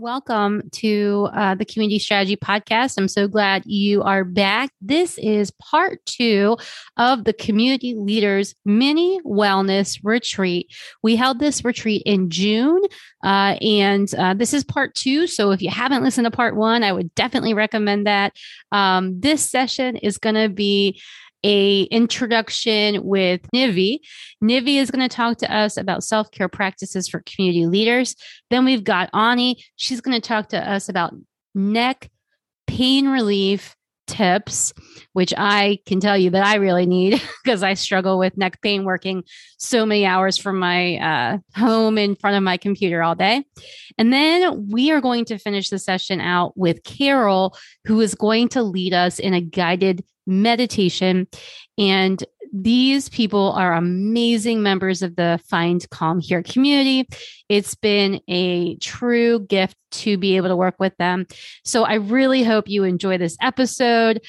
welcome 0.00 0.62
to 0.70 1.28
uh, 1.34 1.54
the 1.54 1.64
Community 1.66 1.98
Strategy 1.98 2.34
Podcast. 2.34 2.94
I'm 2.96 3.06
so 3.06 3.28
glad 3.28 3.64
you 3.66 4.02
are 4.02 4.24
back. 4.24 4.70
This 4.80 5.18
is 5.18 5.50
part 5.50 6.04
two 6.06 6.56
of 6.96 7.24
the 7.24 7.34
Community 7.34 7.94
Leaders 7.94 8.54
Mini 8.64 9.20
Wellness 9.26 10.00
Retreat. 10.02 10.72
We 11.02 11.16
held 11.16 11.38
this 11.38 11.66
retreat 11.66 12.02
in 12.06 12.30
June, 12.30 12.80
uh, 13.22 13.58
and 13.60 14.12
uh, 14.14 14.32
this 14.32 14.54
is 14.54 14.64
part 14.64 14.94
two. 14.94 15.26
So 15.26 15.50
if 15.50 15.60
you 15.60 15.68
haven't 15.68 16.02
listened 16.02 16.24
to 16.24 16.30
part 16.30 16.56
one, 16.56 16.82
I 16.82 16.92
would 16.92 17.14
definitely 17.14 17.52
recommend 17.52 18.06
that. 18.06 18.32
Um, 18.72 19.20
this 19.20 19.42
session 19.48 19.96
is 19.96 20.16
going 20.16 20.36
to 20.36 20.48
be 20.48 20.98
a 21.44 21.82
introduction 21.84 23.04
with 23.04 23.42
Nivi. 23.54 23.98
Nivi 24.42 24.76
is 24.76 24.90
going 24.90 25.08
to 25.08 25.14
talk 25.14 25.38
to 25.38 25.54
us 25.54 25.76
about 25.76 26.04
self-care 26.04 26.48
practices 26.48 27.08
for 27.08 27.22
community 27.26 27.66
leaders. 27.66 28.16
Then 28.50 28.64
we've 28.64 28.84
got 28.84 29.10
Ani. 29.14 29.62
She's 29.76 30.00
going 30.00 30.20
to 30.20 30.26
talk 30.26 30.48
to 30.50 30.70
us 30.70 30.88
about 30.88 31.14
neck 31.54 32.10
pain 32.66 33.08
relief 33.08 33.74
tips, 34.10 34.72
which 35.12 35.32
I 35.36 35.78
can 35.86 36.00
tell 36.00 36.18
you 36.18 36.30
that 36.30 36.44
I 36.44 36.56
really 36.56 36.86
need 36.86 37.22
because 37.44 37.62
I 37.62 37.74
struggle 37.74 38.18
with 38.18 38.36
neck 38.36 38.60
pain 38.60 38.84
working 38.84 39.24
so 39.58 39.86
many 39.86 40.04
hours 40.04 40.36
from 40.36 40.58
my 40.58 40.96
uh, 40.96 41.38
home 41.56 41.96
in 41.96 42.16
front 42.16 42.36
of 42.36 42.42
my 42.42 42.56
computer 42.56 43.02
all 43.02 43.14
day. 43.14 43.44
And 43.96 44.12
then 44.12 44.68
we 44.68 44.90
are 44.90 45.00
going 45.00 45.24
to 45.26 45.38
finish 45.38 45.70
the 45.70 45.78
session 45.78 46.20
out 46.20 46.56
with 46.56 46.82
Carol, 46.84 47.56
who 47.86 48.00
is 48.00 48.14
going 48.14 48.48
to 48.50 48.62
lead 48.62 48.92
us 48.92 49.18
in 49.18 49.34
a 49.34 49.40
guided 49.40 50.04
meditation. 50.26 51.26
And 51.78 52.22
these 52.52 53.08
people 53.08 53.52
are 53.52 53.74
amazing 53.74 54.62
members 54.62 55.02
of 55.02 55.16
the 55.16 55.40
Find 55.48 55.88
Calm 55.90 56.20
Here 56.20 56.42
community. 56.42 57.08
It's 57.48 57.74
been 57.74 58.20
a 58.28 58.76
true 58.76 59.40
gift 59.40 59.76
to 59.92 60.18
be 60.18 60.36
able 60.36 60.48
to 60.48 60.56
work 60.56 60.76
with 60.78 60.96
them. 60.98 61.26
So 61.64 61.84
I 61.84 61.94
really 61.94 62.42
hope 62.42 62.68
you 62.68 62.84
enjoy 62.84 63.18
this 63.18 63.36
episode. 63.40 64.20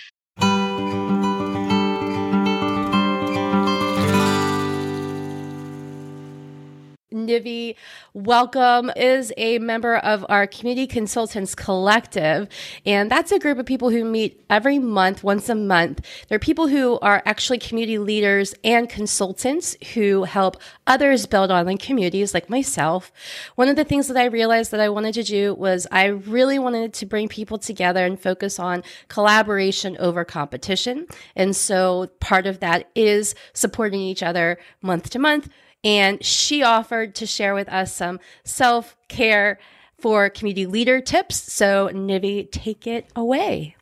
Nivi, 7.11 7.75
welcome, 8.13 8.89
is 8.95 9.33
a 9.35 9.59
member 9.59 9.97
of 9.97 10.25
our 10.29 10.47
Community 10.47 10.87
Consultants 10.87 11.53
Collective. 11.53 12.47
And 12.85 13.11
that's 13.11 13.33
a 13.33 13.39
group 13.39 13.57
of 13.57 13.65
people 13.65 13.89
who 13.89 14.05
meet 14.05 14.41
every 14.49 14.79
month, 14.79 15.21
once 15.21 15.49
a 15.49 15.55
month. 15.55 16.05
They're 16.29 16.39
people 16.39 16.67
who 16.67 16.99
are 16.99 17.21
actually 17.25 17.57
community 17.57 17.97
leaders 17.97 18.55
and 18.63 18.87
consultants 18.87 19.75
who 19.93 20.23
help 20.23 20.61
others 20.87 21.25
build 21.25 21.51
online 21.51 21.79
communities 21.79 22.33
like 22.33 22.49
myself. 22.49 23.11
One 23.55 23.67
of 23.67 23.75
the 23.75 23.83
things 23.83 24.07
that 24.07 24.17
I 24.17 24.25
realized 24.25 24.71
that 24.71 24.79
I 24.79 24.87
wanted 24.87 25.13
to 25.15 25.23
do 25.23 25.53
was 25.53 25.87
I 25.91 26.05
really 26.05 26.59
wanted 26.59 26.93
to 26.93 27.05
bring 27.05 27.27
people 27.27 27.57
together 27.57 28.05
and 28.05 28.17
focus 28.17 28.57
on 28.57 28.83
collaboration 29.09 29.97
over 29.99 30.23
competition. 30.23 31.07
And 31.35 31.57
so 31.57 32.09
part 32.21 32.47
of 32.47 32.61
that 32.61 32.89
is 32.95 33.35
supporting 33.53 33.99
each 33.99 34.23
other 34.23 34.59
month 34.81 35.09
to 35.09 35.19
month 35.19 35.49
and 35.83 36.23
she 36.23 36.63
offered 36.63 37.15
to 37.15 37.25
share 37.25 37.53
with 37.53 37.69
us 37.69 37.93
some 37.93 38.19
self 38.43 38.95
care 39.07 39.59
for 39.99 40.29
community 40.29 40.65
leader 40.65 40.99
tips. 41.01 41.35
So, 41.51 41.89
Nivi, 41.93 42.51
take 42.51 42.87
it 42.87 43.07
away. 43.15 43.75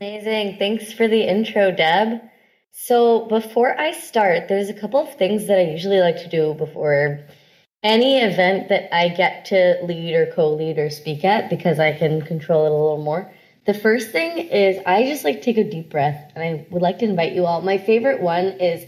Amazing. 0.00 0.58
Thanks 0.58 0.92
for 0.92 1.08
the 1.08 1.22
intro, 1.22 1.70
Deb. 1.72 2.20
So, 2.70 3.26
before 3.26 3.78
I 3.78 3.92
start, 3.92 4.48
there's 4.48 4.68
a 4.68 4.74
couple 4.74 5.00
of 5.00 5.14
things 5.16 5.46
that 5.46 5.58
I 5.58 5.62
usually 5.62 6.00
like 6.00 6.16
to 6.18 6.28
do 6.28 6.54
before 6.54 7.20
any 7.82 8.18
event 8.18 8.68
that 8.68 8.94
I 8.94 9.08
get 9.08 9.46
to 9.46 9.78
lead 9.82 10.14
or 10.14 10.26
co 10.34 10.54
lead 10.54 10.78
or 10.78 10.90
speak 10.90 11.24
at 11.24 11.48
because 11.48 11.78
I 11.78 11.92
can 11.92 12.22
control 12.22 12.66
it 12.66 12.70
a 12.70 12.74
little 12.74 13.02
more. 13.02 13.32
The 13.66 13.74
first 13.74 14.10
thing 14.10 14.38
is 14.38 14.80
I 14.86 15.04
just 15.04 15.24
like 15.24 15.42
take 15.42 15.56
a 15.56 15.68
deep 15.68 15.90
breath 15.90 16.32
and 16.34 16.44
I 16.44 16.66
would 16.70 16.82
like 16.82 16.98
to 17.00 17.04
invite 17.04 17.32
you 17.32 17.46
all. 17.46 17.62
My 17.62 17.78
favorite 17.78 18.20
one 18.20 18.46
is 18.60 18.84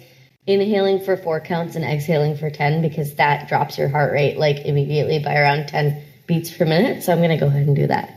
inhaling 0.46 1.00
for 1.00 1.16
four 1.16 1.40
counts 1.40 1.76
and 1.76 1.84
exhaling 1.84 2.36
for 2.36 2.50
10 2.50 2.82
because 2.82 3.14
that 3.16 3.48
drops 3.48 3.76
your 3.78 3.88
heart 3.88 4.12
rate 4.12 4.38
like 4.38 4.64
immediately 4.64 5.18
by 5.18 5.36
around 5.36 5.68
10 5.68 6.02
beats 6.26 6.50
per 6.50 6.64
minute. 6.64 7.02
So 7.02 7.12
I'm 7.12 7.18
going 7.18 7.30
to 7.30 7.36
go 7.36 7.46
ahead 7.46 7.66
and 7.66 7.76
do 7.76 7.86
that. 7.86 8.14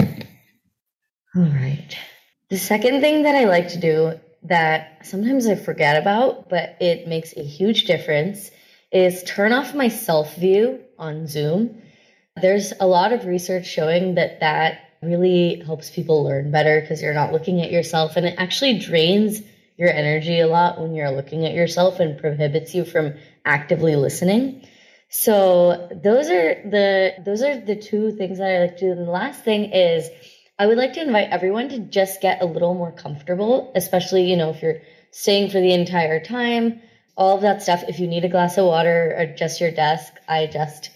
All 1.36 1.42
right. 1.42 1.96
The 2.50 2.58
second 2.58 3.00
thing 3.00 3.22
that 3.24 3.34
I 3.34 3.44
like 3.44 3.68
to 3.68 3.78
do 3.78 4.18
that 4.44 5.06
sometimes 5.06 5.46
I 5.46 5.54
forget 5.54 6.00
about, 6.00 6.48
but 6.48 6.76
it 6.80 7.06
makes 7.06 7.36
a 7.36 7.42
huge 7.42 7.84
difference, 7.84 8.50
is 8.90 9.22
turn 9.24 9.52
off 9.52 9.74
my 9.74 9.88
self 9.88 10.34
view 10.36 10.80
on 10.98 11.26
Zoom. 11.26 11.82
There's 12.40 12.72
a 12.80 12.86
lot 12.86 13.12
of 13.12 13.26
research 13.26 13.66
showing 13.66 14.14
that 14.14 14.40
that 14.40 14.80
really 15.02 15.62
helps 15.64 15.90
people 15.90 16.24
learn 16.24 16.50
better 16.50 16.80
because 16.80 17.02
you're 17.02 17.14
not 17.14 17.32
looking 17.32 17.60
at 17.60 17.70
yourself 17.70 18.16
and 18.16 18.26
it 18.26 18.34
actually 18.38 18.78
drains 18.78 19.40
your 19.76 19.90
energy 19.90 20.40
a 20.40 20.46
lot 20.46 20.80
when 20.80 20.94
you're 20.94 21.10
looking 21.10 21.46
at 21.46 21.54
yourself 21.54 22.00
and 22.00 22.18
prohibits 22.18 22.74
you 22.74 22.84
from 22.84 23.14
actively 23.44 23.94
listening. 23.94 24.66
So 25.08 25.88
those 26.02 26.28
are 26.28 26.62
the 26.68 27.14
those 27.24 27.42
are 27.42 27.58
the 27.58 27.76
two 27.76 28.10
things 28.12 28.38
that 28.38 28.50
I 28.50 28.58
like 28.60 28.76
to 28.78 28.86
do. 28.86 28.92
And 28.92 29.06
the 29.06 29.10
last 29.10 29.42
thing 29.42 29.72
is 29.72 30.10
I 30.58 30.66
would 30.66 30.76
like 30.76 30.94
to 30.94 31.02
invite 31.02 31.30
everyone 31.30 31.68
to 31.70 31.78
just 31.78 32.20
get 32.20 32.42
a 32.42 32.46
little 32.46 32.74
more 32.74 32.92
comfortable, 32.92 33.72
especially, 33.76 34.28
you 34.28 34.36
know, 34.36 34.50
if 34.50 34.60
you're 34.60 34.80
staying 35.12 35.50
for 35.50 35.60
the 35.60 35.72
entire 35.72 36.22
time, 36.22 36.82
all 37.16 37.36
of 37.36 37.42
that 37.42 37.62
stuff. 37.62 37.84
If 37.88 38.00
you 38.00 38.08
need 38.08 38.24
a 38.24 38.28
glass 38.28 38.58
of 38.58 38.66
water 38.66 39.14
or 39.16 39.26
just 39.26 39.60
your 39.60 39.70
desk, 39.70 40.12
I 40.28 40.46
just 40.46 40.90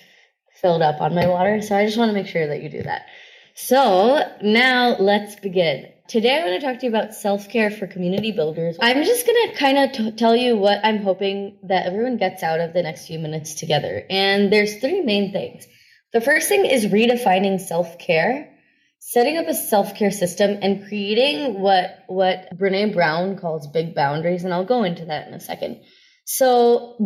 filled 0.60 0.82
up 0.82 1.00
on 1.00 1.14
my 1.14 1.28
water. 1.28 1.62
So 1.62 1.76
I 1.76 1.86
just 1.86 1.96
want 1.96 2.08
to 2.10 2.14
make 2.14 2.26
sure 2.26 2.46
that 2.46 2.62
you 2.62 2.68
do 2.68 2.82
that. 2.82 3.06
So 3.54 4.22
now 4.42 4.96
let's 4.98 5.36
begin. 5.36 5.88
Today 6.08 6.40
I 6.40 6.46
want 6.46 6.60
to 6.60 6.66
talk 6.66 6.80
to 6.80 6.86
you 6.86 6.90
about 6.90 7.14
self 7.14 7.48
care 7.48 7.70
for 7.70 7.86
community 7.86 8.32
builders. 8.32 8.76
I'm 8.80 9.04
just 9.04 9.26
going 9.26 9.50
to 9.50 9.56
kind 9.56 9.78
of 9.78 9.92
t- 9.92 10.10
tell 10.12 10.34
you 10.34 10.56
what 10.56 10.80
I'm 10.82 11.02
hoping 11.02 11.58
that 11.64 11.86
everyone 11.86 12.16
gets 12.16 12.42
out 12.42 12.60
of 12.60 12.72
the 12.72 12.82
next 12.82 13.06
few 13.06 13.18
minutes 13.18 13.54
together. 13.54 14.04
And 14.08 14.52
there's 14.52 14.76
three 14.76 15.02
main 15.02 15.32
things. 15.32 15.66
The 16.12 16.20
first 16.20 16.48
thing 16.48 16.64
is 16.64 16.86
redefining 16.86 17.60
self 17.60 17.98
care, 17.98 18.50
setting 18.98 19.36
up 19.36 19.46
a 19.48 19.54
self 19.54 19.94
care 19.94 20.10
system, 20.10 20.58
and 20.62 20.86
creating 20.88 21.60
what 21.60 22.04
what 22.08 22.48
Brene 22.58 22.94
Brown 22.94 23.36
calls 23.36 23.66
big 23.66 23.94
boundaries. 23.94 24.44
And 24.44 24.54
I'll 24.54 24.64
go 24.64 24.82
into 24.82 25.04
that 25.06 25.28
in 25.28 25.34
a 25.34 25.40
second. 25.40 25.82
So 26.24 26.96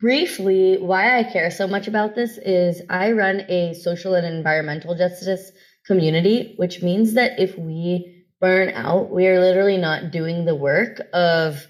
briefly, 0.00 0.78
why 0.78 1.18
I 1.18 1.24
care 1.24 1.50
so 1.50 1.66
much 1.66 1.88
about 1.88 2.14
this 2.14 2.38
is 2.38 2.82
I 2.88 3.12
run 3.12 3.42
a 3.48 3.74
social 3.74 4.14
and 4.14 4.26
environmental 4.26 4.96
justice 4.96 5.50
community, 5.88 6.54
which 6.56 6.82
means 6.82 7.14
that 7.14 7.40
if 7.40 7.58
we 7.58 8.24
burn 8.40 8.68
out, 8.68 9.10
we 9.10 9.26
are 9.26 9.40
literally 9.40 9.78
not 9.78 10.12
doing 10.12 10.44
the 10.44 10.54
work 10.54 11.00
of 11.12 11.66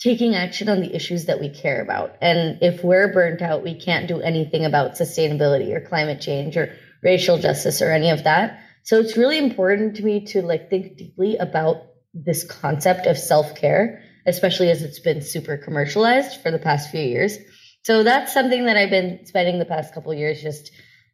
taking 0.00 0.34
action 0.34 0.70
on 0.70 0.80
the 0.80 0.96
issues 0.96 1.26
that 1.26 1.40
we 1.40 1.50
care 1.50 1.82
about. 1.82 2.16
And 2.22 2.62
if 2.62 2.82
we're 2.82 3.12
burnt 3.12 3.42
out, 3.42 3.62
we 3.62 3.78
can't 3.78 4.08
do 4.08 4.22
anything 4.22 4.64
about 4.64 4.92
sustainability 4.92 5.74
or 5.74 5.86
climate 5.86 6.22
change 6.22 6.56
or 6.56 6.74
racial 7.02 7.36
justice 7.36 7.82
or 7.82 7.92
any 7.92 8.08
of 8.08 8.24
that. 8.24 8.60
So 8.84 8.98
it's 8.98 9.18
really 9.18 9.36
important 9.36 9.96
to 9.96 10.02
me 10.02 10.24
to 10.28 10.40
like 10.40 10.70
think 10.70 10.96
deeply 10.96 11.36
about 11.36 11.82
this 12.14 12.44
concept 12.44 13.06
of 13.06 13.18
self-care, 13.18 14.02
especially 14.26 14.70
as 14.70 14.82
it's 14.82 15.00
been 15.00 15.20
super 15.20 15.58
commercialized 15.58 16.40
for 16.40 16.50
the 16.50 16.58
past 16.58 16.90
few 16.90 17.02
years. 17.02 17.36
So 17.82 18.02
that's 18.02 18.32
something 18.32 18.64
that 18.64 18.78
I've 18.78 18.90
been 18.90 19.26
spending 19.26 19.58
the 19.58 19.66
past 19.66 19.92
couple 19.92 20.14
years 20.14 20.40
just 20.40 20.70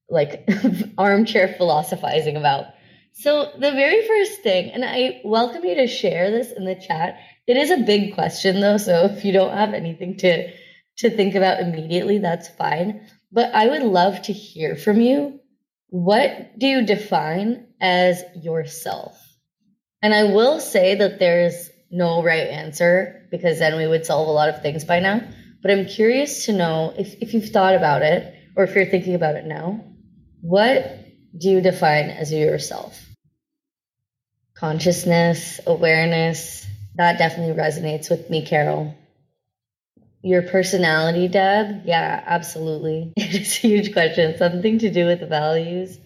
like 0.09 0.49
armchair 0.99 1.55
philosophizing 1.57 2.37
about. 2.37 2.67
So 3.13 3.51
the 3.55 3.73
very 3.73 4.07
first 4.07 4.43
thing, 4.43 4.71
and 4.71 4.85
I 4.85 5.23
welcome 5.25 5.65
you 5.65 5.77
to 5.77 5.87
share 5.87 6.31
this 6.31 6.53
in 6.53 6.65
the 6.65 6.75
chat. 6.75 7.19
It 7.47 7.57
is 7.57 7.71
a 7.71 7.79
big 7.79 8.15
question 8.15 8.61
though, 8.61 8.77
so 8.77 9.07
if 9.07 9.25
you 9.25 9.33
don't 9.33 9.57
have 9.57 9.73
anything 9.73 10.19
to 10.19 10.53
to 10.99 11.11
think 11.11 11.35
about 11.35 11.61
immediately, 11.61 12.19
that's 12.19 12.49
fine. 12.49 13.07
But 13.31 13.55
I 13.55 13.69
would 13.69 13.83
love 13.83 14.23
to 14.23 14.33
hear 14.33 14.77
from 14.77 15.01
you. 15.01 15.41
What 15.89 16.59
do 16.59 16.67
you 16.67 16.87
define 16.87 17.67
as 17.81 18.23
yourself? 18.35 19.23
And 20.03 20.15
I 20.15 20.25
will 20.25 20.61
say 20.61 20.95
that 20.95 21.19
there's 21.19 21.71
no 21.91 22.23
right 22.23 22.49
answer 22.49 23.27
because 23.31 23.59
then 23.59 23.77
we 23.77 23.87
would 23.87 24.07
solve 24.07 24.29
a 24.29 24.33
lot 24.33 24.49
of 24.49 24.63
things 24.63 24.85
by 24.85 25.01
now. 25.01 25.21
But 25.63 25.71
I'm 25.71 25.87
curious 25.87 26.47
to 26.47 26.53
know 26.53 26.95
if, 26.97 27.15
if 27.21 27.35
you've 27.35 27.51
thought 27.51 27.75
about 27.75 28.03
it 28.03 28.35
or 28.57 28.65
if 28.65 28.75
you're 28.75 28.87
thinking 28.87 29.15
about 29.15 29.37
it 29.37 29.45
now, 29.45 29.85
what 30.47 31.05
do 31.37 31.51
you 31.51 31.61
define 31.61 32.09
as 32.09 32.33
yourself? 32.33 33.05
Consciousness, 34.55 35.59
awareness, 35.67 36.65
that 36.95 37.19
definitely 37.19 37.61
resonates 37.61 38.09
with 38.09 38.31
me, 38.31 38.47
Carol. 38.47 38.95
Your 40.23 40.43
personality, 40.43 41.27
Deb? 41.27 41.83
Yeah, 41.85 42.23
absolutely. 42.25 43.13
It's 43.17 43.59
a 43.65 43.69
huge 43.69 43.93
question. 43.93 44.39
Something 44.39 44.79
to 44.79 44.91
do 44.91 45.07
with 45.07 45.21
the 45.21 45.27
values. 45.27 45.99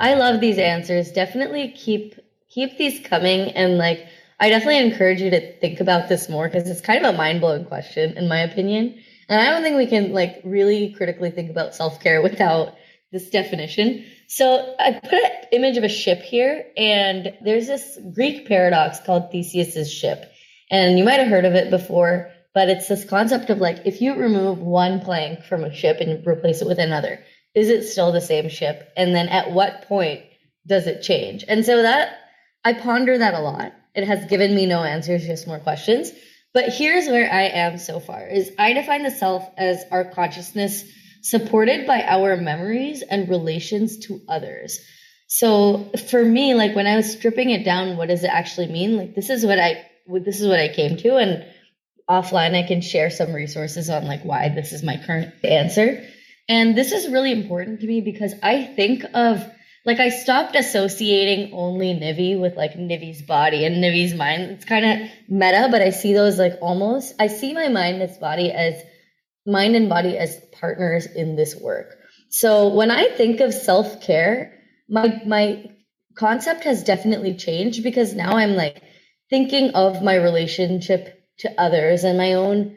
I 0.00 0.14
love 0.14 0.40
these 0.40 0.58
answers. 0.58 1.12
Definitely 1.12 1.68
keep 1.70 2.16
keep 2.50 2.76
these 2.76 3.00
coming 3.06 3.50
and 3.52 3.78
like 3.78 4.06
I 4.40 4.48
definitely 4.48 4.78
encourage 4.78 5.20
you 5.20 5.30
to 5.30 5.58
think 5.60 5.80
about 5.80 6.08
this 6.08 6.28
more 6.28 6.48
because 6.48 6.68
it's 6.68 6.80
kind 6.80 7.04
of 7.04 7.14
a 7.14 7.16
mind 7.16 7.40
blowing 7.40 7.64
question, 7.64 8.16
in 8.18 8.28
my 8.28 8.40
opinion. 8.40 9.00
And 9.28 9.40
I 9.40 9.50
don't 9.50 9.62
think 9.62 9.76
we 9.76 9.86
can 9.86 10.12
like 10.12 10.40
really 10.44 10.92
critically 10.92 11.30
think 11.30 11.50
about 11.50 11.74
self 11.76 12.00
care 12.00 12.20
without 12.28 12.74
this 13.14 13.30
definition. 13.30 14.04
So 14.26 14.74
I 14.78 14.92
put 14.92 15.14
an 15.14 15.30
image 15.52 15.76
of 15.76 15.84
a 15.84 15.88
ship 15.88 16.18
here, 16.20 16.66
and 16.76 17.32
there's 17.42 17.68
this 17.68 17.96
Greek 18.12 18.46
paradox 18.48 18.98
called 18.98 19.30
Theseus's 19.30 19.90
ship. 19.90 20.30
And 20.68 20.98
you 20.98 21.04
might 21.04 21.20
have 21.20 21.28
heard 21.28 21.44
of 21.44 21.54
it 21.54 21.70
before, 21.70 22.30
but 22.54 22.68
it's 22.68 22.88
this 22.88 23.04
concept 23.04 23.50
of 23.50 23.58
like 23.58 23.82
if 23.86 24.02
you 24.02 24.16
remove 24.16 24.58
one 24.58 25.00
plank 25.00 25.44
from 25.44 25.62
a 25.62 25.72
ship 25.72 25.98
and 26.00 26.26
replace 26.26 26.60
it 26.60 26.66
with 26.66 26.80
another, 26.80 27.20
is 27.54 27.68
it 27.68 27.84
still 27.84 28.10
the 28.10 28.20
same 28.20 28.48
ship? 28.48 28.92
And 28.96 29.14
then 29.14 29.28
at 29.28 29.52
what 29.52 29.86
point 29.86 30.22
does 30.66 30.88
it 30.88 31.02
change? 31.02 31.44
And 31.46 31.64
so 31.64 31.82
that 31.82 32.18
I 32.64 32.72
ponder 32.72 33.16
that 33.16 33.34
a 33.34 33.40
lot. 33.40 33.72
It 33.94 34.08
has 34.08 34.24
given 34.24 34.56
me 34.56 34.66
no 34.66 34.82
answers, 34.82 35.24
just 35.24 35.46
more 35.46 35.60
questions. 35.60 36.10
But 36.52 36.70
here's 36.70 37.06
where 37.06 37.32
I 37.32 37.42
am 37.42 37.78
so 37.78 38.00
far 38.00 38.26
is 38.26 38.50
I 38.58 38.72
define 38.72 39.04
the 39.04 39.12
self 39.12 39.48
as 39.56 39.84
our 39.92 40.04
consciousness 40.04 40.82
supported 41.24 41.86
by 41.86 42.02
our 42.02 42.36
memories 42.36 43.02
and 43.02 43.30
relations 43.30 43.96
to 44.06 44.20
others. 44.28 44.78
So 45.26 45.90
for 46.10 46.22
me, 46.22 46.54
like 46.54 46.76
when 46.76 46.86
I 46.86 46.96
was 46.96 47.10
stripping 47.10 47.48
it 47.48 47.64
down, 47.64 47.96
what 47.96 48.08
does 48.08 48.22
it 48.22 48.30
actually 48.30 48.66
mean? 48.68 48.98
Like 48.98 49.14
this 49.14 49.30
is 49.30 49.44
what 49.44 49.58
I 49.58 49.86
this 50.06 50.42
is 50.42 50.46
what 50.46 50.60
I 50.60 50.68
came 50.68 50.98
to 50.98 51.16
and 51.16 51.46
offline 52.08 52.54
I 52.54 52.68
can 52.68 52.82
share 52.82 53.08
some 53.08 53.32
resources 53.32 53.88
on 53.88 54.04
like 54.04 54.22
why 54.22 54.50
this 54.50 54.72
is 54.74 54.82
my 54.82 55.00
current 55.06 55.32
answer. 55.42 56.06
And 56.46 56.76
this 56.76 56.92
is 56.92 57.10
really 57.10 57.32
important 57.32 57.80
to 57.80 57.86
me 57.86 58.02
because 58.02 58.34
I 58.42 58.62
think 58.62 59.04
of 59.14 59.42
like 59.86 60.00
I 60.00 60.10
stopped 60.10 60.56
associating 60.56 61.54
only 61.54 61.94
Nivi 61.94 62.38
with 62.38 62.54
like 62.54 62.74
Nivi's 62.74 63.22
body 63.22 63.64
and 63.64 63.82
Nivi's 63.82 64.14
mind. 64.14 64.42
It's 64.50 64.66
kind 64.66 64.84
of 64.84 65.08
meta, 65.26 65.68
but 65.70 65.80
I 65.80 65.88
see 65.88 66.12
those 66.12 66.38
like 66.38 66.58
almost 66.60 67.14
I 67.18 67.28
see 67.28 67.54
my 67.54 67.68
mind 67.68 68.02
and 68.02 68.20
body 68.20 68.52
as 68.52 68.74
mind 69.46 69.76
and 69.76 69.88
body 69.88 70.16
as 70.16 70.40
partners 70.58 71.06
in 71.06 71.36
this 71.36 71.56
work. 71.56 71.96
So 72.30 72.68
when 72.68 72.90
I 72.90 73.08
think 73.10 73.40
of 73.40 73.54
self-care, 73.54 74.58
my 74.88 75.22
my 75.26 75.70
concept 76.16 76.64
has 76.64 76.84
definitely 76.84 77.36
changed 77.36 77.82
because 77.82 78.14
now 78.14 78.36
I'm 78.36 78.54
like 78.54 78.82
thinking 79.30 79.70
of 79.70 80.02
my 80.02 80.16
relationship 80.16 81.20
to 81.38 81.60
others 81.60 82.04
and 82.04 82.18
my 82.18 82.34
own 82.34 82.76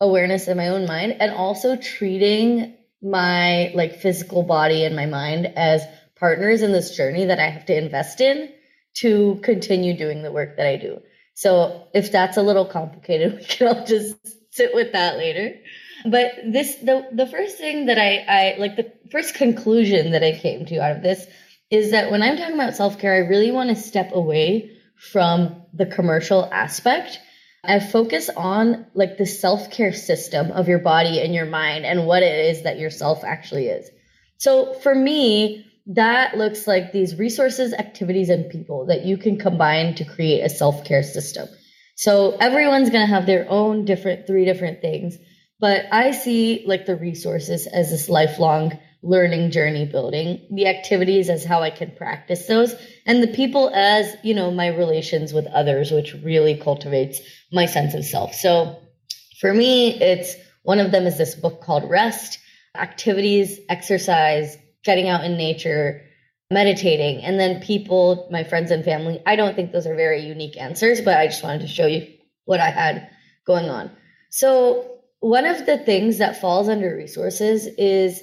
awareness 0.00 0.48
in 0.48 0.56
my 0.56 0.68
own 0.68 0.86
mind 0.86 1.16
and 1.20 1.30
also 1.32 1.76
treating 1.76 2.76
my 3.00 3.72
like 3.74 4.00
physical 4.00 4.42
body 4.42 4.84
and 4.84 4.96
my 4.96 5.06
mind 5.06 5.46
as 5.56 5.84
partners 6.16 6.62
in 6.62 6.72
this 6.72 6.96
journey 6.96 7.26
that 7.26 7.38
I 7.38 7.48
have 7.48 7.66
to 7.66 7.76
invest 7.76 8.20
in 8.20 8.48
to 8.94 9.40
continue 9.42 9.96
doing 9.96 10.22
the 10.22 10.32
work 10.32 10.56
that 10.56 10.66
I 10.66 10.76
do. 10.76 11.00
So 11.34 11.88
if 11.94 12.12
that's 12.12 12.36
a 12.36 12.42
little 12.42 12.66
complicated, 12.66 13.36
we 13.38 13.44
can 13.44 13.68
all 13.68 13.86
just 13.86 14.16
sit 14.54 14.74
with 14.74 14.92
that 14.92 15.16
later. 15.16 15.54
But 16.04 16.32
this 16.44 16.76
the 16.76 17.08
the 17.12 17.26
first 17.26 17.58
thing 17.58 17.86
that 17.86 17.98
I 17.98 18.24
I 18.28 18.56
like 18.58 18.76
the 18.76 18.92
first 19.10 19.34
conclusion 19.34 20.12
that 20.12 20.22
I 20.22 20.32
came 20.32 20.66
to 20.66 20.78
out 20.78 20.96
of 20.96 21.02
this 21.02 21.26
is 21.70 21.92
that 21.92 22.10
when 22.10 22.22
I'm 22.22 22.36
talking 22.36 22.54
about 22.54 22.76
self-care, 22.76 23.14
I 23.14 23.28
really 23.28 23.50
want 23.50 23.70
to 23.70 23.76
step 23.76 24.10
away 24.12 24.76
from 24.96 25.62
the 25.72 25.86
commercial 25.86 26.48
aspect 26.52 27.18
and 27.64 27.82
focus 27.82 28.28
on 28.36 28.86
like 28.94 29.16
the 29.18 29.26
self 29.26 29.70
care 29.70 29.92
system 29.92 30.50
of 30.50 30.68
your 30.68 30.80
body 30.80 31.20
and 31.20 31.34
your 31.34 31.46
mind 31.46 31.84
and 31.84 32.06
what 32.06 32.22
it 32.22 32.46
is 32.46 32.62
that 32.62 32.78
yourself 32.78 33.24
actually 33.24 33.66
is. 33.66 33.88
So 34.38 34.74
for 34.74 34.94
me, 34.94 35.64
that 35.86 36.36
looks 36.36 36.66
like 36.66 36.92
these 36.92 37.18
resources, 37.18 37.72
activities, 37.72 38.28
and 38.28 38.50
people 38.50 38.86
that 38.86 39.04
you 39.04 39.16
can 39.16 39.38
combine 39.38 39.94
to 39.96 40.04
create 40.04 40.42
a 40.42 40.48
self 40.48 40.84
care 40.84 41.02
system. 41.02 41.48
So 41.96 42.36
everyone's 42.40 42.90
going 42.90 43.06
to 43.06 43.14
have 43.14 43.26
their 43.26 43.48
own 43.48 43.84
different, 43.84 44.26
three 44.26 44.44
different 44.44 44.80
things. 44.80 45.16
But 45.62 45.86
I 45.92 46.10
see 46.10 46.64
like 46.66 46.86
the 46.86 46.96
resources 46.96 47.68
as 47.68 47.90
this 47.90 48.08
lifelong 48.08 48.76
learning 49.04 49.52
journey 49.52 49.86
building, 49.86 50.44
the 50.50 50.66
activities 50.66 51.30
as 51.30 51.44
how 51.44 51.62
I 51.62 51.70
can 51.70 51.92
practice 51.92 52.46
those, 52.46 52.74
and 53.06 53.22
the 53.22 53.28
people 53.28 53.70
as, 53.72 54.16
you 54.24 54.34
know, 54.34 54.50
my 54.50 54.66
relations 54.66 55.32
with 55.32 55.46
others, 55.46 55.92
which 55.92 56.14
really 56.14 56.56
cultivates 56.56 57.20
my 57.52 57.66
sense 57.66 57.94
of 57.94 58.04
self. 58.04 58.34
So 58.34 58.76
for 59.40 59.54
me, 59.54 59.94
it's 60.00 60.34
one 60.64 60.80
of 60.80 60.90
them 60.90 61.06
is 61.06 61.16
this 61.16 61.36
book 61.36 61.62
called 61.62 61.88
Rest, 61.88 62.40
activities, 62.74 63.60
exercise, 63.68 64.56
getting 64.84 65.08
out 65.08 65.24
in 65.24 65.36
nature, 65.36 66.02
meditating, 66.50 67.22
and 67.22 67.38
then 67.38 67.60
people, 67.60 68.28
my 68.32 68.42
friends 68.42 68.72
and 68.72 68.84
family. 68.84 69.22
I 69.26 69.36
don't 69.36 69.54
think 69.54 69.70
those 69.70 69.86
are 69.86 69.94
very 69.94 70.26
unique 70.26 70.60
answers, 70.60 71.00
but 71.00 71.16
I 71.16 71.28
just 71.28 71.44
wanted 71.44 71.60
to 71.60 71.68
show 71.68 71.86
you 71.86 72.08
what 72.46 72.58
I 72.58 72.70
had 72.70 73.08
going 73.46 73.66
on. 73.66 73.92
So 74.30 74.91
one 75.22 75.46
of 75.46 75.66
the 75.66 75.78
things 75.78 76.18
that 76.18 76.40
falls 76.40 76.68
under 76.68 76.96
resources 76.96 77.68
is 77.78 78.20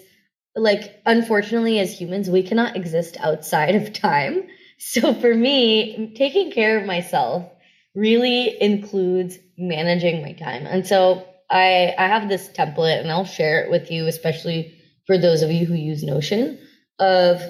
like 0.54 1.02
unfortunately 1.06 1.80
as 1.80 1.98
humans 1.98 2.30
we 2.30 2.44
cannot 2.44 2.76
exist 2.76 3.18
outside 3.20 3.76
of 3.76 3.94
time. 3.94 4.48
So 4.82 5.14
for 5.14 5.36
me 5.36 6.14
taking 6.16 6.54
care 6.54 6.80
of 6.80 6.86
myself 6.86 7.52
really 7.94 8.62
includes 8.62 9.38
managing 9.58 10.22
my 10.22 10.32
time. 10.32 10.66
And 10.66 10.88
so 10.88 11.26
i 11.50 11.94
i 11.98 12.08
have 12.08 12.30
this 12.30 12.48
template 12.48 13.02
and 13.02 13.12
i'll 13.12 13.26
share 13.26 13.66
it 13.66 13.72
with 13.72 13.92
you 13.92 14.08
especially 14.08 14.74
for 15.06 15.18
those 15.18 15.42
of 15.42 15.52
you 15.52 15.66
who 15.66 15.74
use 15.74 16.02
notion 16.02 16.58
of 16.98 17.42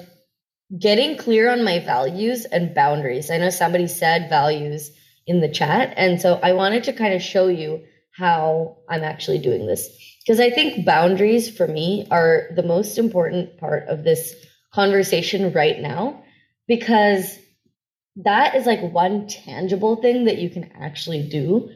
getting 0.76 1.16
clear 1.16 1.52
on 1.52 1.62
my 1.62 1.78
values 1.78 2.46
and 2.46 2.74
boundaries. 2.74 3.30
I 3.30 3.38
know 3.38 3.50
somebody 3.50 3.86
said 3.86 4.28
values 4.28 4.90
in 5.24 5.40
the 5.40 5.48
chat 5.60 5.94
and 5.96 6.20
so 6.20 6.40
i 6.42 6.52
wanted 6.52 6.82
to 6.84 6.92
kind 6.92 7.14
of 7.14 7.22
show 7.22 7.46
you 7.46 7.84
how 8.20 8.76
i'm 8.88 9.02
actually 9.02 9.38
doing 9.38 9.66
this. 9.66 9.88
Because 10.22 10.38
I 10.38 10.50
think 10.50 10.84
boundaries 10.84 11.48
for 11.56 11.66
me 11.66 12.06
are 12.10 12.48
the 12.54 12.62
most 12.62 12.98
important 12.98 13.58
part 13.58 13.88
of 13.88 14.04
this 14.04 14.34
conversation 14.72 15.52
right 15.52 15.80
now 15.80 16.22
because 16.68 17.38
that 18.16 18.54
is 18.54 18.66
like 18.66 18.92
one 18.92 19.26
tangible 19.26 19.96
thing 19.96 20.26
that 20.26 20.38
you 20.38 20.50
can 20.50 20.70
actually 20.78 21.28
do 21.28 21.70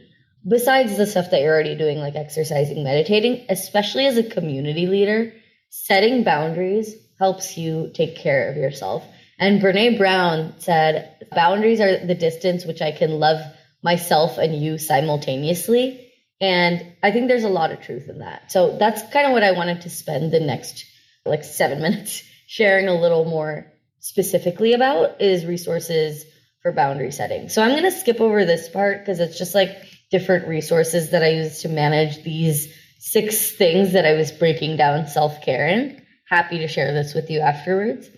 besides 0.46 0.96
the 0.98 1.06
stuff 1.06 1.30
that 1.30 1.40
you're 1.40 1.54
already 1.54 1.76
doing 1.76 1.98
like 1.98 2.14
exercising 2.14 2.84
meditating 2.84 3.46
especially 3.48 4.06
as 4.06 4.18
a 4.18 4.22
community 4.22 4.86
leader 4.86 5.32
setting 5.70 6.22
boundaries 6.22 6.94
helps 7.18 7.56
you 7.56 7.90
take 7.94 8.16
care 8.16 8.50
of 8.50 8.56
yourself. 8.56 9.02
And 9.38 9.60
brene 9.62 9.98
brown 9.98 10.54
said 10.58 11.26
boundaries 11.32 11.80
are 11.80 12.06
the 12.06 12.14
distance 12.14 12.64
which 12.64 12.82
i 12.82 12.92
can 12.92 13.18
love 13.18 13.40
myself 13.82 14.38
and 14.38 14.54
you 14.62 14.78
simultaneously 14.78 16.03
and 16.40 16.94
I 17.02 17.10
think 17.10 17.28
there's 17.28 17.44
a 17.44 17.48
lot 17.48 17.72
of 17.72 17.80
truth 17.80 18.08
in 18.08 18.18
that. 18.18 18.50
So 18.50 18.76
that's 18.78 19.02
kind 19.12 19.26
of 19.26 19.32
what 19.32 19.44
I 19.44 19.52
wanted 19.52 19.82
to 19.82 19.90
spend 19.90 20.32
the 20.32 20.40
next 20.40 20.84
like 21.24 21.44
seven 21.44 21.80
minutes 21.82 22.22
sharing 22.46 22.88
a 22.88 23.00
little 23.00 23.24
more 23.24 23.72
specifically 24.00 24.74
about 24.74 25.20
is 25.20 25.46
resources 25.46 26.24
for 26.62 26.72
boundary 26.72 27.10
setting. 27.10 27.48
So 27.48 27.62
I'm 27.62 27.70
going 27.70 27.84
to 27.84 27.90
skip 27.90 28.20
over 28.20 28.44
this 28.44 28.68
part 28.68 29.00
because 29.00 29.20
it's 29.20 29.38
just 29.38 29.54
like 29.54 29.70
different 30.10 30.48
resources 30.48 31.10
that 31.10 31.22
I 31.22 31.30
use 31.30 31.62
to 31.62 31.68
manage 31.68 32.22
these 32.22 32.72
six 32.98 33.52
things 33.52 33.92
that 33.92 34.06
I 34.06 34.14
was 34.14 34.32
breaking 34.32 34.76
down 34.76 35.06
self-care 35.06 35.68
in. 35.68 36.02
Happy 36.28 36.58
to 36.58 36.68
share 36.68 36.92
this 36.92 37.14
with 37.14 37.30
you 37.30 37.40
afterwards. 37.40 38.08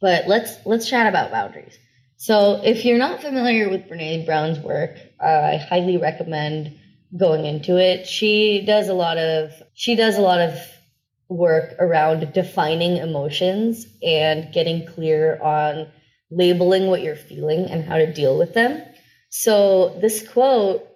But 0.00 0.26
let's 0.26 0.54
let's 0.66 0.88
chat 0.88 1.06
about 1.06 1.30
boundaries. 1.30 1.78
So 2.16 2.60
if 2.64 2.84
you're 2.84 2.98
not 2.98 3.20
familiar 3.20 3.68
with 3.68 3.88
Brene 3.88 4.26
Brown's 4.26 4.58
work, 4.58 4.96
uh, 5.20 5.26
I 5.26 5.56
highly 5.56 5.96
recommend 5.96 6.78
going 7.16 7.44
into 7.44 7.76
it. 7.76 8.06
She 8.06 8.64
does 8.64 8.88
a 8.88 8.94
lot 8.94 9.18
of 9.18 9.52
she 9.74 9.96
does 9.96 10.16
a 10.16 10.22
lot 10.22 10.40
of 10.40 10.58
work 11.28 11.74
around 11.78 12.32
defining 12.32 12.98
emotions 12.98 13.86
and 14.02 14.52
getting 14.52 14.86
clear 14.86 15.40
on 15.40 15.88
labeling 16.30 16.86
what 16.86 17.02
you're 17.02 17.16
feeling 17.16 17.66
and 17.70 17.84
how 17.84 17.96
to 17.96 18.12
deal 18.12 18.38
with 18.38 18.54
them. 18.54 18.82
So 19.28 19.98
this 20.00 20.26
quote 20.26 20.86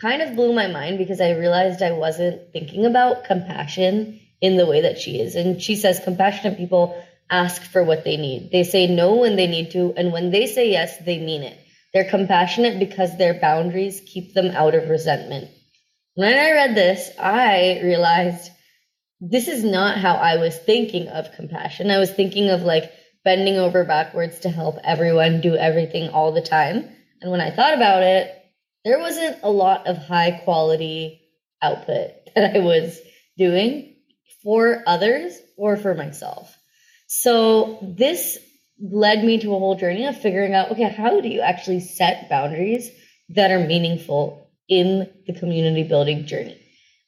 kind 0.00 0.22
of 0.22 0.34
blew 0.34 0.52
my 0.52 0.66
mind 0.68 0.98
because 0.98 1.20
I 1.20 1.32
realized 1.32 1.82
I 1.82 1.92
wasn't 1.92 2.52
thinking 2.52 2.86
about 2.86 3.24
compassion 3.24 4.20
in 4.40 4.56
the 4.56 4.66
way 4.66 4.82
that 4.82 4.98
she 4.98 5.20
is. 5.20 5.34
And 5.34 5.60
she 5.60 5.76
says 5.76 6.00
compassionate 6.02 6.56
people 6.56 7.00
ask 7.30 7.62
for 7.62 7.84
what 7.84 8.04
they 8.04 8.16
need. 8.16 8.50
They 8.50 8.64
say 8.64 8.86
no 8.86 9.16
when 9.16 9.36
they 9.36 9.46
need 9.46 9.72
to, 9.72 9.94
and 9.96 10.12
when 10.12 10.30
they 10.30 10.46
say 10.46 10.70
yes, 10.70 10.96
they 11.04 11.18
mean 11.18 11.42
it. 11.42 11.58
They're 11.92 12.08
compassionate 12.08 12.78
because 12.78 13.16
their 13.16 13.34
boundaries 13.34 14.00
keep 14.06 14.34
them 14.34 14.46
out 14.54 14.74
of 14.74 14.88
resentment. 14.88 15.48
When 16.14 16.34
I 16.34 16.52
read 16.52 16.74
this, 16.74 17.10
I 17.18 17.80
realized 17.82 18.50
this 19.20 19.48
is 19.48 19.64
not 19.64 19.98
how 19.98 20.14
I 20.14 20.36
was 20.36 20.56
thinking 20.56 21.08
of 21.08 21.32
compassion. 21.32 21.90
I 21.90 21.98
was 21.98 22.10
thinking 22.10 22.48
of 22.48 22.62
like 22.62 22.92
bending 23.24 23.56
over 23.56 23.84
backwards 23.84 24.40
to 24.40 24.50
help 24.50 24.78
everyone 24.82 25.40
do 25.40 25.56
everything 25.56 26.08
all 26.08 26.32
the 26.32 26.40
time. 26.40 26.88
And 27.20 27.30
when 27.30 27.40
I 27.40 27.50
thought 27.50 27.74
about 27.74 28.02
it, 28.02 28.34
there 28.84 28.98
wasn't 28.98 29.38
a 29.42 29.50
lot 29.50 29.86
of 29.86 29.98
high 29.98 30.40
quality 30.44 31.20
output 31.60 32.12
that 32.34 32.56
I 32.56 32.60
was 32.60 32.98
doing 33.36 33.96
for 34.42 34.82
others 34.86 35.38
or 35.56 35.76
for 35.76 35.94
myself. 35.94 36.56
So 37.06 37.78
this 37.82 38.38
led 38.80 39.24
me 39.24 39.38
to 39.40 39.54
a 39.54 39.58
whole 39.58 39.76
journey 39.76 40.06
of 40.06 40.20
figuring 40.20 40.54
out 40.54 40.72
okay, 40.72 40.88
how 40.88 41.20
do 41.20 41.28
you 41.28 41.40
actually 41.40 41.80
set 41.80 42.28
boundaries 42.28 42.90
that 43.30 43.50
are 43.50 43.66
meaningful 43.66 44.50
in 44.68 45.10
the 45.26 45.34
community 45.34 45.82
building 45.82 46.26
journey? 46.26 46.58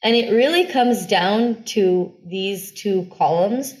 And 0.03 0.15
it 0.15 0.31
really 0.31 0.65
comes 0.65 1.07
down 1.07 1.63
to 1.65 2.13
these 2.25 2.73
two 2.73 3.07
columns 3.17 3.73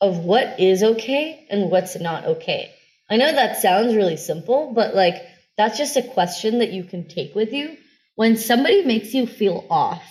of 0.00 0.18
what 0.18 0.60
is 0.60 0.82
okay 0.82 1.46
and 1.50 1.70
what's 1.70 1.98
not 1.98 2.24
okay. 2.24 2.74
I 3.08 3.16
know 3.16 3.32
that 3.32 3.62
sounds 3.62 3.94
really 3.94 4.16
simple, 4.16 4.72
but 4.74 4.94
like 4.94 5.22
that's 5.56 5.78
just 5.78 5.96
a 5.96 6.02
question 6.02 6.58
that 6.58 6.72
you 6.72 6.84
can 6.84 7.08
take 7.08 7.34
with 7.34 7.52
you 7.52 7.76
when 8.16 8.36
somebody 8.36 8.84
makes 8.84 9.14
you 9.14 9.26
feel 9.26 9.64
off, 9.70 10.02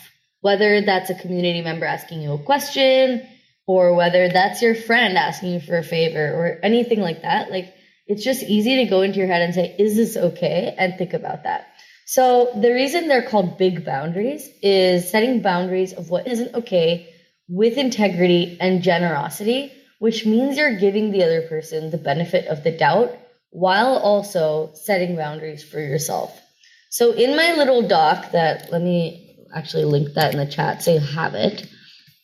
whether 0.42 0.82
that's 0.82 1.10
a 1.10 1.16
community 1.16 1.62
member 1.62 1.86
asking 1.86 2.22
you 2.22 2.34
a 2.34 2.44
question 2.44 3.28
or 3.68 3.94
whether 3.94 4.30
that's 4.30 4.62
your 4.62 4.74
friend 4.74 5.18
asking 5.18 5.54
you 5.54 5.60
for 5.60 5.78
a 5.78 5.84
favor 5.84 6.34
or 6.34 6.60
anything 6.64 7.02
like 7.02 7.22
that. 7.22 7.52
Like 7.52 7.74
it's 8.08 8.24
just 8.24 8.42
easy 8.42 8.78
to 8.78 8.90
go 8.90 9.02
into 9.02 9.20
your 9.20 9.28
head 9.28 9.42
and 9.42 9.54
say, 9.54 9.76
is 9.78 9.96
this 9.96 10.16
okay? 10.16 10.74
And 10.78 10.96
think 10.98 11.14
about 11.14 11.44
that. 11.44 11.68
So 12.06 12.52
the 12.56 12.72
reason 12.72 13.10
they're 13.10 13.28
called 13.28 13.58
big 13.58 13.84
boundaries 13.84 14.50
is 14.64 15.12
setting 15.12 15.42
boundaries 15.42 15.92
of 15.92 16.10
what 16.10 16.26
isn't 16.26 16.56
okay 16.56 17.14
with 17.50 17.78
integrity 17.78 18.58
and 18.62 18.82
generosity, 18.82 19.74
which 20.00 20.26
means 20.26 20.58
you're 20.58 20.80
giving 20.80 21.12
the 21.12 21.24
other 21.24 21.42
person 21.42 21.92
the 21.92 21.98
benefit 21.98 22.48
of 22.48 22.64
the 22.64 22.72
doubt 22.72 23.12
while 23.50 23.98
also 23.98 24.72
setting 24.74 25.18
boundaries 25.18 25.64
for 25.64 25.80
yourself. 25.80 26.42
So 26.90 27.12
in 27.12 27.36
my 27.36 27.56
little 27.58 27.86
doc 27.86 28.32
that 28.32 28.72
let 28.72 28.82
me 28.82 29.46
actually 29.54 29.86
link 29.86 30.14
that 30.14 30.34
in 30.34 30.40
the 30.40 30.46
chat 30.46 30.84
so 30.84 30.94
you 30.94 31.00
have 31.00 31.34
it. 31.34 31.68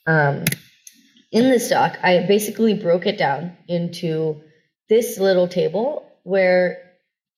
Um, 0.07 0.45
in 1.33 1.49
this 1.49 1.67
doc, 1.67 1.97
I 2.03 2.25
basically 2.27 2.75
broke 2.75 3.07
it 3.07 3.17
down 3.17 3.57
into 3.67 4.41
this 4.87 5.17
little 5.17 5.47
table 5.47 6.07
where 6.21 6.77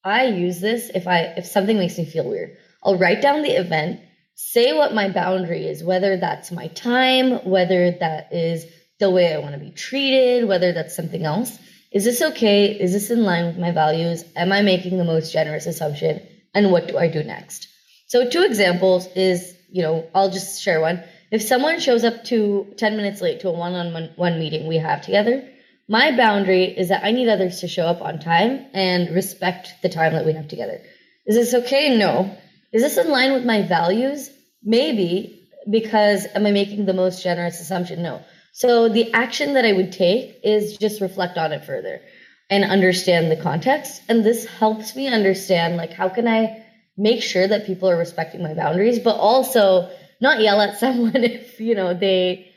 I 0.04 0.26
use 0.26 0.60
this 0.60 0.92
if 0.94 1.08
I 1.08 1.22
if 1.38 1.46
something 1.46 1.78
makes 1.80 1.98
me 1.98 2.06
feel 2.06 2.30
weird. 2.30 2.58
I'll 2.84 2.98
write 2.98 3.22
down 3.22 3.42
the 3.42 3.58
event, 3.58 4.02
say 4.36 4.74
what 4.74 4.94
my 4.94 5.10
boundary 5.10 5.66
is, 5.66 5.82
whether 5.82 6.18
that's 6.18 6.52
my 6.52 6.68
time, 6.68 7.46
whether 7.46 7.92
that 7.92 8.34
is 8.34 8.66
the 9.00 9.10
way 9.10 9.34
I 9.34 9.40
want 9.40 9.54
to 9.54 9.60
be 9.60 9.72
treated, 9.72 10.46
whether 10.46 10.74
that's 10.74 10.96
something 10.96 11.24
else. 11.24 11.58
Is 11.94 12.04
this 12.04 12.22
okay? 12.22 12.78
Is 12.78 12.92
this 12.92 13.10
in 13.10 13.24
line 13.24 13.46
with 13.46 13.58
my 13.58 13.72
values? 13.72 14.26
Am 14.36 14.52
I 14.52 14.62
making 14.62 14.98
the 14.98 15.06
most 15.06 15.32
generous 15.32 15.68
assumption? 15.68 16.22
And 16.54 16.70
what 16.70 16.90
do 16.90 16.98
I 16.98 17.08
do 17.08 17.24
next? 17.24 17.70
So 18.08 18.30
two 18.30 18.44
examples 18.44 19.08
is, 19.16 19.56
you 19.72 19.84
know, 19.84 20.06
I'll 20.14 20.30
just 20.30 20.62
share 20.62 20.82
one. 20.82 21.02
If 21.32 21.42
someone 21.42 21.80
shows 21.80 22.04
up 22.04 22.24
to 22.26 22.74
10 22.78 22.98
minutes 22.98 23.22
late 23.22 23.42
to 23.42 23.50
a 23.50 23.52
one-on-one 23.52 24.40
meeting 24.40 24.68
we 24.68 24.78
have 24.78 25.02
together, 25.02 25.48
my 25.88 26.16
boundary 26.16 26.66
is 26.66 26.90
that 26.90 27.04
I 27.04 27.12
need 27.12 27.30
others 27.30 27.62
to 27.62 27.68
show 27.68 27.86
up 27.86 28.02
on 28.02 28.20
time 28.20 28.66
and 28.74 29.14
respect 29.14 29.76
the 29.82 29.90
time 29.90 30.14
that 30.14 30.26
we 30.26 30.34
have 30.34 30.48
together. 30.48 30.82
Is 31.26 31.36
this 31.36 31.66
okay? 31.66 31.98
No. 31.98 32.36
Is 32.72 32.82
this 32.82 32.98
in 32.98 33.10
line 33.10 33.34
with 33.34 33.46
my 33.46 33.62
values? 33.64 34.30
Maybe, 34.64 35.48
because 35.70 36.26
am 36.34 36.46
I 36.46 36.52
making 36.52 36.86
the 36.86 36.94
most 36.94 37.24
generous 37.24 37.60
assumption? 37.60 38.02
No. 38.02 38.22
So 38.54 38.90
the 38.90 39.14
action 39.14 39.54
that 39.56 39.66
I 39.66 39.74
would 39.74 39.92
take 39.92 40.40
is 40.44 40.78
just 40.78 41.02
reflect 41.02 41.38
on 41.38 41.52
it 41.52 41.66
further 41.66 42.02
and 42.50 42.64
understand 42.64 43.32
the 43.32 43.42
context. 43.42 44.02
And 44.08 44.24
this 44.24 44.46
helps 44.46 44.96
me 44.96 45.08
understand 45.08 45.78
like 45.78 45.92
how 45.92 46.10
can 46.10 46.28
I 46.28 46.64
make 46.98 47.22
sure 47.22 47.48
that 47.48 47.66
people 47.66 47.90
are 47.90 47.98
respecting 47.98 48.42
my 48.42 48.54
boundaries, 48.54 49.00
but 49.00 49.18
also 49.18 49.90
not 50.22 50.42
yell 50.42 50.62
at 50.62 50.78
someone 50.80 51.24
if, 51.24 51.60
you 51.60 51.76
know, 51.76 51.94
they 51.94 52.52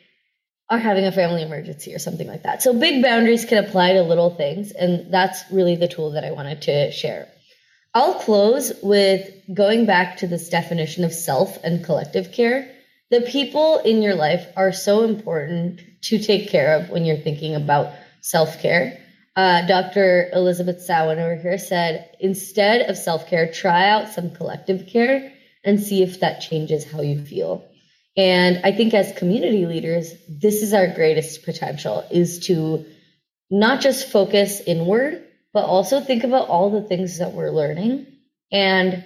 are 0.71 0.79
having 0.79 1.07
a 1.07 1.13
family 1.13 1.43
emergency 1.43 1.95
or 1.95 1.99
something 1.99 2.27
like 2.27 2.43
that. 2.43 2.63
So 2.63 2.79
big 2.79 3.03
boundaries 3.03 3.45
can 3.45 3.65
apply 3.65 3.95
to 3.95 4.03
little 4.03 4.35
things, 4.35 4.73
and 4.73 5.13
that's 5.13 5.43
really 5.51 5.77
the 5.77 5.89
tool 5.89 6.13
that 6.13 6.25
I 6.25 6.33
wanted 6.33 6.63
to 6.63 6.93
share. 6.93 7.29
I'll 7.95 8.15
close 8.15 8.73
with 8.83 9.31
going 9.53 9.87
back 9.87 10.19
to 10.19 10.27
this 10.27 10.51
definition 10.51 11.05
of 11.05 11.13
self 11.13 11.59
and 11.65 11.85
collective 11.85 12.33
care. 12.33 12.71
The 13.11 13.23
people 13.23 13.79
in 13.79 14.03
your 14.03 14.15
life 14.15 14.47
are 14.57 14.73
so 14.73 15.05
important 15.05 15.81
to 16.03 16.19
take 16.19 16.51
care 16.51 16.77
of 16.77 16.91
when 16.91 17.07
you're 17.07 17.17
thinking 17.17 17.55
about 17.55 17.95
self 18.21 18.61
care. 18.61 19.01
Uh, 19.35 19.67
Dr. 19.67 20.29
Elizabeth 20.33 20.83
Samon 20.83 21.19
over 21.19 21.37
here 21.37 21.59
said, 21.59 22.11
instead 22.21 22.91
of 22.91 22.99
self 22.99 23.27
care, 23.29 23.51
try 23.51 23.89
out 23.89 24.09
some 24.09 24.35
collective 24.35 24.87
care 24.87 25.33
and 25.69 25.83
see 25.83 26.03
if 26.03 26.21
that 26.21 26.41
changes 26.41 26.91
how 26.91 27.03
you 27.03 27.23
feel. 27.23 27.63
And 28.17 28.61
I 28.65 28.73
think 28.73 28.95
as 28.95 29.13
community 29.13 29.67
leaders, 29.67 30.15
this 30.27 30.63
is 30.63 30.73
our 30.73 30.89
greatest 30.89 31.45
potential 31.45 32.05
is 32.11 32.47
to 32.47 32.87
not 33.51 33.83
just 33.83 34.09
focus 34.09 34.63
inward, 34.67 35.23
but 35.53 35.65
also 35.65 36.01
think 36.01 36.25
about 36.25 36.49
all 36.49 36.71
the 36.71 36.89
things 36.89 37.19
that 37.19 37.35
we're 37.35 37.51
learning 37.51 38.07
and 38.51 39.05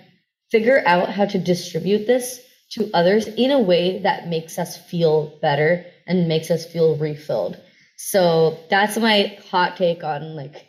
figure 0.52 0.80
out 0.86 1.10
how 1.10 1.24
to 1.26 1.38
distribute 1.38 2.06
this 2.06 2.40
to 2.70 2.90
others 2.94 3.26
in 3.26 3.50
a 3.50 3.60
way 3.60 4.02
that 4.02 4.28
makes 4.28 4.56
us 4.56 4.76
feel 4.76 5.36
better 5.42 5.84
and 6.06 6.28
makes 6.28 6.48
us 6.48 6.64
feel 6.64 6.96
refilled. 6.96 7.58
So 7.96 8.56
that's 8.70 8.96
my 8.96 9.36
hot 9.50 9.76
take 9.76 10.04
on 10.04 10.36
like 10.36 10.64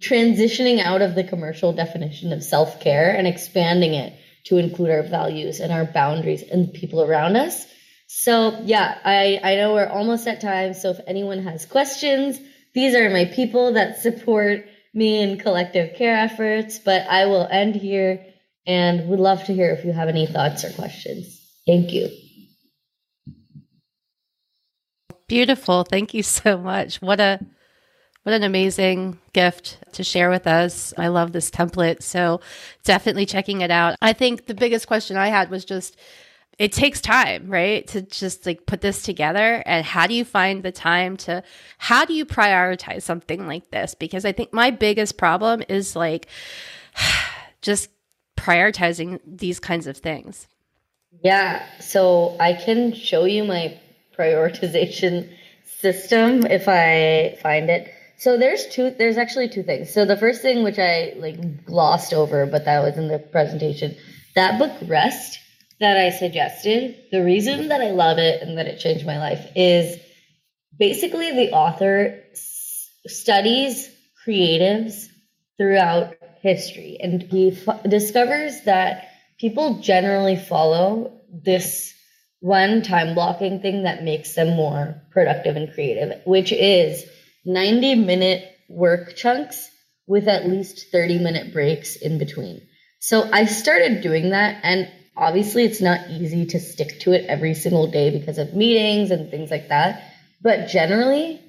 transitioning 0.00 0.80
out 0.80 1.02
of 1.02 1.14
the 1.14 1.24
commercial 1.24 1.72
definition 1.72 2.32
of 2.32 2.42
self 2.42 2.80
care 2.80 3.14
and 3.14 3.28
expanding 3.28 3.94
it 3.94 4.12
to 4.44 4.56
include 4.56 4.90
our 4.90 5.02
values 5.02 5.60
and 5.60 5.72
our 5.72 5.84
boundaries 5.84 6.42
and 6.42 6.68
the 6.68 6.78
people 6.78 7.02
around 7.02 7.36
us. 7.36 7.66
So 8.06 8.60
yeah, 8.64 8.98
I, 9.04 9.40
I 9.42 9.56
know 9.56 9.74
we're 9.74 9.86
almost 9.86 10.26
at 10.26 10.40
time. 10.40 10.74
So 10.74 10.90
if 10.90 11.00
anyone 11.06 11.44
has 11.44 11.64
questions, 11.66 12.40
these 12.74 12.94
are 12.94 13.10
my 13.10 13.26
people 13.26 13.74
that 13.74 13.98
support 13.98 14.66
me 14.92 15.22
in 15.22 15.38
collective 15.38 15.96
care 15.96 16.16
efforts, 16.16 16.78
but 16.78 17.06
I 17.08 17.26
will 17.26 17.46
end 17.48 17.76
here 17.76 18.26
and 18.66 19.08
would 19.08 19.20
love 19.20 19.44
to 19.44 19.54
hear 19.54 19.70
if 19.70 19.84
you 19.84 19.92
have 19.92 20.08
any 20.08 20.26
thoughts 20.26 20.64
or 20.64 20.70
questions. 20.72 21.40
Thank 21.66 21.92
you. 21.92 22.08
Beautiful. 25.28 25.84
Thank 25.84 26.12
you 26.12 26.22
so 26.24 26.58
much. 26.58 27.00
What 27.00 27.20
a 27.20 27.38
what 28.22 28.34
an 28.34 28.42
amazing 28.42 29.18
gift 29.32 29.78
to 29.92 30.04
share 30.04 30.30
with 30.30 30.46
us. 30.46 30.92
I 30.98 31.08
love 31.08 31.32
this 31.32 31.50
template. 31.50 32.02
So 32.02 32.40
definitely 32.84 33.26
checking 33.26 33.62
it 33.62 33.70
out. 33.70 33.96
I 34.02 34.12
think 34.12 34.46
the 34.46 34.54
biggest 34.54 34.86
question 34.86 35.16
I 35.16 35.28
had 35.28 35.50
was 35.50 35.64
just 35.64 35.96
it 36.60 36.72
takes 36.72 37.00
time, 37.00 37.48
right? 37.48 37.86
To 37.86 38.02
just 38.02 38.44
like 38.44 38.66
put 38.66 38.82
this 38.82 39.02
together. 39.02 39.62
And 39.64 39.82
how 39.82 40.06
do 40.06 40.12
you 40.12 40.26
find 40.26 40.62
the 40.62 40.70
time 40.70 41.16
to, 41.18 41.42
how 41.78 42.04
do 42.04 42.12
you 42.12 42.26
prioritize 42.26 43.00
something 43.00 43.46
like 43.46 43.70
this? 43.70 43.94
Because 43.94 44.26
I 44.26 44.32
think 44.32 44.52
my 44.52 44.70
biggest 44.70 45.16
problem 45.16 45.62
is 45.70 45.96
like 45.96 46.26
just 47.62 47.88
prioritizing 48.36 49.20
these 49.24 49.58
kinds 49.58 49.86
of 49.86 49.96
things. 49.96 50.48
Yeah. 51.24 51.64
So 51.80 52.36
I 52.38 52.52
can 52.52 52.92
show 52.92 53.24
you 53.24 53.44
my 53.44 53.80
prioritization 54.14 55.34
system 55.64 56.44
if 56.44 56.68
I 56.68 57.38
find 57.42 57.70
it. 57.70 57.90
So 58.20 58.36
there's 58.36 58.66
two 58.66 58.90
there's 58.90 59.16
actually 59.16 59.48
two 59.48 59.62
things. 59.62 59.94
So 59.94 60.04
the 60.04 60.16
first 60.16 60.42
thing 60.42 60.62
which 60.62 60.78
I 60.78 61.14
like 61.16 61.64
glossed 61.64 62.12
over 62.12 62.44
but 62.44 62.66
that 62.66 62.82
was 62.82 62.98
in 62.98 63.08
the 63.08 63.18
presentation, 63.18 63.96
that 64.34 64.58
book 64.58 64.72
Rest 64.86 65.38
that 65.80 65.96
I 65.96 66.10
suggested, 66.10 66.96
the 67.10 67.24
reason 67.24 67.68
that 67.68 67.80
I 67.80 67.92
love 67.92 68.18
it 68.18 68.42
and 68.42 68.58
that 68.58 68.66
it 68.66 68.78
changed 68.78 69.06
my 69.06 69.18
life 69.18 69.50
is 69.56 69.98
basically 70.78 71.30
the 71.30 71.52
author 71.52 72.22
s- 72.32 72.90
studies 73.06 73.90
creatives 74.26 75.06
throughout 75.56 76.14
history 76.42 76.98
and 77.00 77.22
he 77.22 77.56
f- 77.66 77.82
discovers 77.84 78.60
that 78.66 79.08
people 79.38 79.78
generally 79.78 80.36
follow 80.36 81.18
this 81.32 81.94
one 82.40 82.82
time 82.82 83.14
blocking 83.14 83.60
thing 83.60 83.84
that 83.84 84.02
makes 84.04 84.34
them 84.34 84.56
more 84.56 85.00
productive 85.10 85.56
and 85.56 85.72
creative, 85.72 86.20
which 86.26 86.52
is 86.52 87.06
90 87.44 87.94
minute 87.96 88.44
work 88.68 89.16
chunks 89.16 89.68
with 90.06 90.28
at 90.28 90.48
least 90.48 90.86
30 90.92 91.18
minute 91.18 91.52
breaks 91.52 91.96
in 91.96 92.18
between. 92.18 92.60
So 93.00 93.28
I 93.32 93.46
started 93.46 94.02
doing 94.02 94.30
that 94.30 94.60
and 94.62 94.90
obviously 95.16 95.64
it's 95.64 95.80
not 95.80 96.10
easy 96.10 96.46
to 96.46 96.60
stick 96.60 97.00
to 97.00 97.12
it 97.12 97.26
every 97.26 97.54
single 97.54 97.90
day 97.90 98.10
because 98.10 98.38
of 98.38 98.54
meetings 98.54 99.10
and 99.10 99.30
things 99.30 99.50
like 99.50 99.68
that. 99.68 100.02
But 100.42 100.68
generally, 100.68 101.40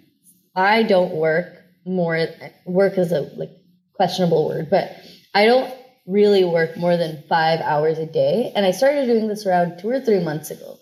I 0.55 0.83
don't 0.83 1.13
work 1.13 1.57
more 1.85 2.27
work 2.65 2.97
is 2.97 3.11
a 3.11 3.21
like 3.35 3.51
questionable 3.93 4.47
word, 4.47 4.69
but 4.69 4.95
I 5.33 5.45
don't 5.45 5.73
really 6.05 6.43
work 6.43 6.77
more 6.77 6.97
than 6.97 7.23
5 7.29 7.59
hours 7.61 7.97
a 7.97 8.05
day 8.05 8.51
and 8.55 8.65
I 8.65 8.71
started 8.71 9.05
doing 9.05 9.27
this 9.27 9.45
around 9.45 9.79
2 9.79 9.89
or 9.89 9.99
3 10.01 10.23
months 10.23 10.51
ago 10.51 10.77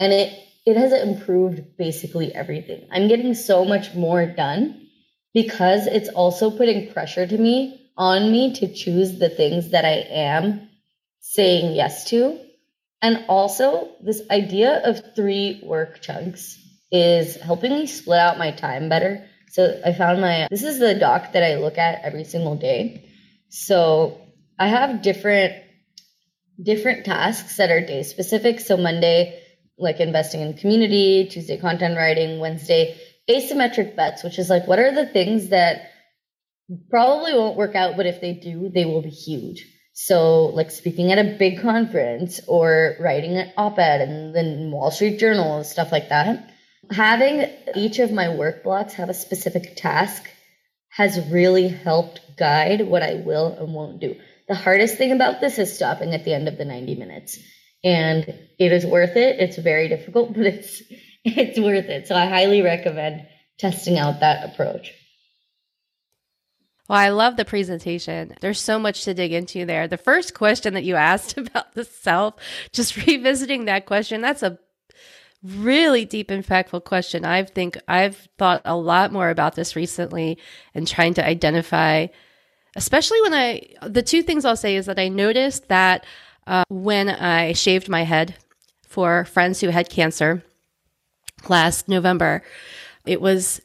and 0.00 0.12
it 0.12 0.32
it 0.64 0.76
has 0.76 0.92
improved 0.92 1.76
basically 1.76 2.34
everything. 2.34 2.86
I'm 2.90 3.08
getting 3.08 3.34
so 3.34 3.64
much 3.64 3.94
more 3.94 4.26
done 4.26 4.88
because 5.34 5.86
it's 5.86 6.08
also 6.08 6.50
putting 6.50 6.92
pressure 6.92 7.26
to 7.26 7.38
me 7.38 7.90
on 7.96 8.30
me 8.30 8.54
to 8.54 8.72
choose 8.72 9.18
the 9.18 9.28
things 9.28 9.70
that 9.70 9.84
I 9.84 10.06
am 10.10 10.68
saying 11.20 11.74
yes 11.74 12.04
to. 12.10 12.38
And 13.00 13.24
also, 13.28 13.90
this 14.00 14.22
idea 14.30 14.80
of 14.84 15.14
three 15.16 15.60
work 15.64 16.00
chunks 16.00 16.58
is 16.92 17.36
helping 17.36 17.72
me 17.72 17.86
split 17.86 18.18
out 18.18 18.38
my 18.38 18.52
time 18.52 18.88
better 18.88 19.26
So 19.50 19.80
I 19.84 19.92
found 19.92 20.20
my, 20.22 20.48
this 20.50 20.62
is 20.62 20.78
the 20.78 20.94
doc 20.94 21.32
that 21.32 21.42
I 21.42 21.56
look 21.56 21.76
at 21.76 22.02
every 22.04 22.24
single 22.24 22.56
day. 22.56 23.10
So 23.50 24.18
I 24.58 24.68
have 24.68 25.02
different, 25.02 25.54
different 26.62 27.04
tasks 27.04 27.58
that 27.58 27.70
are 27.70 27.84
day 27.84 28.02
specific. 28.02 28.60
So 28.60 28.78
Monday, 28.78 29.41
like 29.82 30.00
investing 30.00 30.40
in 30.40 30.54
community, 30.54 31.28
Tuesday, 31.30 31.58
content 31.58 31.96
writing, 31.96 32.40
Wednesday, 32.40 32.96
asymmetric 33.28 33.96
bets, 33.96 34.22
which 34.22 34.38
is 34.38 34.48
like, 34.48 34.66
what 34.66 34.78
are 34.78 34.94
the 34.94 35.06
things 35.06 35.48
that 35.48 35.90
probably 36.90 37.34
won't 37.34 37.56
work 37.56 37.74
out, 37.74 37.96
but 37.96 38.06
if 38.06 38.20
they 38.20 38.34
do, 38.34 38.70
they 38.72 38.84
will 38.84 39.02
be 39.02 39.10
huge. 39.10 39.66
So, 39.94 40.46
like 40.46 40.70
speaking 40.70 41.12
at 41.12 41.18
a 41.18 41.36
big 41.38 41.60
conference 41.60 42.40
or 42.48 42.96
writing 42.98 43.36
an 43.36 43.52
op 43.58 43.78
ed 43.78 44.08
in 44.08 44.32
the 44.32 44.70
Wall 44.74 44.90
Street 44.90 45.18
Journal, 45.18 45.58
and 45.58 45.66
stuff 45.66 45.92
like 45.92 46.08
that. 46.08 46.50
Having 46.90 47.50
each 47.76 47.98
of 47.98 48.10
my 48.10 48.34
work 48.34 48.64
blocks 48.64 48.94
have 48.94 49.10
a 49.10 49.14
specific 49.14 49.76
task 49.76 50.24
has 50.88 51.30
really 51.30 51.68
helped 51.68 52.20
guide 52.38 52.86
what 52.86 53.02
I 53.02 53.22
will 53.24 53.54
and 53.58 53.74
won't 53.74 54.00
do. 54.00 54.16
The 54.48 54.54
hardest 54.54 54.98
thing 54.98 55.12
about 55.12 55.40
this 55.40 55.58
is 55.58 55.74
stopping 55.74 56.14
at 56.14 56.24
the 56.24 56.34
end 56.34 56.48
of 56.48 56.58
the 56.58 56.64
90 56.64 56.96
minutes. 56.96 57.38
And 57.84 58.24
it 58.58 58.72
is 58.72 58.86
worth 58.86 59.16
it. 59.16 59.40
It's 59.40 59.58
very 59.58 59.88
difficult, 59.88 60.32
but 60.34 60.46
it's 60.46 60.82
it's 61.24 61.58
worth 61.58 61.86
it. 61.86 62.08
So 62.08 62.14
I 62.14 62.26
highly 62.26 62.62
recommend 62.62 63.26
testing 63.58 63.98
out 63.98 64.20
that 64.20 64.52
approach. 64.52 64.92
Well, 66.88 66.98
I 66.98 67.10
love 67.10 67.36
the 67.36 67.44
presentation. 67.44 68.34
There's 68.40 68.60
so 68.60 68.78
much 68.78 69.04
to 69.04 69.14
dig 69.14 69.32
into 69.32 69.64
there. 69.64 69.86
The 69.86 69.96
first 69.96 70.34
question 70.34 70.74
that 70.74 70.84
you 70.84 70.96
asked 70.96 71.36
about 71.38 71.74
the 71.74 71.84
self, 71.84 72.34
just 72.72 72.96
revisiting 73.06 73.66
that 73.66 73.86
question, 73.86 74.20
that's 74.20 74.42
a 74.42 74.58
really 75.42 76.04
deep 76.04 76.28
impactful 76.28 76.84
question. 76.84 77.24
I 77.24 77.44
think 77.44 77.78
I've 77.88 78.28
thought 78.38 78.62
a 78.64 78.76
lot 78.76 79.12
more 79.12 79.30
about 79.30 79.54
this 79.54 79.74
recently 79.74 80.38
and 80.74 80.86
trying 80.86 81.14
to 81.14 81.26
identify 81.26 82.08
especially 82.74 83.20
when 83.20 83.34
I 83.34 83.62
the 83.82 84.02
two 84.02 84.22
things 84.22 84.44
I'll 84.44 84.56
say 84.56 84.76
is 84.76 84.86
that 84.86 84.98
I 84.98 85.08
noticed 85.08 85.68
that 85.68 86.06
uh, 86.46 86.64
when 86.68 87.08
I 87.08 87.52
shaved 87.52 87.88
my 87.88 88.04
head 88.04 88.34
for 88.86 89.24
friends 89.24 89.60
who 89.60 89.68
had 89.68 89.88
cancer 89.88 90.42
last 91.48 91.88
November, 91.88 92.42
it 93.06 93.20
was 93.20 93.60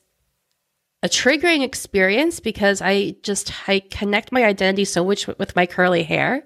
a 1.04 1.08
triggering 1.10 1.64
experience 1.64 2.40
because 2.40 2.82
I 2.82 3.16
just 3.22 3.52
I 3.70 3.80
connect 3.80 4.32
my 4.32 4.44
identity 4.44 4.86
so 4.86 5.06
much 5.06 5.28
with 5.28 5.56
my 5.56 5.66
curly 5.66 6.04
hair 6.04 6.44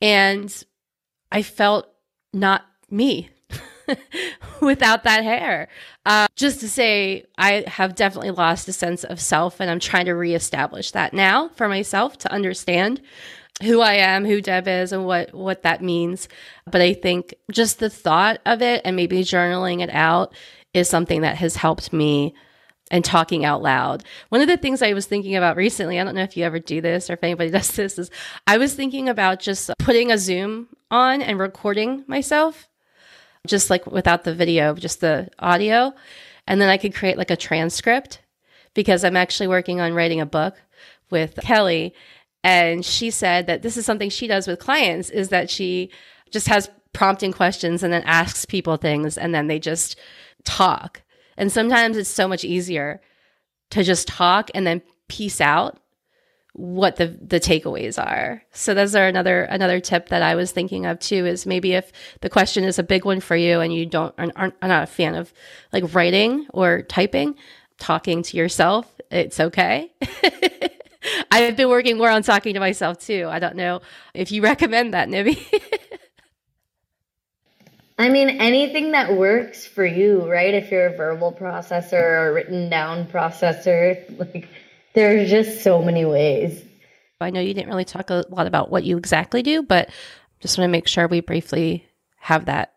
and 0.00 0.64
I 1.30 1.42
felt 1.42 1.86
not 2.32 2.62
me 2.90 3.30
without 4.60 5.04
that 5.04 5.22
hair. 5.22 5.68
Uh, 6.04 6.26
just 6.36 6.60
to 6.60 6.68
say, 6.68 7.24
I 7.38 7.64
have 7.66 7.94
definitely 7.94 8.32
lost 8.32 8.68
a 8.68 8.72
sense 8.72 9.04
of 9.04 9.20
self, 9.20 9.60
and 9.60 9.70
I'm 9.70 9.80
trying 9.80 10.06
to 10.06 10.14
reestablish 10.14 10.90
that 10.90 11.14
now 11.14 11.48
for 11.50 11.68
myself 11.68 12.18
to 12.18 12.32
understand 12.32 13.00
who 13.62 13.80
I 13.80 13.94
am, 13.94 14.24
who 14.24 14.40
Deb 14.40 14.68
is, 14.68 14.92
and 14.92 15.04
what 15.06 15.32
what 15.34 15.62
that 15.62 15.82
means. 15.82 16.28
But 16.70 16.80
I 16.80 16.94
think 16.94 17.34
just 17.50 17.78
the 17.78 17.90
thought 17.90 18.40
of 18.46 18.62
it 18.62 18.82
and 18.84 18.96
maybe 18.96 19.22
journaling 19.22 19.82
it 19.82 19.90
out 19.90 20.34
is 20.74 20.88
something 20.88 21.22
that 21.22 21.36
has 21.36 21.56
helped 21.56 21.92
me 21.92 22.34
and 22.90 23.04
talking 23.04 23.44
out 23.44 23.62
loud. 23.62 24.04
One 24.28 24.42
of 24.42 24.48
the 24.48 24.56
things 24.56 24.82
I 24.82 24.92
was 24.92 25.06
thinking 25.06 25.34
about 25.34 25.56
recently, 25.56 25.98
I 25.98 26.04
don't 26.04 26.14
know 26.14 26.22
if 26.22 26.36
you 26.36 26.44
ever 26.44 26.58
do 26.58 26.80
this 26.80 27.08
or 27.08 27.14
if 27.14 27.24
anybody 27.24 27.50
does 27.58 27.70
this, 27.72 27.98
is 27.98 28.10
I 28.46 28.58
was 28.58 28.74
thinking 28.74 29.08
about 29.08 29.40
just 29.40 29.70
putting 29.78 30.12
a 30.12 30.18
Zoom 30.18 30.68
on 30.90 31.22
and 31.22 31.38
recording 31.38 32.04
myself, 32.06 32.68
just 33.46 33.70
like 33.70 33.86
without 33.86 34.24
the 34.24 34.34
video, 34.34 34.74
just 34.74 35.00
the 35.00 35.30
audio. 35.38 35.92
And 36.46 36.60
then 36.60 36.68
I 36.68 36.76
could 36.76 36.94
create 36.94 37.16
like 37.16 37.30
a 37.30 37.36
transcript 37.36 38.20
because 38.74 39.04
I'm 39.04 39.16
actually 39.16 39.48
working 39.48 39.80
on 39.80 39.94
writing 39.94 40.20
a 40.20 40.26
book 40.26 40.54
with 41.10 41.38
Kelly 41.42 41.94
and 42.44 42.84
she 42.84 43.10
said 43.10 43.46
that 43.46 43.62
this 43.62 43.76
is 43.76 43.86
something 43.86 44.10
she 44.10 44.26
does 44.26 44.46
with 44.46 44.58
clients 44.58 45.10
is 45.10 45.28
that 45.28 45.50
she 45.50 45.90
just 46.30 46.48
has 46.48 46.70
prompting 46.92 47.32
questions 47.32 47.82
and 47.82 47.92
then 47.92 48.02
asks 48.04 48.44
people 48.44 48.76
things 48.76 49.16
and 49.16 49.34
then 49.34 49.46
they 49.46 49.58
just 49.58 49.98
talk. 50.44 51.02
And 51.36 51.50
sometimes 51.50 51.96
it's 51.96 52.10
so 52.10 52.28
much 52.28 52.44
easier 52.44 53.00
to 53.70 53.82
just 53.82 54.08
talk 54.08 54.50
and 54.54 54.66
then 54.66 54.82
piece 55.08 55.40
out 55.40 55.78
what 56.54 56.96
the 56.96 57.06
the 57.06 57.40
takeaways 57.40 58.02
are. 58.02 58.42
So 58.52 58.74
those 58.74 58.94
are 58.94 59.06
another 59.06 59.44
another 59.44 59.80
tip 59.80 60.10
that 60.10 60.22
I 60.22 60.34
was 60.34 60.52
thinking 60.52 60.84
of 60.84 60.98
too 60.98 61.24
is 61.24 61.46
maybe 61.46 61.72
if 61.72 61.90
the 62.20 62.28
question 62.28 62.64
is 62.64 62.78
a 62.78 62.82
big 62.82 63.06
one 63.06 63.20
for 63.20 63.36
you 63.36 63.60
and 63.60 63.72
you 63.72 63.86
don't 63.86 64.14
aren't, 64.18 64.36
aren't 64.36 64.54
are 64.60 64.68
not 64.68 64.82
a 64.82 64.86
fan 64.86 65.14
of 65.14 65.32
like 65.72 65.94
writing 65.94 66.46
or 66.52 66.82
typing, 66.82 67.36
talking 67.78 68.22
to 68.24 68.36
yourself, 68.36 69.00
it's 69.10 69.40
okay. 69.40 69.92
I've 71.30 71.56
been 71.56 71.68
working 71.68 71.98
more 71.98 72.10
on 72.10 72.22
talking 72.22 72.54
to 72.54 72.60
myself 72.60 72.98
too. 72.98 73.28
I 73.30 73.38
don't 73.38 73.56
know 73.56 73.80
if 74.14 74.32
you 74.32 74.42
recommend 74.42 74.94
that, 74.94 75.08
Nivi. 75.08 75.38
I 77.98 78.08
mean, 78.08 78.30
anything 78.30 78.92
that 78.92 79.16
works 79.16 79.66
for 79.66 79.84
you, 79.84 80.28
right? 80.28 80.54
If 80.54 80.70
you're 80.70 80.86
a 80.86 80.96
verbal 80.96 81.32
processor 81.32 81.92
or 81.92 82.28
a 82.28 82.32
written 82.32 82.68
down 82.68 83.06
processor, 83.06 84.18
like 84.18 84.48
there's 84.94 85.30
just 85.30 85.62
so 85.62 85.82
many 85.82 86.04
ways. 86.04 86.64
I 87.20 87.30
know 87.30 87.40
you 87.40 87.54
didn't 87.54 87.68
really 87.68 87.84
talk 87.84 88.10
a 88.10 88.24
lot 88.28 88.46
about 88.46 88.70
what 88.70 88.84
you 88.84 88.96
exactly 88.96 89.42
do, 89.42 89.62
but 89.62 89.90
just 90.40 90.58
want 90.58 90.66
to 90.66 90.72
make 90.72 90.88
sure 90.88 91.06
we 91.06 91.20
briefly 91.20 91.86
have 92.18 92.46
that. 92.46 92.74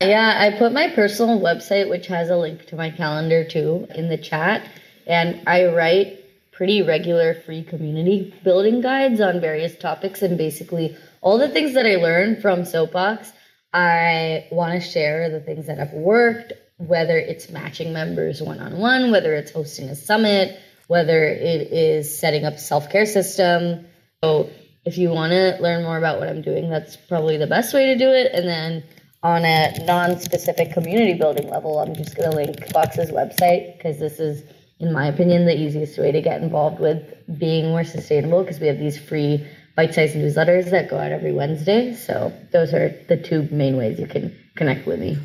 Yeah, 0.00 0.36
I 0.38 0.58
put 0.58 0.72
my 0.72 0.88
personal 0.88 1.40
website, 1.40 1.88
which 1.88 2.06
has 2.08 2.30
a 2.30 2.36
link 2.36 2.66
to 2.66 2.76
my 2.76 2.90
calendar 2.90 3.44
too, 3.44 3.86
in 3.94 4.08
the 4.08 4.18
chat. 4.18 4.66
And 5.06 5.42
I 5.46 5.66
write 5.66 6.19
pretty 6.60 6.82
regular 6.82 7.32
free 7.32 7.62
community 7.62 8.34
building 8.44 8.82
guides 8.82 9.18
on 9.18 9.40
various 9.40 9.74
topics 9.78 10.20
and 10.20 10.36
basically 10.36 10.94
all 11.22 11.38
the 11.38 11.48
things 11.48 11.72
that 11.72 11.86
I 11.86 11.96
learned 11.96 12.42
from 12.42 12.66
Soapbox. 12.66 13.32
I 13.72 14.46
want 14.52 14.74
to 14.74 14.86
share 14.86 15.30
the 15.30 15.40
things 15.40 15.68
that 15.68 15.78
have 15.78 15.94
worked, 15.94 16.52
whether 16.76 17.16
it's 17.16 17.48
matching 17.48 17.94
members 17.94 18.42
one 18.42 18.60
on 18.60 18.76
one, 18.76 19.10
whether 19.10 19.32
it's 19.32 19.52
hosting 19.52 19.88
a 19.88 19.96
summit, 19.96 20.60
whether 20.86 21.24
it 21.24 21.72
is 21.72 22.18
setting 22.18 22.44
up 22.44 22.52
a 22.52 22.58
self 22.58 22.90
care 22.90 23.06
system. 23.06 23.86
So, 24.22 24.50
if 24.84 24.98
you 24.98 25.08
want 25.08 25.32
to 25.32 25.56
learn 25.62 25.82
more 25.82 25.96
about 25.96 26.18
what 26.18 26.28
I'm 26.28 26.42
doing, 26.42 26.68
that's 26.68 26.94
probably 26.94 27.38
the 27.38 27.46
best 27.46 27.72
way 27.72 27.86
to 27.86 27.96
do 27.96 28.10
it. 28.10 28.32
And 28.34 28.46
then 28.46 28.84
on 29.22 29.46
a 29.46 29.82
non 29.86 30.20
specific 30.20 30.74
community 30.74 31.14
building 31.14 31.48
level, 31.48 31.78
I'm 31.78 31.94
just 31.94 32.18
going 32.18 32.30
to 32.30 32.36
link 32.36 32.70
Box's 32.74 33.10
website 33.10 33.78
because 33.78 33.98
this 33.98 34.20
is 34.20 34.42
in 34.80 34.92
my 34.92 35.06
opinion, 35.06 35.44
the 35.44 35.56
easiest 35.56 35.98
way 35.98 36.10
to 36.10 36.22
get 36.22 36.42
involved 36.42 36.80
with 36.80 37.02
being 37.38 37.66
more 37.66 37.84
sustainable 37.84 38.42
because 38.42 38.58
we 38.58 38.66
have 38.66 38.78
these 38.78 38.98
free 38.98 39.46
bite-sized 39.76 40.16
newsletters 40.16 40.70
that 40.70 40.88
go 40.88 40.98
out 40.98 41.12
every 41.12 41.32
Wednesday. 41.32 41.94
So 41.94 42.32
those 42.50 42.72
are 42.72 42.88
the 43.08 43.16
two 43.16 43.46
main 43.50 43.76
ways 43.76 44.00
you 44.00 44.06
can 44.06 44.34
connect 44.56 44.86
with 44.86 44.98
me. 44.98 45.18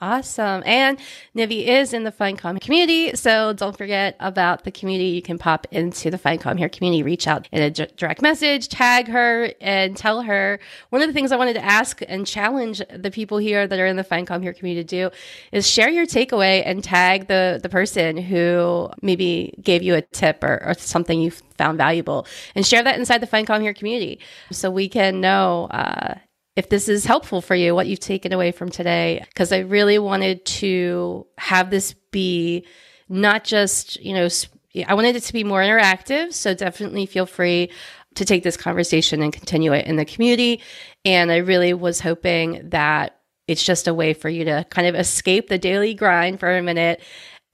Awesome. 0.00 0.62
And 0.66 0.98
Nivi 1.36 1.66
is 1.66 1.94
in 1.94 2.02
the 2.02 2.10
Find 2.10 2.36
Calm 2.36 2.58
community. 2.58 3.14
So 3.14 3.52
don't 3.52 3.78
forget 3.78 4.16
about 4.18 4.64
the 4.64 4.72
community. 4.72 5.10
You 5.10 5.22
can 5.22 5.38
pop 5.38 5.66
into 5.70 6.10
the 6.10 6.18
Find 6.18 6.40
Calm 6.40 6.56
here 6.56 6.68
community, 6.68 7.02
reach 7.02 7.28
out 7.28 7.48
in 7.52 7.62
a 7.62 7.70
d- 7.70 7.86
direct 7.96 8.20
message, 8.20 8.68
tag 8.68 9.06
her, 9.08 9.52
and 9.60 9.96
tell 9.96 10.22
her. 10.22 10.58
One 10.90 11.00
of 11.00 11.08
the 11.08 11.14
things 11.14 11.30
I 11.30 11.36
wanted 11.36 11.54
to 11.54 11.64
ask 11.64 12.02
and 12.08 12.26
challenge 12.26 12.82
the 12.94 13.10
people 13.10 13.38
here 13.38 13.66
that 13.68 13.78
are 13.78 13.86
in 13.86 13.96
the 13.96 14.04
Find 14.04 14.26
Calm 14.26 14.42
here 14.42 14.52
community 14.52 14.84
to 14.84 15.08
do 15.08 15.16
is 15.52 15.70
share 15.70 15.88
your 15.88 16.06
takeaway 16.06 16.62
and 16.66 16.82
tag 16.82 17.28
the, 17.28 17.60
the 17.62 17.68
person 17.68 18.16
who 18.16 18.90
maybe 19.00 19.54
gave 19.62 19.82
you 19.82 19.94
a 19.94 20.02
tip 20.02 20.42
or, 20.42 20.60
or 20.66 20.74
something 20.74 21.20
you 21.20 21.30
found 21.30 21.78
valuable 21.78 22.26
and 22.56 22.66
share 22.66 22.82
that 22.82 22.98
inside 22.98 23.18
the 23.18 23.28
Find 23.28 23.46
Calm 23.46 23.62
here 23.62 23.72
community 23.72 24.18
so 24.50 24.70
we 24.70 24.88
can 24.88 25.20
know 25.20 25.66
uh, 25.70 26.16
if 26.56 26.68
this 26.68 26.88
is 26.88 27.04
helpful 27.04 27.40
for 27.40 27.54
you, 27.54 27.74
what 27.74 27.86
you've 27.86 28.00
taken 28.00 28.32
away 28.32 28.52
from 28.52 28.70
today, 28.70 29.24
because 29.28 29.52
I 29.52 29.58
really 29.58 29.98
wanted 29.98 30.44
to 30.46 31.26
have 31.38 31.70
this 31.70 31.94
be 32.12 32.66
not 33.08 33.44
just, 33.44 34.00
you 34.00 34.14
know, 34.14 34.28
I 34.86 34.94
wanted 34.94 35.16
it 35.16 35.22
to 35.24 35.32
be 35.32 35.44
more 35.44 35.60
interactive. 35.60 36.32
So 36.32 36.54
definitely 36.54 37.06
feel 37.06 37.26
free 37.26 37.70
to 38.14 38.24
take 38.24 38.44
this 38.44 38.56
conversation 38.56 39.22
and 39.22 39.32
continue 39.32 39.72
it 39.72 39.86
in 39.86 39.96
the 39.96 40.04
community. 40.04 40.60
And 41.04 41.32
I 41.32 41.38
really 41.38 41.74
was 41.74 42.00
hoping 42.00 42.70
that 42.70 43.18
it's 43.46 43.64
just 43.64 43.88
a 43.88 43.94
way 43.94 44.14
for 44.14 44.28
you 44.28 44.44
to 44.44 44.64
kind 44.70 44.86
of 44.86 44.94
escape 44.94 45.48
the 45.48 45.58
daily 45.58 45.94
grind 45.94 46.40
for 46.40 46.56
a 46.56 46.62
minute 46.62 47.00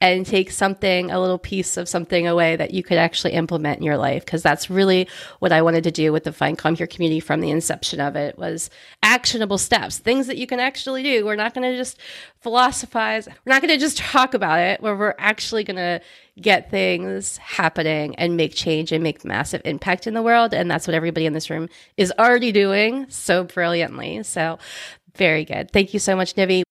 and 0.01 0.25
take 0.25 0.49
something, 0.49 1.11
a 1.11 1.19
little 1.19 1.37
piece 1.37 1.77
of 1.77 1.87
something 1.87 2.27
away 2.27 2.55
that 2.55 2.71
you 2.71 2.81
could 2.81 2.97
actually 2.97 3.33
implement 3.33 3.77
in 3.77 3.85
your 3.85 3.97
life. 3.97 4.25
Cause 4.25 4.41
that's 4.41 4.69
really 4.69 5.07
what 5.39 5.51
I 5.51 5.61
wanted 5.61 5.83
to 5.83 5.91
do 5.91 6.11
with 6.11 6.23
the 6.23 6.33
Find 6.33 6.57
Calm 6.57 6.75
Here 6.75 6.87
community 6.87 7.19
from 7.19 7.39
the 7.39 7.51
inception 7.51 8.01
of 8.01 8.15
it 8.15 8.37
was 8.37 8.71
actionable 9.03 9.59
steps, 9.59 9.99
things 9.99 10.25
that 10.25 10.37
you 10.37 10.47
can 10.47 10.59
actually 10.59 11.03
do. 11.03 11.23
We're 11.23 11.35
not 11.35 11.53
going 11.53 11.71
to 11.71 11.77
just 11.77 11.99
philosophize. 12.39 13.27
We're 13.27 13.53
not 13.53 13.61
going 13.61 13.73
to 13.73 13.77
just 13.77 13.99
talk 13.99 14.33
about 14.33 14.59
it 14.59 14.81
where 14.81 14.95
we're 14.95 15.15
actually 15.19 15.63
going 15.63 15.77
to 15.77 16.01
get 16.41 16.71
things 16.71 17.37
happening 17.37 18.15
and 18.15 18.35
make 18.35 18.55
change 18.55 18.91
and 18.91 19.03
make 19.03 19.23
massive 19.23 19.61
impact 19.65 20.07
in 20.07 20.15
the 20.15 20.23
world. 20.23 20.53
And 20.53 20.69
that's 20.69 20.87
what 20.87 20.95
everybody 20.95 21.27
in 21.27 21.33
this 21.33 21.49
room 21.51 21.69
is 21.95 22.11
already 22.17 22.51
doing 22.51 23.05
so 23.09 23.43
brilliantly. 23.43 24.23
So 24.23 24.57
very 25.15 25.45
good. 25.45 25.71
Thank 25.71 25.93
you 25.93 25.99
so 25.99 26.15
much, 26.15 26.33
Nivi. 26.35 26.63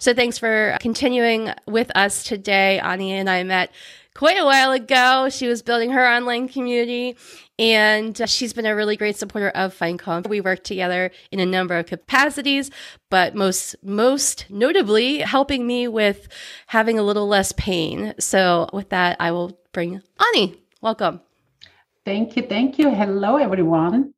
So 0.00 0.14
thanks 0.14 0.38
for 0.38 0.78
continuing 0.80 1.52
with 1.66 1.94
us 1.94 2.24
today. 2.24 2.78
Ani 2.78 3.12
and 3.12 3.28
I 3.28 3.42
met 3.42 3.70
quite 4.14 4.38
a 4.38 4.46
while 4.46 4.72
ago. 4.72 5.28
She 5.28 5.46
was 5.46 5.60
building 5.60 5.90
her 5.90 6.08
online 6.08 6.48
community 6.48 7.18
and 7.58 8.18
uh, 8.18 8.24
she's 8.24 8.54
been 8.54 8.64
a 8.64 8.74
really 8.74 8.96
great 8.96 9.16
supporter 9.16 9.50
of 9.50 9.74
Find 9.74 9.98
Calm. 9.98 10.22
We 10.26 10.40
work 10.40 10.64
together 10.64 11.10
in 11.30 11.38
a 11.38 11.44
number 11.44 11.76
of 11.76 11.84
capacities, 11.84 12.70
but 13.10 13.34
most 13.34 13.76
most 13.82 14.46
notably 14.48 15.18
helping 15.18 15.66
me 15.66 15.86
with 15.86 16.28
having 16.68 16.98
a 16.98 17.02
little 17.02 17.28
less 17.28 17.52
pain. 17.52 18.14
So 18.18 18.70
with 18.72 18.88
that, 18.88 19.18
I 19.20 19.32
will 19.32 19.60
bring 19.74 20.00
Ani. 20.18 20.54
Welcome. 20.80 21.20
Thank 22.06 22.36
you. 22.36 22.42
Thank 22.44 22.78
you. 22.78 22.88
Hello 22.88 23.36
everyone. 23.36 24.14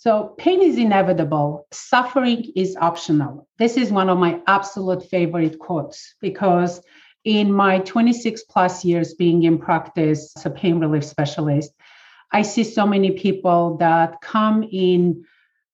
So, 0.00 0.36
pain 0.38 0.62
is 0.62 0.78
inevitable, 0.78 1.66
suffering 1.72 2.52
is 2.54 2.76
optional. 2.80 3.48
This 3.58 3.76
is 3.76 3.90
one 3.90 4.08
of 4.08 4.16
my 4.16 4.40
absolute 4.46 5.02
favorite 5.02 5.58
quotes 5.58 6.14
because 6.20 6.80
in 7.24 7.52
my 7.52 7.80
26 7.80 8.44
plus 8.44 8.84
years 8.84 9.14
being 9.14 9.42
in 9.42 9.58
practice 9.58 10.32
as 10.36 10.46
a 10.46 10.50
pain 10.50 10.78
relief 10.78 11.02
specialist, 11.02 11.72
I 12.30 12.42
see 12.42 12.62
so 12.62 12.86
many 12.86 13.10
people 13.10 13.76
that 13.78 14.20
come 14.20 14.62
in, 14.70 15.24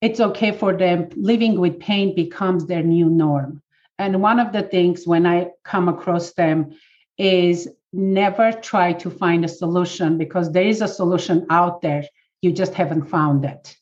it's 0.01 0.21
okay 0.21 0.53
for 0.53 0.75
them, 0.75 1.11
living 1.17 1.61
with 1.61 1.79
pain 1.79 2.15
becomes 2.15 2.65
their 2.65 2.83
new 2.83 3.11
norm. 3.11 3.61
And 3.99 4.23
one 4.23 4.41
of 4.41 4.55
the 4.55 4.63
things 4.63 5.07
when 5.07 5.27
I 5.27 5.51
come 5.65 5.87
across 5.87 6.33
them 6.33 6.73
is 7.19 7.69
never 7.93 8.53
try 8.53 8.95
to 8.95 9.11
find 9.11 9.45
a 9.45 9.49
solution 9.49 10.17
because 10.17 10.51
there 10.51 10.67
is 10.67 10.81
a 10.81 10.89
solution 10.89 11.47
out 11.51 11.83
there, 11.83 12.05
you 12.41 12.53
just 12.53 12.73
haven't 12.73 13.11
found 13.11 13.45
it. 13.45 13.77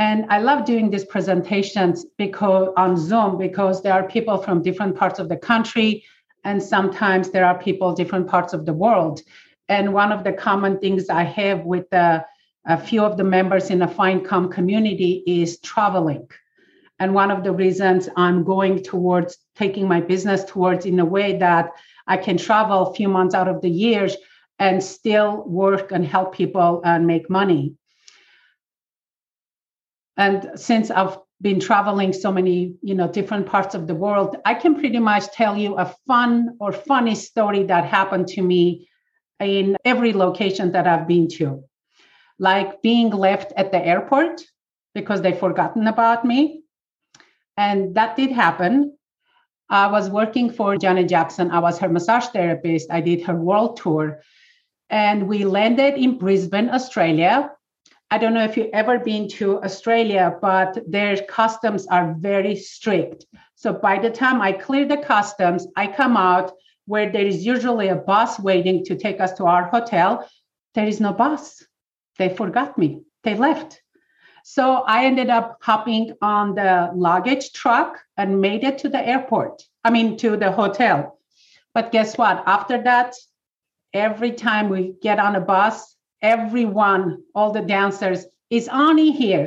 And 0.00 0.24
I 0.30 0.38
love 0.38 0.64
doing 0.64 0.88
these 0.88 1.04
presentations 1.04 2.06
because 2.16 2.72
on 2.78 2.96
Zoom 2.96 3.36
because 3.36 3.82
there 3.82 3.92
are 3.92 4.08
people 4.08 4.38
from 4.38 4.62
different 4.62 4.96
parts 4.96 5.18
of 5.18 5.28
the 5.28 5.36
country, 5.36 6.02
and 6.42 6.62
sometimes 6.62 7.28
there 7.28 7.44
are 7.44 7.58
people 7.58 7.92
different 7.92 8.26
parts 8.26 8.54
of 8.54 8.64
the 8.64 8.72
world. 8.72 9.20
And 9.68 9.92
one 9.92 10.10
of 10.10 10.24
the 10.24 10.32
common 10.32 10.78
things 10.78 11.10
I 11.10 11.24
have 11.24 11.66
with 11.66 11.92
a 11.92 12.24
few 12.86 13.04
of 13.04 13.18
the 13.18 13.24
members 13.24 13.68
in 13.68 13.80
the 13.80 13.88
Find 13.88 14.24
Calm 14.24 14.50
community 14.50 15.22
is 15.26 15.60
traveling. 15.60 16.26
And 16.98 17.12
one 17.12 17.30
of 17.30 17.44
the 17.44 17.52
reasons 17.52 18.08
I'm 18.16 18.42
going 18.42 18.82
towards 18.82 19.36
taking 19.54 19.86
my 19.86 20.00
business 20.00 20.44
towards 20.44 20.86
in 20.86 20.98
a 20.98 21.04
way 21.04 21.36
that 21.36 21.72
I 22.06 22.16
can 22.16 22.38
travel 22.38 22.86
a 22.86 22.94
few 22.94 23.08
months 23.08 23.34
out 23.34 23.48
of 23.48 23.60
the 23.60 23.68
years 23.68 24.16
and 24.58 24.82
still 24.82 25.44
work 25.46 25.92
and 25.92 26.06
help 26.06 26.34
people 26.34 26.80
and 26.86 27.06
make 27.06 27.28
money. 27.28 27.74
And 30.20 30.50
since 30.54 30.90
I've 30.90 31.16
been 31.40 31.60
traveling 31.60 32.12
so 32.12 32.30
many, 32.30 32.74
you 32.82 32.94
know, 32.94 33.08
different 33.08 33.46
parts 33.46 33.74
of 33.74 33.86
the 33.86 33.94
world, 33.94 34.36
I 34.44 34.52
can 34.52 34.74
pretty 34.74 34.98
much 34.98 35.32
tell 35.32 35.56
you 35.56 35.78
a 35.78 35.94
fun 36.06 36.58
or 36.60 36.72
funny 36.72 37.14
story 37.14 37.62
that 37.64 37.86
happened 37.86 38.28
to 38.34 38.42
me 38.42 38.86
in 39.40 39.78
every 39.86 40.12
location 40.12 40.72
that 40.72 40.86
I've 40.86 41.08
been 41.08 41.26
to. 41.38 41.64
Like 42.38 42.82
being 42.82 43.08
left 43.08 43.54
at 43.56 43.72
the 43.72 43.82
airport 43.82 44.42
because 44.94 45.22
they've 45.22 45.44
forgotten 45.46 45.86
about 45.86 46.26
me. 46.26 46.64
And 47.56 47.94
that 47.94 48.14
did 48.14 48.30
happen. 48.30 48.94
I 49.70 49.86
was 49.86 50.10
working 50.10 50.52
for 50.52 50.76
Janet 50.76 51.08
Jackson. 51.08 51.50
I 51.50 51.60
was 51.60 51.78
her 51.78 51.88
massage 51.88 52.26
therapist. 52.26 52.90
I 52.90 53.00
did 53.00 53.22
her 53.22 53.36
world 53.36 53.78
tour. 53.78 54.20
And 54.90 55.28
we 55.28 55.44
landed 55.44 55.94
in 55.94 56.18
Brisbane, 56.18 56.68
Australia, 56.68 57.52
I 58.12 58.18
don't 58.18 58.34
know 58.34 58.42
if 58.42 58.56
you've 58.56 58.70
ever 58.72 58.98
been 58.98 59.28
to 59.38 59.62
Australia, 59.62 60.36
but 60.42 60.78
their 60.90 61.16
customs 61.24 61.86
are 61.86 62.16
very 62.18 62.56
strict. 62.56 63.24
So 63.54 63.72
by 63.72 64.00
the 64.00 64.10
time 64.10 64.42
I 64.42 64.50
clear 64.50 64.84
the 64.84 64.96
customs, 64.96 65.68
I 65.76 65.86
come 65.86 66.16
out 66.16 66.52
where 66.86 67.12
there 67.12 67.24
is 67.24 67.46
usually 67.46 67.86
a 67.86 67.94
bus 67.94 68.40
waiting 68.40 68.84
to 68.86 68.96
take 68.96 69.20
us 69.20 69.32
to 69.34 69.44
our 69.44 69.64
hotel. 69.68 70.28
There 70.74 70.88
is 70.88 70.98
no 70.98 71.12
bus. 71.12 71.64
They 72.18 72.28
forgot 72.28 72.76
me. 72.76 73.02
They 73.22 73.36
left. 73.36 73.80
So 74.42 74.82
I 74.86 75.04
ended 75.04 75.30
up 75.30 75.58
hopping 75.60 76.14
on 76.20 76.56
the 76.56 76.90
luggage 76.92 77.52
truck 77.52 78.00
and 78.16 78.40
made 78.40 78.64
it 78.64 78.78
to 78.78 78.88
the 78.88 79.06
airport. 79.06 79.62
I 79.84 79.90
mean, 79.90 80.16
to 80.16 80.36
the 80.36 80.50
hotel. 80.50 81.18
But 81.74 81.92
guess 81.92 82.18
what? 82.18 82.42
After 82.46 82.82
that, 82.82 83.14
every 83.94 84.32
time 84.32 84.68
we 84.68 84.94
get 85.00 85.20
on 85.20 85.36
a 85.36 85.40
bus, 85.40 85.94
everyone, 86.22 87.22
all 87.34 87.52
the 87.52 87.62
dancers, 87.62 88.26
is 88.50 88.68
Ani 88.68 89.12
here. 89.12 89.46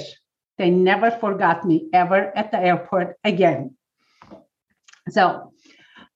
They 0.57 0.69
never 0.69 1.11
forgot 1.11 1.65
me 1.65 1.89
ever 1.93 2.35
at 2.35 2.51
the 2.51 2.59
airport 2.59 3.17
again. 3.23 3.75
So, 5.09 5.51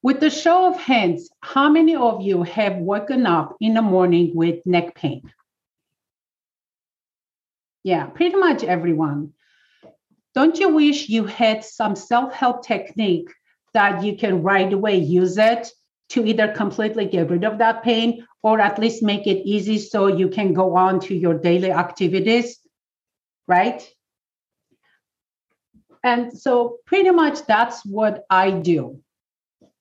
with 0.04 0.20
the 0.20 0.30
show 0.30 0.68
of 0.68 0.80
hands, 0.80 1.30
how 1.42 1.70
many 1.70 1.96
of 1.96 2.22
you 2.22 2.44
have 2.44 2.78
woken 2.78 3.26
up 3.26 3.56
in 3.60 3.74
the 3.74 3.82
morning 3.82 4.32
with 4.36 4.66
neck 4.66 4.96
pain? 4.96 5.24
Yeah, 7.84 8.06
pretty 8.06 8.36
much 8.36 8.64
everyone. 8.64 9.34
Don't 10.36 10.60
you 10.60 10.70
wish 10.70 11.10
you 11.10 11.26
had 11.26 11.64
some 11.64 11.96
self 11.96 12.32
help 12.32 12.66
technique 12.66 13.30
that 13.74 14.04
you 14.04 14.16
can 14.16 14.44
right 14.44 14.72
away 14.72 14.98
use 14.98 15.38
it 15.38 15.72
to 16.10 16.26
either 16.26 16.50
completely 16.50 17.06
get 17.06 17.30
rid 17.30 17.44
of 17.44 17.58
that 17.58 17.84
pain 17.84 18.27
or 18.48 18.62
at 18.62 18.80
least 18.80 19.04
make 19.04 19.28
it 19.28 19.46
easy 19.46 19.78
so 19.78 20.08
you 20.08 20.30
can 20.30 20.54
go 20.54 20.78
on 20.78 21.02
to 21.02 21.14
your 21.14 21.34
daily 21.34 21.70
activities, 21.70 22.60
right? 23.46 23.86
And 26.02 26.32
so, 26.32 26.78
pretty 26.86 27.12
much 27.12 27.46
that's 27.46 27.86
what 27.86 28.24
I 28.30 28.52
do. 28.52 29.02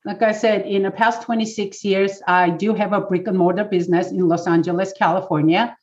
Like 0.05 0.23
I 0.23 0.33
said, 0.33 0.67
in 0.67 0.83
the 0.83 0.91
past 0.91 1.23
26 1.23 1.85
years, 1.85 2.21
I 2.27 2.51
do 2.51 2.75
have 2.75 2.93
a 2.93 3.01
brick 3.01 3.29
and 3.29 3.39
mortar 3.39 3.63
business 3.63 4.11
in 4.11 4.27
Los 4.27 4.49
Angeles, 4.49 4.93
California. 4.99 5.77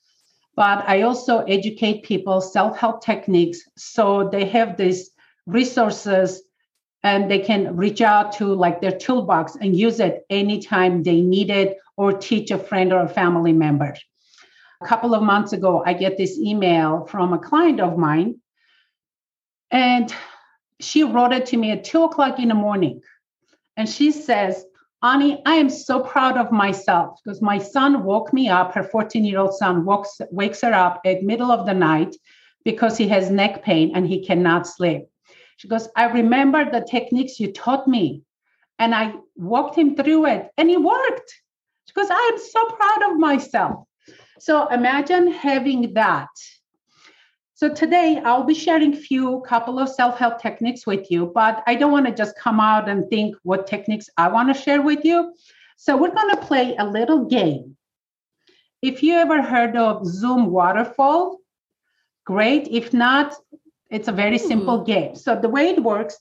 But 0.58 0.84
I 0.86 1.04
also 1.04 1.40
educate 1.58 2.04
people 2.04 2.42
self 2.42 2.78
help 2.78 3.02
techniques 3.02 3.62
so 3.78 4.28
they 4.30 4.44
have 4.58 4.76
these 4.76 5.12
resources 5.46 6.44
and 7.04 7.32
they 7.32 7.40
can 7.40 7.78
reach 7.78 8.02
out 8.02 8.34
to 8.40 8.46
like 8.54 8.82
their 8.82 8.98
toolbox 8.98 9.56
and 9.62 9.74
use 9.74 10.02
it 10.02 10.26
anytime 10.30 11.04
they 11.04 11.22
need 11.22 11.50
it 11.50 11.78
or 11.98 12.14
teach 12.14 12.52
a 12.52 12.58
friend 12.58 12.92
or 12.94 13.02
a 13.02 13.10
family 13.10 13.54
member. 13.54 13.96
A 14.82 14.86
couple 14.86 15.16
of 15.16 15.24
months 15.24 15.54
ago, 15.54 15.84
I 15.86 15.94
get 15.94 16.18
this 16.18 16.38
email 16.38 17.06
from 17.06 17.34
a 17.34 17.40
client 17.40 17.80
of 17.80 17.98
mine, 17.98 18.42
and 19.72 20.14
she 20.80 21.04
wrote 21.04 21.34
it 21.34 21.46
to 21.48 21.58
me 21.58 21.72
at 21.72 21.84
two 21.84 22.04
o'clock 22.04 22.40
in 22.40 22.50
the 22.50 22.56
morning. 22.56 23.02
And 23.78 23.88
she 23.88 24.12
says, 24.12 24.66
Ani, 25.04 25.42
I 25.46 25.56
am 25.56 25.70
so 25.70 26.00
proud 26.00 26.38
of 26.38 26.52
myself 26.52 27.20
because 27.24 27.42
my 27.42 27.58
son 27.58 28.04
woke 28.04 28.32
me 28.34 28.48
up. 28.48 28.74
Her 28.74 28.84
14 28.84 29.26
year 29.26 29.40
old 29.40 29.56
son 29.56 29.86
wakes, 29.86 30.22
wakes 30.32 30.62
her 30.62 30.74
up 30.74 31.02
at 31.06 31.24
middle 31.24 31.52
of 31.52 31.66
the 31.66 31.74
night 31.74 32.16
because 32.64 32.98
he 32.98 33.08
has 33.10 33.30
neck 33.30 33.64
pain 33.64 33.92
and 33.96 34.08
he 34.08 34.26
cannot 34.26 34.68
sleep. 34.68 35.04
She 35.58 35.68
goes, 35.68 35.90
I 35.96 36.06
remember 36.06 36.70
the 36.70 36.86
techniques 36.90 37.40
you 37.40 37.52
taught 37.52 37.88
me 37.88 38.22
and 38.80 38.96
I 38.96 39.14
walked 39.36 39.78
him 39.78 39.96
through 39.96 40.26
it 40.28 40.50
and 40.58 40.70
it 40.70 40.82
worked. 40.82 41.42
She 41.86 41.94
goes, 41.94 42.08
I 42.10 42.32
am 42.34 42.40
so 42.40 42.66
proud 42.76 43.12
of 43.12 43.20
myself. 43.20 43.86
So 44.40 44.68
imagine 44.68 45.32
having 45.32 45.94
that. 45.94 46.30
So 47.56 47.74
today 47.74 48.22
I'll 48.26 48.44
be 48.44 48.54
sharing 48.54 48.94
a 48.94 48.98
few 48.98 49.42
couple 49.48 49.80
of 49.80 49.88
self-help 49.88 50.42
techniques 50.42 50.86
with 50.86 51.10
you, 51.10 51.32
but 51.34 51.64
I 51.66 51.76
don't 51.76 51.92
want 51.92 52.08
to 52.08 52.14
just 52.14 52.38
come 52.38 52.60
out 52.60 52.90
and 52.90 53.08
think 53.10 53.36
what 53.44 53.68
techniques 53.68 54.10
I 54.18 54.28
want 54.28 54.54
to 54.54 54.62
share 54.62 54.82
with 54.82 55.06
you. 55.06 55.34
So 55.78 55.96
we're 55.96 56.14
going 56.14 56.36
to 56.36 56.42
play 56.42 56.76
a 56.78 56.86
little 56.86 57.26
game. 57.26 57.78
If 58.82 59.02
you 59.02 59.14
ever 59.14 59.42
heard 59.42 59.78
of 59.78 60.06
Zoom 60.06 60.52
waterfall, 60.52 61.40
great. 62.26 62.68
If 62.68 62.94
not, 62.94 63.34
it's 63.90 64.08
a 64.08 64.12
very 64.12 64.38
simple 64.38 64.80
hmm. 64.80 64.86
game. 64.86 65.16
So 65.16 65.40
the 65.40 65.48
way 65.48 65.70
it 65.70 65.82
works, 65.82 66.18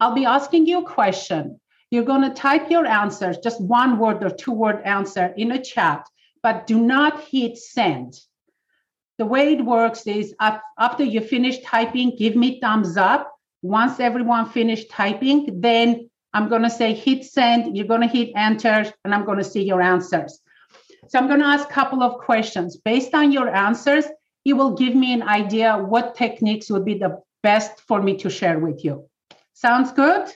I'll 0.00 0.14
be 0.14 0.24
asking 0.24 0.66
you 0.66 0.78
a 0.78 0.84
question. 0.84 1.60
You're 1.90 2.04
going 2.04 2.22
to 2.22 2.34
type 2.34 2.70
your 2.70 2.86
answers, 2.86 3.38
just 3.38 3.60
one 3.60 3.98
word 3.98 4.22
or 4.22 4.30
two 4.30 4.52
word 4.52 4.82
answer 4.84 5.32
in 5.36 5.52
a 5.52 5.62
chat, 5.62 6.06
but 6.42 6.66
do 6.66 6.80
not 6.80 7.24
hit 7.24 7.56
send. 7.56 8.14
The 9.16 9.26
way 9.26 9.54
it 9.54 9.64
works 9.64 10.06
is 10.06 10.34
after 10.40 11.02
you 11.02 11.20
finish 11.20 11.60
typing, 11.60 12.14
give 12.16 12.36
me 12.36 12.60
thumbs 12.60 12.96
up. 12.96 13.34
Once 13.62 13.98
everyone 13.98 14.48
finished 14.48 14.90
typing, 14.90 15.60
then 15.60 16.08
I'm 16.32 16.48
going 16.48 16.62
to 16.62 16.70
say 16.70 16.94
hit 16.94 17.24
send. 17.24 17.76
You're 17.76 17.86
going 17.86 18.02
to 18.02 18.06
hit 18.06 18.32
enter, 18.36 18.92
and 19.04 19.14
I'm 19.14 19.24
going 19.24 19.38
to 19.38 19.44
see 19.44 19.62
your 19.62 19.82
answers. 19.82 20.40
So 21.08 21.18
I'm 21.18 21.26
going 21.26 21.40
to 21.40 21.46
ask 21.46 21.68
a 21.68 21.72
couple 21.72 22.02
of 22.02 22.18
questions. 22.18 22.76
Based 22.76 23.14
on 23.14 23.32
your 23.32 23.48
answers, 23.48 24.04
it 24.44 24.52
will 24.52 24.76
give 24.76 24.94
me 24.94 25.12
an 25.14 25.22
idea 25.22 25.76
what 25.76 26.14
techniques 26.14 26.70
would 26.70 26.84
be 26.84 26.98
the 26.98 27.20
best 27.42 27.80
for 27.80 28.00
me 28.00 28.16
to 28.18 28.30
share 28.30 28.58
with 28.58 28.84
you. 28.84 29.08
Sounds 29.54 29.90
good? 29.90 30.28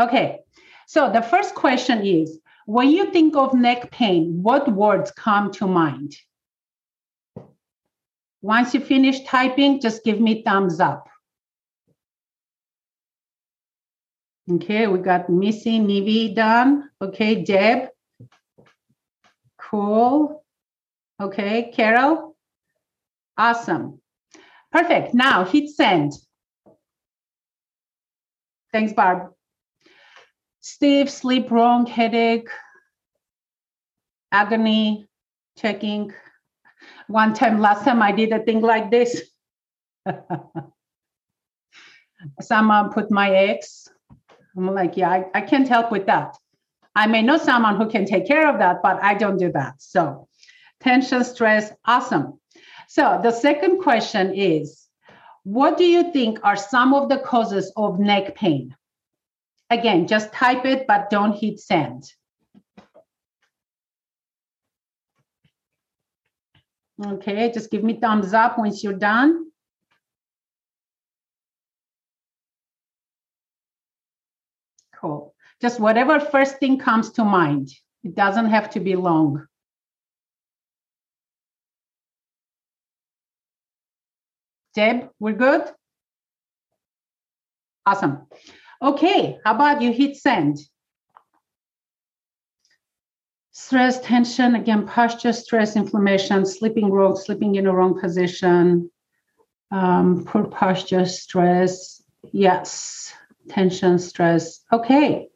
Okay. 0.00 0.40
So 0.86 1.12
the 1.12 1.22
first 1.22 1.54
question 1.54 2.04
is 2.04 2.40
when 2.66 2.90
you 2.90 3.10
think 3.12 3.36
of 3.36 3.54
neck 3.54 3.90
pain, 3.90 4.42
what 4.42 4.72
words 4.72 5.10
come 5.12 5.52
to 5.52 5.66
mind? 5.66 6.16
Once 8.42 8.72
you 8.72 8.80
finish 8.80 9.22
typing, 9.24 9.80
just 9.80 10.02
give 10.02 10.18
me 10.18 10.42
thumbs 10.42 10.80
up. 10.80 11.06
Okay, 14.50 14.86
we 14.86 14.98
got 14.98 15.28
Missy, 15.28 15.78
Nivi 15.78 16.34
done. 16.34 16.90
Okay, 17.00 17.44
Deb. 17.44 17.90
Cool. 19.58 20.42
Okay, 21.20 21.70
Carol. 21.72 22.34
Awesome. 23.36 24.00
Perfect. 24.72 25.14
Now 25.14 25.44
hit 25.44 25.68
send. 25.68 26.12
Thanks, 28.72 28.92
Barb. 28.92 29.32
Steve, 30.62 31.08
sleep 31.08 31.50
wrong, 31.50 31.86
headache, 31.86 32.48
agony, 34.30 35.08
checking. 35.56 36.12
One 37.08 37.32
time, 37.32 37.60
last 37.60 37.84
time 37.84 38.02
I 38.02 38.12
did 38.12 38.32
a 38.32 38.40
thing 38.40 38.60
like 38.60 38.90
this. 38.90 39.22
Someone 42.42 42.92
put 42.92 43.10
my 43.10 43.30
ex. 43.34 43.88
I'm 44.56 44.74
like, 44.74 44.96
yeah, 44.96 45.10
I, 45.10 45.24
I 45.34 45.40
can't 45.40 45.68
help 45.68 45.90
with 45.90 46.06
that. 46.06 46.36
I 46.94 47.06
may 47.06 47.22
know 47.22 47.38
someone 47.38 47.76
who 47.76 47.88
can 47.88 48.04
take 48.04 48.26
care 48.26 48.46
of 48.48 48.58
that, 48.58 48.82
but 48.82 49.02
I 49.02 49.14
don't 49.14 49.38
do 49.38 49.50
that. 49.52 49.74
So, 49.78 50.28
tension, 50.80 51.24
stress, 51.24 51.72
awesome. 51.86 52.38
So, 52.88 53.20
the 53.22 53.30
second 53.30 53.80
question 53.80 54.34
is 54.34 54.88
What 55.44 55.78
do 55.78 55.84
you 55.84 56.12
think 56.12 56.40
are 56.42 56.56
some 56.56 56.92
of 56.92 57.08
the 57.08 57.18
causes 57.18 57.72
of 57.76 57.98
neck 57.98 58.34
pain? 58.34 58.76
Again, 59.70 60.08
just 60.08 60.32
type 60.32 60.64
it, 60.64 60.86
but 60.88 61.10
don't 61.10 61.32
hit 61.32 61.60
send. 61.60 62.12
Okay, 67.04 67.50
just 67.52 67.70
give 67.70 67.82
me 67.82 67.98
thumbs 67.98 68.34
up 68.34 68.58
once 68.58 68.82
you're 68.82 68.92
done. 68.92 69.46
Cool. 75.00 75.34
Just 75.62 75.80
whatever 75.80 76.20
first 76.20 76.58
thing 76.58 76.78
comes 76.78 77.12
to 77.12 77.24
mind. 77.24 77.70
It 78.02 78.14
doesn't 78.14 78.46
have 78.46 78.70
to 78.70 78.80
be 78.80 78.96
long. 78.96 79.46
Deb, 84.74 85.10
we're 85.18 85.32
good? 85.32 85.62
Awesome. 87.86 88.26
Okay, 88.82 89.38
how 89.44 89.54
about 89.54 89.82
you 89.82 89.92
hit 89.92 90.16
send? 90.16 90.58
Stress, 93.52 94.00
tension, 94.00 94.54
again, 94.54 94.86
posture, 94.86 95.32
stress, 95.34 95.76
inflammation, 95.76 96.46
sleeping 96.46 96.90
wrong, 96.90 97.14
sleeping 97.14 97.56
in 97.56 97.64
the 97.64 97.72
wrong 97.72 98.00
position, 98.00 98.90
um, 99.70 100.24
poor 100.24 100.44
posture, 100.44 101.04
stress. 101.04 102.02
Yes, 102.32 103.12
tension, 103.48 103.98
stress. 103.98 104.60
Okay. 104.72 105.28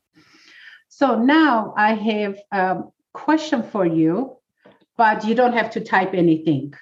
So 0.88 1.18
now 1.18 1.74
I 1.76 1.94
have 1.94 2.38
a 2.50 2.82
question 3.12 3.62
for 3.62 3.84
you, 3.84 4.36
but 4.96 5.24
you 5.26 5.34
don't 5.34 5.52
have 5.52 5.70
to 5.72 5.80
type 5.80 6.14
anything. 6.14 6.72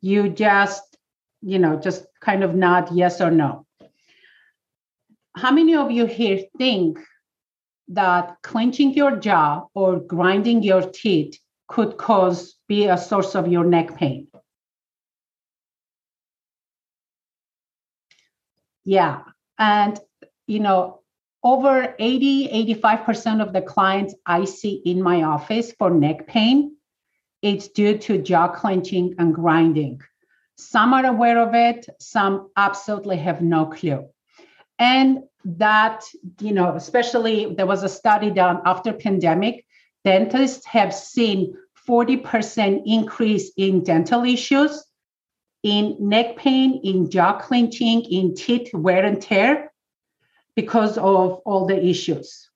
You 0.00 0.30
just, 0.30 0.96
you 1.42 1.58
know, 1.58 1.76
just 1.78 2.06
kind 2.20 2.42
of 2.42 2.54
nod 2.54 2.88
yes 2.92 3.20
or 3.20 3.30
no. 3.30 3.65
How 5.36 5.50
many 5.50 5.76
of 5.76 5.90
you 5.90 6.06
here 6.06 6.40
think 6.56 6.98
that 7.88 8.38
clenching 8.42 8.94
your 8.94 9.16
jaw 9.16 9.66
or 9.74 10.00
grinding 10.00 10.62
your 10.62 10.80
teeth 10.80 11.38
could 11.68 11.98
cause 11.98 12.56
be 12.68 12.86
a 12.86 12.96
source 12.96 13.34
of 13.34 13.46
your 13.46 13.64
neck 13.64 13.96
pain? 13.96 14.28
Yeah. 18.86 19.24
And 19.58 20.00
you 20.46 20.60
know, 20.60 21.00
over 21.42 21.94
80, 21.98 22.74
85% 22.82 23.42
of 23.42 23.52
the 23.52 23.60
clients 23.60 24.14
I 24.24 24.46
see 24.46 24.80
in 24.86 25.02
my 25.02 25.22
office 25.22 25.70
for 25.78 25.90
neck 25.90 26.26
pain, 26.26 26.76
it's 27.42 27.68
due 27.68 27.98
to 27.98 28.22
jaw 28.22 28.48
clenching 28.48 29.14
and 29.18 29.34
grinding. 29.34 30.00
Some 30.56 30.94
are 30.94 31.04
aware 31.04 31.38
of 31.38 31.54
it, 31.54 31.86
some 32.00 32.48
absolutely 32.56 33.18
have 33.18 33.42
no 33.42 33.66
clue. 33.66 34.08
And 34.78 35.24
that, 35.44 36.04
you 36.40 36.52
know, 36.52 36.74
especially 36.74 37.54
there 37.54 37.66
was 37.66 37.82
a 37.82 37.88
study 37.88 38.30
done 38.30 38.60
after 38.64 38.92
pandemic, 38.92 39.64
dentists 40.04 40.66
have 40.66 40.94
seen 40.94 41.56
40% 41.88 42.82
increase 42.84 43.52
in 43.56 43.82
dental 43.82 44.24
issues, 44.24 44.84
in 45.62 45.96
neck 46.00 46.36
pain, 46.36 46.80
in 46.84 47.10
jaw 47.10 47.38
clenching, 47.38 48.02
in 48.02 48.34
teeth 48.34 48.72
wear 48.74 49.04
and 49.04 49.22
tear 49.22 49.72
because 50.54 50.98
of 50.98 51.40
all 51.44 51.66
the 51.66 51.84
issues. 51.84 52.50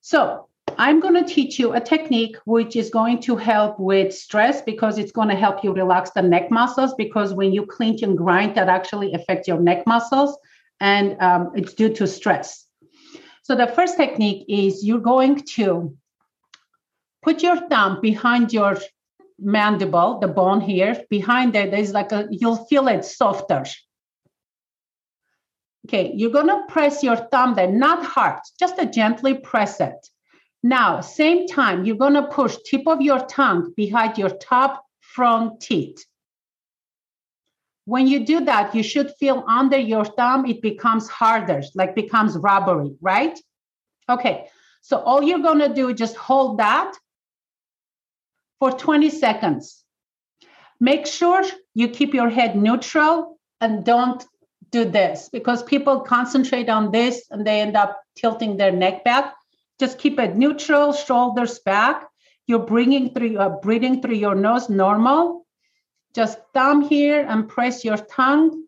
So 0.00 0.48
I'm 0.76 1.00
going 1.00 1.14
to 1.14 1.24
teach 1.24 1.58
you 1.58 1.72
a 1.72 1.80
technique 1.80 2.36
which 2.44 2.76
is 2.76 2.90
going 2.90 3.20
to 3.22 3.36
help 3.36 3.80
with 3.80 4.14
stress 4.14 4.62
because 4.62 4.98
it's 4.98 5.12
going 5.12 5.28
to 5.28 5.34
help 5.34 5.64
you 5.64 5.72
relax 5.72 6.10
the 6.10 6.22
neck 6.22 6.50
muscles 6.50 6.94
because 6.94 7.34
when 7.34 7.52
you 7.52 7.66
clench 7.66 8.02
and 8.02 8.16
grind, 8.16 8.54
that 8.54 8.68
actually 8.68 9.12
affects 9.14 9.48
your 9.48 9.60
neck 9.60 9.86
muscles 9.86 10.38
and 10.80 11.20
um, 11.20 11.52
it's 11.54 11.74
due 11.74 11.92
to 11.94 12.06
stress. 12.06 12.66
So 13.42 13.54
the 13.54 13.66
first 13.66 13.96
technique 13.96 14.44
is 14.48 14.84
you're 14.84 14.98
going 14.98 15.42
to 15.54 15.96
put 17.22 17.42
your 17.42 17.56
thumb 17.68 18.00
behind 18.00 18.52
your 18.52 18.78
mandible, 19.38 20.18
the 20.18 20.28
bone 20.28 20.60
here, 20.60 21.02
behind 21.08 21.52
there, 21.52 21.70
there's 21.70 21.92
like 21.92 22.12
a, 22.12 22.28
you'll 22.30 22.64
feel 22.66 22.88
it 22.88 23.04
softer. 23.04 23.64
Okay, 25.86 26.12
you're 26.14 26.30
gonna 26.30 26.64
press 26.68 27.02
your 27.02 27.16
thumb 27.16 27.54
there, 27.54 27.70
not 27.70 28.04
hard, 28.04 28.40
just 28.58 28.76
to 28.76 28.86
gently 28.86 29.34
press 29.34 29.80
it. 29.80 30.08
Now, 30.62 31.00
same 31.00 31.46
time, 31.46 31.84
you're 31.84 31.96
gonna 31.96 32.26
push 32.26 32.56
tip 32.66 32.86
of 32.86 33.00
your 33.00 33.20
tongue 33.26 33.72
behind 33.76 34.18
your 34.18 34.30
top 34.30 34.84
front 35.00 35.60
teeth. 35.60 36.04
When 37.88 38.06
you 38.06 38.26
do 38.26 38.44
that, 38.44 38.74
you 38.74 38.82
should 38.82 39.12
feel 39.18 39.42
under 39.48 39.78
your 39.78 40.04
thumb, 40.04 40.44
it 40.44 40.60
becomes 40.60 41.08
harder, 41.08 41.62
like 41.74 41.94
becomes 41.94 42.36
rubbery, 42.36 42.94
right? 43.00 43.40
Okay, 44.10 44.48
so 44.82 44.98
all 44.98 45.22
you're 45.22 45.38
gonna 45.38 45.74
do, 45.74 45.94
just 45.94 46.14
hold 46.14 46.58
that 46.58 46.92
for 48.58 48.72
20 48.72 49.08
seconds. 49.08 49.82
Make 50.78 51.06
sure 51.06 51.42
you 51.72 51.88
keep 51.88 52.12
your 52.12 52.28
head 52.28 52.56
neutral 52.56 53.38
and 53.62 53.86
don't 53.86 54.22
do 54.70 54.84
this 54.84 55.30
because 55.32 55.62
people 55.62 56.00
concentrate 56.00 56.68
on 56.68 56.90
this 56.90 57.24
and 57.30 57.46
they 57.46 57.62
end 57.62 57.74
up 57.74 57.98
tilting 58.16 58.58
their 58.58 58.70
neck 58.70 59.02
back. 59.02 59.34
Just 59.80 59.98
keep 59.98 60.18
it 60.18 60.36
neutral, 60.36 60.92
shoulders 60.92 61.58
back. 61.60 62.06
You're 62.46 62.66
bringing 62.66 63.14
through, 63.14 63.38
uh, 63.38 63.60
breathing 63.62 64.02
through 64.02 64.16
your 64.16 64.34
nose 64.34 64.68
normal. 64.68 65.46
Just 66.18 66.40
thumb 66.52 66.82
here 66.82 67.24
and 67.28 67.48
press 67.48 67.84
your 67.84 67.96
tongue 67.96 68.64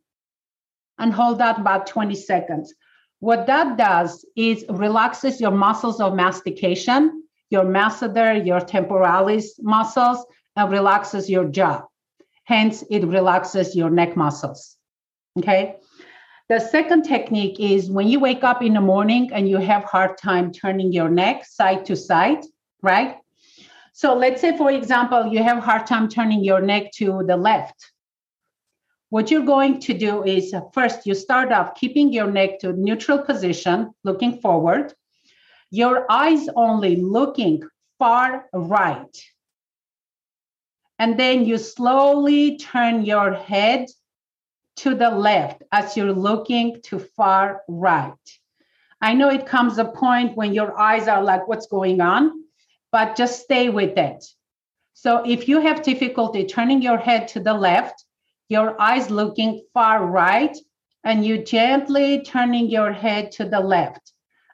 and 1.00 1.12
hold 1.12 1.38
that 1.38 1.58
about 1.58 1.88
20 1.88 2.14
seconds. 2.14 2.72
What 3.18 3.48
that 3.48 3.76
does 3.76 4.24
is 4.36 4.64
relaxes 4.68 5.40
your 5.40 5.50
muscles 5.50 6.00
of 6.00 6.14
mastication, 6.14 7.24
your 7.50 7.64
masseter, 7.64 8.46
your 8.46 8.60
temporalis 8.60 9.58
muscles, 9.60 10.24
and 10.54 10.70
relaxes 10.70 11.28
your 11.28 11.46
jaw. 11.46 11.82
Hence, 12.44 12.84
it 12.88 13.04
relaxes 13.04 13.74
your 13.74 13.90
neck 13.90 14.16
muscles. 14.16 14.76
Okay. 15.36 15.74
The 16.48 16.60
second 16.60 17.02
technique 17.02 17.58
is 17.58 17.90
when 17.90 18.06
you 18.06 18.20
wake 18.20 18.44
up 18.44 18.62
in 18.62 18.74
the 18.74 18.80
morning 18.80 19.32
and 19.32 19.48
you 19.48 19.56
have 19.56 19.82
hard 19.82 20.18
time 20.18 20.52
turning 20.52 20.92
your 20.92 21.08
neck 21.08 21.44
side 21.44 21.84
to 21.86 21.96
side, 21.96 22.44
right? 22.80 23.16
So 24.00 24.14
let's 24.14 24.40
say, 24.40 24.56
for 24.56 24.70
example, 24.70 25.26
you 25.26 25.42
have 25.42 25.62
hard 25.62 25.86
time 25.86 26.08
turning 26.08 26.42
your 26.42 26.62
neck 26.62 26.90
to 26.92 27.22
the 27.22 27.36
left. 27.36 27.92
What 29.10 29.30
you're 29.30 29.44
going 29.44 29.78
to 29.80 29.92
do 29.92 30.24
is 30.24 30.54
uh, 30.54 30.62
first 30.72 31.04
you 31.04 31.14
start 31.14 31.52
off 31.52 31.74
keeping 31.74 32.10
your 32.10 32.30
neck 32.30 32.60
to 32.60 32.72
neutral 32.72 33.18
position, 33.18 33.92
looking 34.02 34.40
forward. 34.40 34.94
Your 35.70 36.10
eyes 36.10 36.48
only 36.56 36.96
looking 36.96 37.62
far 37.98 38.46
right. 38.54 39.14
And 40.98 41.20
then 41.20 41.44
you 41.44 41.58
slowly 41.58 42.56
turn 42.56 43.04
your 43.04 43.34
head 43.34 43.84
to 44.76 44.94
the 44.94 45.10
left 45.10 45.62
as 45.72 45.94
you're 45.94 46.14
looking 46.14 46.80
to 46.84 47.00
far 47.00 47.64
right. 47.68 48.26
I 49.02 49.12
know 49.12 49.28
it 49.28 49.44
comes 49.44 49.76
a 49.76 49.84
point 49.84 50.38
when 50.38 50.54
your 50.54 50.80
eyes 50.80 51.06
are 51.06 51.22
like, 51.22 51.46
what's 51.46 51.66
going 51.66 52.00
on? 52.00 52.40
But 52.92 53.16
just 53.16 53.42
stay 53.42 53.68
with 53.68 53.96
it. 53.96 54.24
So 54.94 55.22
if 55.24 55.48
you 55.48 55.60
have 55.60 55.82
difficulty 55.82 56.44
turning 56.44 56.82
your 56.82 56.98
head 56.98 57.28
to 57.28 57.40
the 57.40 57.54
left, 57.54 58.04
your 58.48 58.80
eyes 58.80 59.10
looking 59.10 59.62
far 59.72 60.04
right, 60.04 60.56
and 61.04 61.24
you 61.24 61.42
gently 61.42 62.22
turning 62.22 62.68
your 62.68 62.92
head 62.92 63.32
to 63.32 63.44
the 63.44 63.60
left 63.60 64.12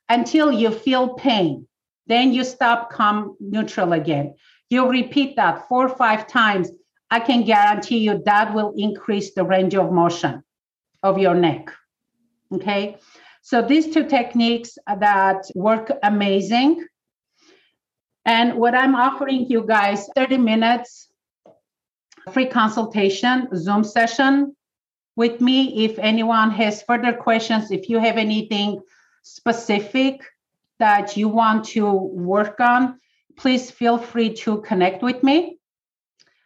until 0.08 0.52
you 0.52 0.70
feel 0.70 1.14
pain. 1.14 1.66
Then 2.06 2.32
you 2.32 2.44
stop, 2.44 2.90
come 2.90 3.36
neutral 3.40 3.92
again. 3.92 4.34
You 4.70 4.88
repeat 4.88 5.36
that 5.36 5.68
four 5.68 5.86
or 5.86 5.96
five 5.96 6.26
times 6.26 6.70
I 7.10 7.20
can 7.20 7.44
guarantee 7.44 7.98
you 7.98 8.22
that 8.26 8.54
will 8.54 8.74
increase 8.76 9.34
the 9.34 9.44
range 9.44 9.74
of 9.74 9.92
motion 9.92 10.42
of 11.02 11.18
your 11.18 11.34
neck. 11.34 11.70
Okay. 12.52 12.96
So 13.42 13.62
these 13.62 13.92
two 13.94 14.04
techniques 14.04 14.76
that 14.86 15.44
work 15.54 15.90
amazing. 16.02 16.84
And 18.26 18.54
what 18.54 18.74
I'm 18.74 18.96
offering 18.96 19.46
you 19.48 19.64
guys 19.64 20.08
30 20.16 20.38
minutes 20.38 21.08
free 22.32 22.46
consultation 22.46 23.48
Zoom 23.54 23.84
session 23.84 24.56
with 25.14 25.40
me. 25.40 25.84
If 25.84 25.96
anyone 26.00 26.50
has 26.50 26.82
further 26.82 27.12
questions 27.12 27.70
if 27.70 27.88
you 27.88 28.00
have 28.00 28.16
anything 28.16 28.80
specific 29.22 30.20
that 30.80 31.16
you 31.16 31.28
want 31.28 31.64
to 31.66 31.90
work 31.92 32.58
on 32.60 32.98
please 33.38 33.70
feel 33.70 33.96
free 33.96 34.32
to 34.32 34.60
connect 34.62 35.02
with 35.02 35.22
me. 35.22 35.58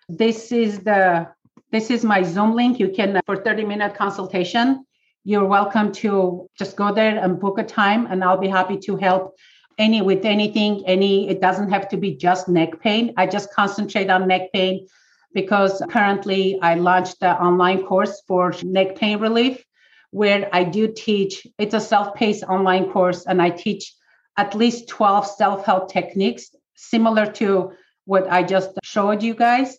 This 0.09 0.53
is 0.53 0.81
the 0.81 1.29
this 1.73 1.90
is 1.90 2.05
my 2.05 2.23
zoom 2.23 2.55
link. 2.55 2.79
You 2.79 2.90
can 2.90 3.19
for 3.25 3.37
30 3.37 3.64
minute 3.64 3.95
consultation 3.95 4.85
you're 5.25 5.47
welcome 5.47 5.93
to 5.93 6.49
just 6.59 6.77
go 6.77 6.95
there 6.95 7.19
and 7.19 7.38
book 7.38 7.59
a 7.59 7.62
time 7.62 8.07
and 8.07 8.25
i'll 8.25 8.38
be 8.38 8.49
happy 8.49 8.79
to 8.79 8.97
help 8.97 9.35
any 9.81 10.03
with 10.03 10.25
anything 10.25 10.85
any 10.87 11.29
it 11.29 11.40
doesn't 11.40 11.71
have 11.71 11.88
to 11.88 11.97
be 11.97 12.14
just 12.14 12.49
neck 12.49 12.81
pain. 12.81 13.14
I 13.16 13.27
just 13.27 13.53
concentrate 13.53 14.11
on 14.11 14.29
neck 14.29 14.53
pain 14.53 14.87
because 15.33 15.83
currently 15.90 16.59
i 16.61 16.75
launched 16.75 17.21
the 17.21 17.33
online 17.49 17.83
course 17.83 18.23
for 18.27 18.53
neck 18.62 18.97
pain 18.97 19.19
relief 19.19 19.64
where 20.11 20.49
i 20.53 20.62
do 20.64 20.93
teach 20.93 21.47
it's 21.59 21.75
a 21.75 21.81
self-paced 21.81 22.45
online 22.45 22.90
course 22.90 23.27
and 23.27 23.40
i 23.40 23.49
teach 23.49 23.95
at 24.37 24.55
least 24.55 24.88
12 24.88 25.27
self-help 25.27 25.90
techniques 25.93 26.51
similar 26.75 27.27
to 27.27 27.73
what 28.05 28.31
i 28.31 28.43
just 28.43 28.71
showed 28.83 29.23
you 29.23 29.35
guys. 29.35 29.79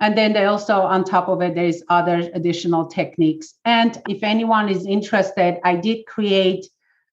And 0.00 0.18
then 0.18 0.32
they 0.32 0.44
also 0.44 0.80
on 0.80 1.04
top 1.04 1.28
of 1.28 1.40
it 1.40 1.54
there's 1.54 1.82
other 1.88 2.28
additional 2.34 2.86
techniques. 2.86 3.54
And 3.64 4.02
if 4.08 4.22
anyone 4.22 4.68
is 4.68 4.86
interested 4.86 5.60
i 5.64 5.76
did 5.76 6.06
create 6.06 6.66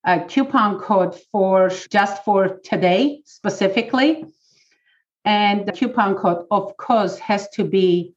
a 0.04 0.20
coupon 0.22 0.80
code 0.80 1.16
for 1.32 1.70
just 1.90 2.24
for 2.24 2.60
today 2.64 3.22
specifically. 3.26 4.26
And 5.26 5.68
the 5.68 5.72
coupon 5.72 6.16
code 6.16 6.46
of 6.50 6.76
course 6.78 7.20
has 7.20 7.48
to 7.50 7.64
be 7.64 8.16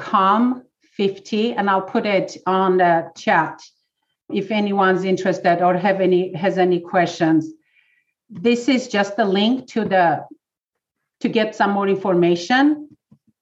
CALM50, 0.00 1.54
and 1.56 1.68
i'll 1.68 1.82
put 1.82 2.06
it 2.06 2.36
on 2.46 2.78
the 2.78 3.10
chat 3.16 3.60
if 4.32 4.50
anyone's 4.50 5.04
interested 5.04 5.62
or 5.62 5.74
have 5.76 6.00
any 6.00 6.32
has 6.34 6.58
any 6.58 6.80
questions. 6.80 7.52
This 8.30 8.68
is 8.68 8.88
just 8.88 9.18
a 9.18 9.24
link 9.24 9.66
to 9.68 9.84
the 9.84 10.26
to 11.20 11.28
get 11.28 11.54
some 11.54 11.72
more 11.72 11.88
information. 11.88 12.88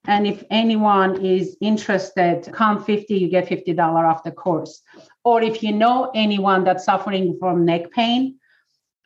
And 0.09 0.27
if 0.27 0.45
anyone 0.51 1.25
is 1.25 1.57
interested, 1.61 2.45
CALM50, 2.45 3.07
you 3.09 3.29
get 3.29 3.49
$50 3.49 3.79
off 4.09 4.23
the 4.23 4.31
course. 4.31 4.81
Or 5.27 5.43
if 5.43 5.61
you 5.61 5.73
know 5.73 6.13
anyone 6.15 6.63
that's 6.63 6.85
suffering 6.85 7.37
from 7.41 7.65
neck 7.65 7.91
pain, 7.91 8.39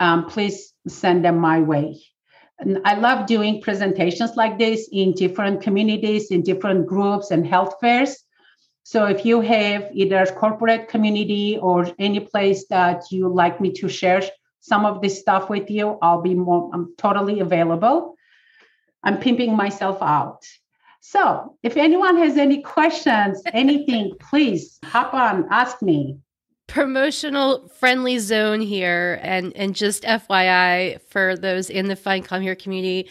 um, 0.00 0.26
please 0.26 0.74
send 0.86 1.24
them 1.24 1.38
my 1.38 1.60
way. 1.62 1.98
And 2.58 2.82
I 2.84 2.92
love 2.96 3.26
doing 3.26 3.62
presentations 3.62 4.36
like 4.36 4.58
this 4.58 4.90
in 4.92 5.14
different 5.14 5.62
communities, 5.62 6.30
in 6.30 6.42
different 6.42 6.86
groups 6.86 7.30
and 7.30 7.46
health 7.46 7.76
fairs. 7.80 8.18
So 8.82 9.06
if 9.06 9.24
you 9.24 9.40
have 9.40 9.88
either 9.94 10.26
corporate 10.26 10.88
community 10.88 11.56
or 11.56 11.88
any 11.98 12.20
place 12.20 12.66
that 12.68 13.04
you 13.10 13.32
like 13.32 13.58
me 13.58 13.72
to 13.80 13.88
share 13.88 14.20
some 14.60 14.84
of 14.84 15.00
this 15.00 15.18
stuff 15.20 15.48
with 15.48 15.70
you, 15.70 15.96
I'll 16.02 16.20
be 16.20 16.34
more 16.34 16.70
I'm 16.74 16.92
totally 16.98 17.40
available. 17.40 18.14
I'm 19.02 19.16
pimping 19.20 19.56
myself 19.56 20.02
out. 20.02 20.44
So 21.00 21.56
if 21.62 21.76
anyone 21.76 22.16
has 22.18 22.36
any 22.36 22.62
questions, 22.62 23.42
anything, 23.52 24.12
please 24.20 24.78
hop 24.84 25.14
on, 25.14 25.46
ask 25.50 25.82
me. 25.82 26.18
Promotional 26.68 27.68
friendly 27.68 28.18
zone 28.18 28.60
here. 28.60 29.18
And, 29.22 29.52
and 29.56 29.74
just 29.74 30.04
FYI 30.04 31.00
for 31.08 31.36
those 31.36 31.68
in 31.68 31.88
the 31.88 31.96
Find 31.96 32.24
Calm 32.24 32.42
Here 32.42 32.54
community, 32.54 33.08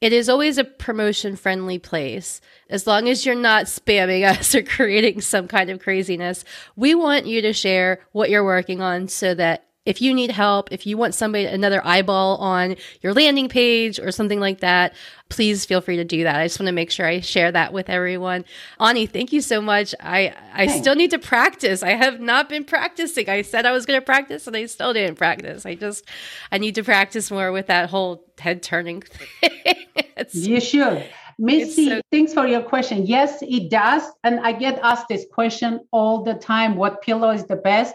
it 0.00 0.12
is 0.12 0.28
always 0.28 0.58
a 0.58 0.64
promotion 0.64 1.36
friendly 1.36 1.78
place. 1.78 2.40
As 2.70 2.86
long 2.86 3.08
as 3.08 3.26
you're 3.26 3.34
not 3.34 3.66
spamming 3.66 4.24
us 4.38 4.54
or 4.54 4.62
creating 4.62 5.20
some 5.20 5.48
kind 5.48 5.70
of 5.70 5.80
craziness, 5.80 6.44
we 6.76 6.94
want 6.94 7.26
you 7.26 7.42
to 7.42 7.52
share 7.52 8.00
what 8.12 8.30
you're 8.30 8.44
working 8.44 8.80
on 8.80 9.08
so 9.08 9.34
that 9.34 9.66
if 9.86 10.00
you 10.00 10.14
need 10.14 10.30
help, 10.30 10.72
if 10.72 10.86
you 10.86 10.96
want 10.96 11.14
somebody, 11.14 11.44
another 11.44 11.84
eyeball 11.86 12.38
on 12.38 12.76
your 13.02 13.12
landing 13.12 13.48
page 13.48 14.00
or 14.00 14.10
something 14.10 14.40
like 14.40 14.60
that, 14.60 14.94
please 15.28 15.64
feel 15.64 15.80
free 15.80 15.96
to 15.96 16.04
do 16.04 16.22
that. 16.24 16.36
I 16.36 16.46
just 16.46 16.58
want 16.58 16.68
to 16.68 16.72
make 16.72 16.90
sure 16.90 17.06
I 17.06 17.20
share 17.20 17.52
that 17.52 17.72
with 17.72 17.90
everyone. 17.90 18.44
Ani, 18.80 19.06
thank 19.06 19.32
you 19.32 19.42
so 19.42 19.60
much. 19.60 19.94
I, 20.00 20.34
I 20.54 20.66
still 20.68 20.94
need 20.94 21.10
to 21.10 21.18
practice. 21.18 21.82
I 21.82 21.90
have 21.90 22.20
not 22.20 22.48
been 22.48 22.64
practicing. 22.64 23.28
I 23.28 23.42
said 23.42 23.66
I 23.66 23.72
was 23.72 23.84
going 23.84 24.00
to 24.00 24.04
practice 24.04 24.46
and 24.46 24.56
I 24.56 24.66
still 24.66 24.94
didn't 24.94 25.16
practice. 25.16 25.66
I 25.66 25.74
just, 25.74 26.04
I 26.50 26.58
need 26.58 26.74
to 26.76 26.82
practice 26.82 27.30
more 27.30 27.52
with 27.52 27.66
that 27.66 27.90
whole 27.90 28.24
head 28.38 28.62
turning 28.62 29.02
thing. 29.02 29.74
you 30.32 30.60
should. 30.60 31.04
Missy, 31.38 31.88
so- 31.88 32.00
thanks 32.10 32.32
for 32.32 32.46
your 32.46 32.62
question. 32.62 33.06
Yes, 33.06 33.42
it 33.42 33.70
does. 33.70 34.02
And 34.22 34.40
I 34.40 34.52
get 34.52 34.78
asked 34.82 35.08
this 35.08 35.26
question 35.30 35.80
all 35.90 36.22
the 36.22 36.34
time 36.34 36.76
what 36.76 37.02
pillow 37.02 37.30
is 37.30 37.44
the 37.44 37.56
best? 37.56 37.94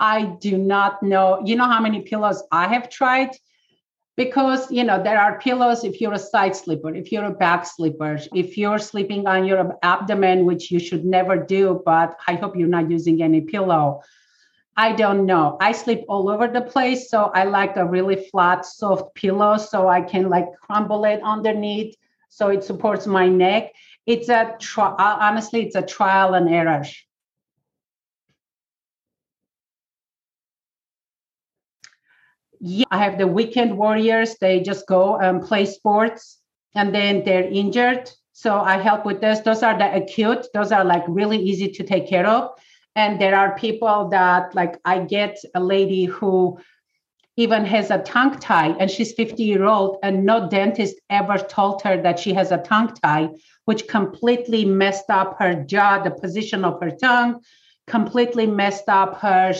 I 0.00 0.24
do 0.40 0.56
not 0.56 1.02
know. 1.02 1.42
You 1.44 1.56
know 1.56 1.66
how 1.66 1.80
many 1.80 2.00
pillows 2.00 2.42
I 2.50 2.66
have 2.68 2.88
tried? 2.88 3.36
Because, 4.16 4.70
you 4.70 4.82
know, 4.82 5.02
there 5.02 5.20
are 5.20 5.38
pillows 5.38 5.84
if 5.84 6.00
you're 6.00 6.14
a 6.14 6.18
side 6.18 6.56
sleeper, 6.56 6.94
if 6.94 7.12
you're 7.12 7.26
a 7.26 7.30
back 7.30 7.64
sleeper, 7.64 8.18
if 8.34 8.58
you're 8.58 8.78
sleeping 8.78 9.26
on 9.26 9.44
your 9.44 9.78
abdomen, 9.82 10.46
which 10.46 10.70
you 10.70 10.78
should 10.78 11.04
never 11.04 11.36
do, 11.36 11.82
but 11.84 12.18
I 12.26 12.34
hope 12.34 12.56
you're 12.56 12.68
not 12.68 12.90
using 12.90 13.22
any 13.22 13.42
pillow. 13.42 14.02
I 14.76 14.92
don't 14.92 15.26
know. 15.26 15.56
I 15.60 15.72
sleep 15.72 16.04
all 16.08 16.30
over 16.30 16.48
the 16.48 16.62
place. 16.62 17.10
So 17.10 17.30
I 17.34 17.44
like 17.44 17.76
a 17.76 17.84
really 17.84 18.28
flat, 18.30 18.64
soft 18.64 19.14
pillow 19.14 19.58
so 19.58 19.88
I 19.88 20.00
can 20.00 20.28
like 20.28 20.46
crumble 20.60 21.04
it 21.04 21.20
underneath 21.22 21.94
so 22.30 22.48
it 22.48 22.64
supports 22.64 23.06
my 23.06 23.28
neck. 23.28 23.72
It's 24.06 24.28
a, 24.28 24.56
tri- 24.58 24.94
honestly, 24.98 25.66
it's 25.66 25.76
a 25.76 25.82
trial 25.82 26.34
and 26.34 26.48
error. 26.48 26.84
Yeah, 32.60 32.84
I 32.90 32.98
have 32.98 33.16
the 33.18 33.26
weekend 33.26 33.76
warriors. 33.76 34.36
They 34.40 34.60
just 34.60 34.86
go 34.86 35.16
and 35.16 35.42
play 35.42 35.64
sports 35.64 36.38
and 36.74 36.94
then 36.94 37.24
they're 37.24 37.48
injured. 37.48 38.10
So 38.32 38.58
I 38.58 38.78
help 38.78 39.06
with 39.06 39.20
this. 39.20 39.40
Those 39.40 39.62
are 39.62 39.76
the 39.76 39.94
acute, 39.94 40.46
those 40.54 40.70
are 40.72 40.84
like 40.84 41.04
really 41.08 41.38
easy 41.38 41.70
to 41.72 41.82
take 41.82 42.06
care 42.06 42.26
of. 42.26 42.50
And 42.96 43.20
there 43.20 43.36
are 43.36 43.56
people 43.56 44.08
that, 44.08 44.54
like, 44.54 44.78
I 44.84 44.98
get 45.00 45.38
a 45.54 45.60
lady 45.60 46.04
who 46.04 46.58
even 47.36 47.64
has 47.64 47.90
a 47.90 47.98
tongue 47.98 48.38
tie 48.38 48.74
and 48.78 48.90
she's 48.90 49.12
50 49.14 49.42
year 49.42 49.64
old 49.64 49.98
and 50.02 50.26
no 50.26 50.48
dentist 50.48 50.96
ever 51.08 51.38
told 51.38 51.80
her 51.82 52.00
that 52.02 52.18
she 52.18 52.34
has 52.34 52.52
a 52.52 52.58
tongue 52.58 52.92
tie 53.02 53.30
which 53.64 53.88
completely 53.88 54.64
messed 54.64 55.08
up 55.08 55.38
her 55.38 55.54
jaw 55.64 56.02
the 56.02 56.10
position 56.10 56.64
of 56.64 56.78
her 56.82 56.90
tongue 56.90 57.40
completely 57.86 58.46
messed 58.46 58.88
up 58.88 59.18
her 59.20 59.54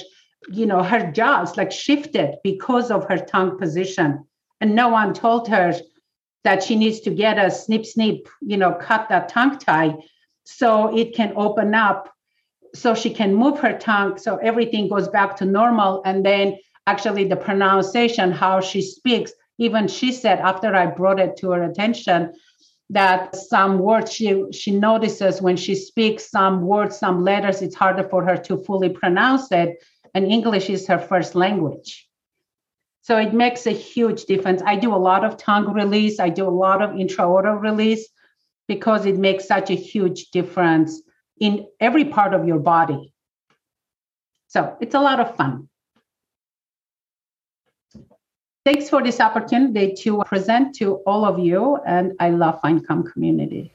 you 0.48 0.66
know, 0.66 0.83
her 0.83 1.11
jaws 1.11 1.57
like 1.57 1.72
shifted 1.72 2.37
because 2.42 2.90
of 2.90 3.09
her 3.09 3.18
tongue 3.18 3.59
position. 3.59 4.24
And 4.61 4.74
no 4.74 4.88
one 4.88 5.14
told 5.14 5.48
her 5.48 5.74
that 6.44 6.62
she 6.62 6.76
needs 6.76 7.00
to 7.00 7.11
get 7.11 7.38
a 7.38 7.50
snip, 7.50 7.85
snip, 7.85 8.29
you 8.40 8.57
know, 8.57 8.72
cut 8.72 9.09
that 9.09 9.29
tongue 9.29 9.59
tie 9.59 9.94
so 10.44 10.96
it 10.96 11.14
can 11.14 11.33
open 11.37 11.74
up 11.74 12.12
so 12.74 12.94
she 12.94 13.11
can 13.11 13.35
move 13.35 13.59
her 13.59 13.76
tongue 13.76 14.16
so 14.16 14.37
everything 14.37 14.88
goes 14.88 15.09
back 15.09 15.37
to 15.37 15.44
normal. 15.44 16.03
And 16.05 16.24
then 16.24 16.57
actually 16.87 17.24
the 17.24 17.37
pronunciation, 17.37 18.33
how 18.33 18.61
she 18.61 18.81
speaks, 18.81 19.33
even 19.59 19.88
she 19.88 20.12
said 20.12 20.38
after 20.40 20.74
I 20.74 20.87
brought 20.87 21.20
it 21.20 21.37
to 21.38 21.50
her 21.50 21.62
attention, 21.64 22.33
that 22.90 23.37
some 23.37 23.79
words 23.79 24.12
she 24.12 24.44
she 24.53 24.72
notices 24.72 25.40
when 25.40 25.57
she 25.57 25.76
speaks 25.76 26.29
some 26.29 26.62
words 26.62 26.98
some 26.98 27.22
letters 27.22 27.62
it's 27.62 27.76
harder 27.76 28.03
for 28.09 28.24
her 28.24 28.37
to 28.37 28.57
fully 28.64 28.88
pronounce 28.88 29.53
it 29.53 29.81
and 30.14 30.26
English 30.26 30.70
is 30.70 30.86
her 30.86 30.98
first 30.98 31.34
language. 31.34 32.08
So 33.02 33.16
it 33.16 33.32
makes 33.32 33.66
a 33.66 33.72
huge 33.72 34.24
difference. 34.24 34.62
I 34.64 34.76
do 34.76 34.94
a 34.94 34.96
lot 34.96 35.24
of 35.24 35.36
tongue 35.36 35.72
release, 35.72 36.20
I 36.20 36.28
do 36.28 36.46
a 36.46 36.50
lot 36.50 36.82
of 36.82 36.98
intra-oral 36.98 37.56
release 37.56 38.08
because 38.68 39.06
it 39.06 39.16
makes 39.16 39.46
such 39.46 39.70
a 39.70 39.74
huge 39.74 40.30
difference 40.30 41.02
in 41.40 41.66
every 41.80 42.04
part 42.04 42.34
of 42.34 42.46
your 42.46 42.58
body. 42.58 43.12
So 44.48 44.76
it's 44.80 44.94
a 44.94 45.00
lot 45.00 45.20
of 45.20 45.34
fun. 45.36 45.68
Thanks 48.64 48.90
for 48.90 49.02
this 49.02 49.20
opportunity 49.20 49.94
to 50.02 50.22
present 50.26 50.74
to 50.76 50.96
all 51.06 51.24
of 51.24 51.38
you. 51.38 51.78
And 51.86 52.12
I 52.20 52.30
love 52.30 52.61
Find 52.61 52.86
Calm 52.86 53.02
community. 53.04 53.72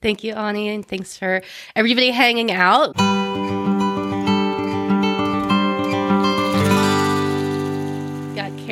Thank 0.00 0.24
you, 0.24 0.32
Ani, 0.32 0.68
and 0.70 0.84
thanks 0.84 1.16
for 1.16 1.42
everybody 1.76 2.10
hanging 2.10 2.50
out. 2.50 2.96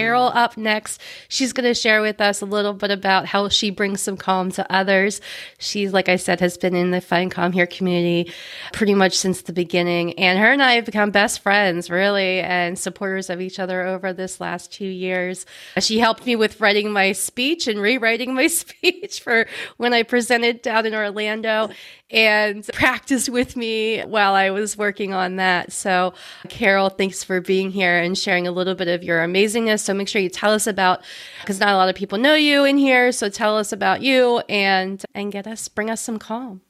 Carol 0.01 0.31
up 0.35 0.57
next. 0.57 1.01
She's 1.29 1.53
going 1.53 1.69
to 1.69 1.75
share 1.75 2.01
with 2.01 2.21
us 2.21 2.41
a 2.41 2.47
little 2.47 2.73
bit 2.73 2.91
about 2.91 3.27
how 3.27 3.49
she 3.49 3.71
brings 3.71 4.01
some 4.01 4.17
calm 4.17 4.51
to 4.53 4.73
others. 4.73 5.21
She, 5.59 5.89
like 5.89 6.09
I 6.09 6.17
said, 6.17 6.41
has 6.41 6.57
been 6.57 6.75
in 6.75 6.91
the 6.91 7.01
Find 7.01 7.31
Calm 7.31 7.53
Here 7.53 7.67
community 7.67 8.33
pretty 8.73 8.95
much 8.95 9.17
since 9.17 9.43
the 9.43 9.53
beginning. 9.53 10.19
And 10.19 10.39
her 10.39 10.53
and 10.53 10.63
I 10.63 10.73
have 10.73 10.87
become 10.87 11.11
best 11.11 11.41
friends, 11.41 11.91
really, 11.91 12.41
and 12.41 12.79
supporters 12.79 13.29
of 13.29 13.43
each 13.43 13.59
other 13.59 13.83
over 13.83 14.13
this 14.13 14.41
last 14.41 14.73
two 14.73 14.87
years. 14.87 15.45
She 15.79 15.99
helped 15.99 16.25
me 16.25 16.35
with 16.35 16.61
writing 16.61 16.93
my 16.93 17.13
speech 17.13 17.67
and 17.67 17.79
rewriting 17.79 18.35
my 18.35 18.47
speech 18.49 19.21
for 19.21 19.47
when 19.77 19.93
I 19.93 20.03
presented 20.03 20.63
down 20.63 20.87
in 20.87 20.95
Orlando 20.95 21.69
and 22.11 22.67
practiced 22.73 23.29
with 23.29 23.57
me 23.57 24.01
while 24.03 24.35
I 24.35 24.51
was 24.51 24.77
working 24.77 25.13
on 25.13 25.37
that. 25.37 25.73
So, 25.73 26.15
Carol, 26.49 26.89
thanks 26.89 27.23
for 27.23 27.41
being 27.41 27.71
here 27.71 27.99
and 27.99 28.17
sharing 28.17 28.47
a 28.47 28.53
little 28.53 28.75
bit 28.75 28.89
of 28.89 29.05
your 29.05 29.25
amazingness. 29.25 29.81
So, 29.81 29.95
make 29.95 30.09
sure 30.09 30.21
you 30.21 30.29
tell 30.29 30.53
us 30.53 30.67
about 30.67 31.03
because 31.41 31.61
not 31.61 31.71
a 31.71 31.77
lot 31.77 31.89
of 31.89 31.95
people 31.95 32.19
know 32.19 32.35
you 32.35 32.65
in 32.65 32.79
here. 32.79 33.13
So, 33.13 33.29
tell 33.29 33.57
us 33.57 33.73
about 33.73 34.03
you 34.03 34.43
and 34.49 35.03
and 35.15 35.33
get 35.33 35.47
us 35.47 35.69
bring 35.69 35.91
us 35.91 36.01
some 36.01 36.19
calm. 36.19 36.63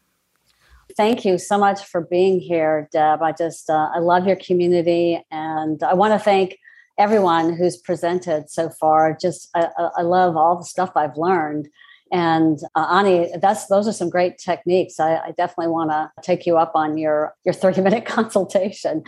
Thank 0.97 1.24
you 1.24 1.38
so 1.38 1.57
much 1.57 1.84
for 1.84 2.01
being 2.01 2.41
here, 2.41 2.88
Deb. 2.93 3.22
I 3.22 3.32
just 3.32 3.70
uh, 3.70 3.91
I 3.95 3.99
love 4.01 4.26
your 4.26 4.36
community, 4.36 5.24
and 5.30 5.82
I 5.82 5.95
want 5.95 6.12
to 6.14 6.18
thank 6.18 6.59
everyone 6.99 7.55
who's 7.55 7.78
presented 7.78 8.51
so 8.51 8.68
far. 8.68 9.16
Just 9.18 9.49
I, 9.55 9.68
I 9.97 10.03
love 10.03 10.36
all 10.36 10.59
the 10.59 10.64
stuff 10.64 10.93
I've 10.97 11.16
learned 11.16 11.68
and 12.12 12.58
uh, 12.74 12.86
Ani, 12.90 13.30
that's 13.40 13.66
those 13.66 13.86
are 13.86 13.92
some 13.92 14.11
great 14.11 14.38
techniques. 14.38 14.98
I, 14.98 15.16
I 15.16 15.30
definitely 15.36 15.68
want 15.68 15.90
to 15.90 16.11
take 16.22 16.44
you 16.44 16.56
up 16.56 16.72
on 16.74 16.98
your 16.98 17.34
your 17.44 17.54
thirty 17.54 17.80
minute 17.80 18.04
consultation. 18.06 19.04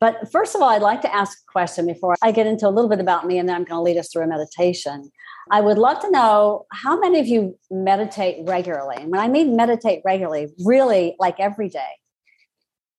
But 0.00 0.30
first 0.32 0.54
of 0.54 0.62
all, 0.62 0.70
I'd 0.70 0.82
like 0.82 1.02
to 1.02 1.14
ask 1.14 1.38
a 1.38 1.52
question 1.52 1.86
before 1.86 2.16
I 2.22 2.32
get 2.32 2.46
into 2.46 2.66
a 2.66 2.70
little 2.70 2.88
bit 2.88 3.00
about 3.00 3.26
me, 3.26 3.38
and 3.38 3.48
then 3.48 3.56
I'm 3.56 3.64
going 3.64 3.78
to 3.78 3.82
lead 3.82 3.98
us 3.98 4.10
through 4.10 4.24
a 4.24 4.26
meditation. 4.26 5.10
I 5.50 5.60
would 5.60 5.78
love 5.78 6.00
to 6.00 6.10
know 6.10 6.66
how 6.72 6.98
many 6.98 7.20
of 7.20 7.26
you 7.26 7.58
meditate 7.70 8.46
regularly. 8.46 8.96
And 8.98 9.10
when 9.10 9.20
I 9.20 9.28
mean 9.28 9.56
meditate 9.56 10.02
regularly, 10.04 10.48
really 10.64 11.16
like 11.18 11.40
every 11.40 11.68
day, 11.68 11.98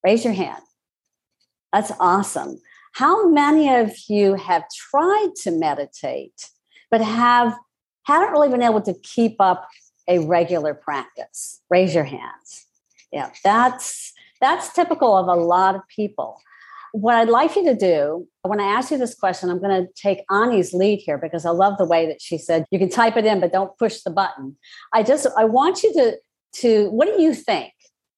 raise 0.04 0.24
your 0.24 0.34
hand. 0.34 0.62
That's 1.74 1.92
awesome. 2.00 2.60
How 2.94 3.30
many 3.30 3.74
of 3.74 3.94
you 4.08 4.34
have 4.36 4.64
tried 4.70 5.30
to 5.44 5.52
meditate, 5.52 6.50
but 6.90 7.02
have 7.02 7.56
haven't 8.06 8.32
really 8.32 8.50
been 8.50 8.64
able 8.64 8.82
to 8.82 8.94
keep 8.94 9.36
up 9.40 9.68
a 10.08 10.20
regular 10.20 10.74
practice. 10.74 11.62
Raise 11.70 11.94
your 11.94 12.04
hands. 12.04 12.66
Yeah 13.12 13.32
that's 13.44 14.14
that's 14.42 14.74
typical 14.74 15.16
of 15.18 15.28
a 15.28 15.42
lot 15.42 15.76
of 15.76 15.82
people. 15.88 16.42
What 16.92 17.16
i'd 17.16 17.30
like 17.30 17.56
you 17.56 17.64
to 17.66 17.76
do 17.76 18.28
when 18.42 18.60
i 18.60 18.64
ask 18.64 18.90
you 18.90 18.98
this 18.98 19.14
question 19.14 19.52
i'm 19.52 19.62
going 19.62 19.86
to 19.86 19.94
take 19.94 20.26
ani's 20.32 20.74
lead 20.74 20.98
here 21.06 21.20
because 21.20 21.46
i 21.46 21.52
love 21.52 21.78
the 21.78 21.86
way 21.86 22.08
that 22.08 22.20
she 22.20 22.40
said 22.40 22.66
you 22.72 22.80
can 22.80 22.90
type 22.90 23.16
it 23.16 23.26
in 23.26 23.40
but 23.40 23.52
don't 23.52 23.78
push 23.78 24.02
the 24.02 24.10
button. 24.10 24.58
I 24.92 25.04
just 25.04 25.28
i 25.38 25.46
want 25.46 25.84
you 25.84 25.94
to 25.94 26.18
to 26.62 26.90
what 26.90 27.06
do 27.06 27.22
you 27.22 27.36
think 27.36 27.74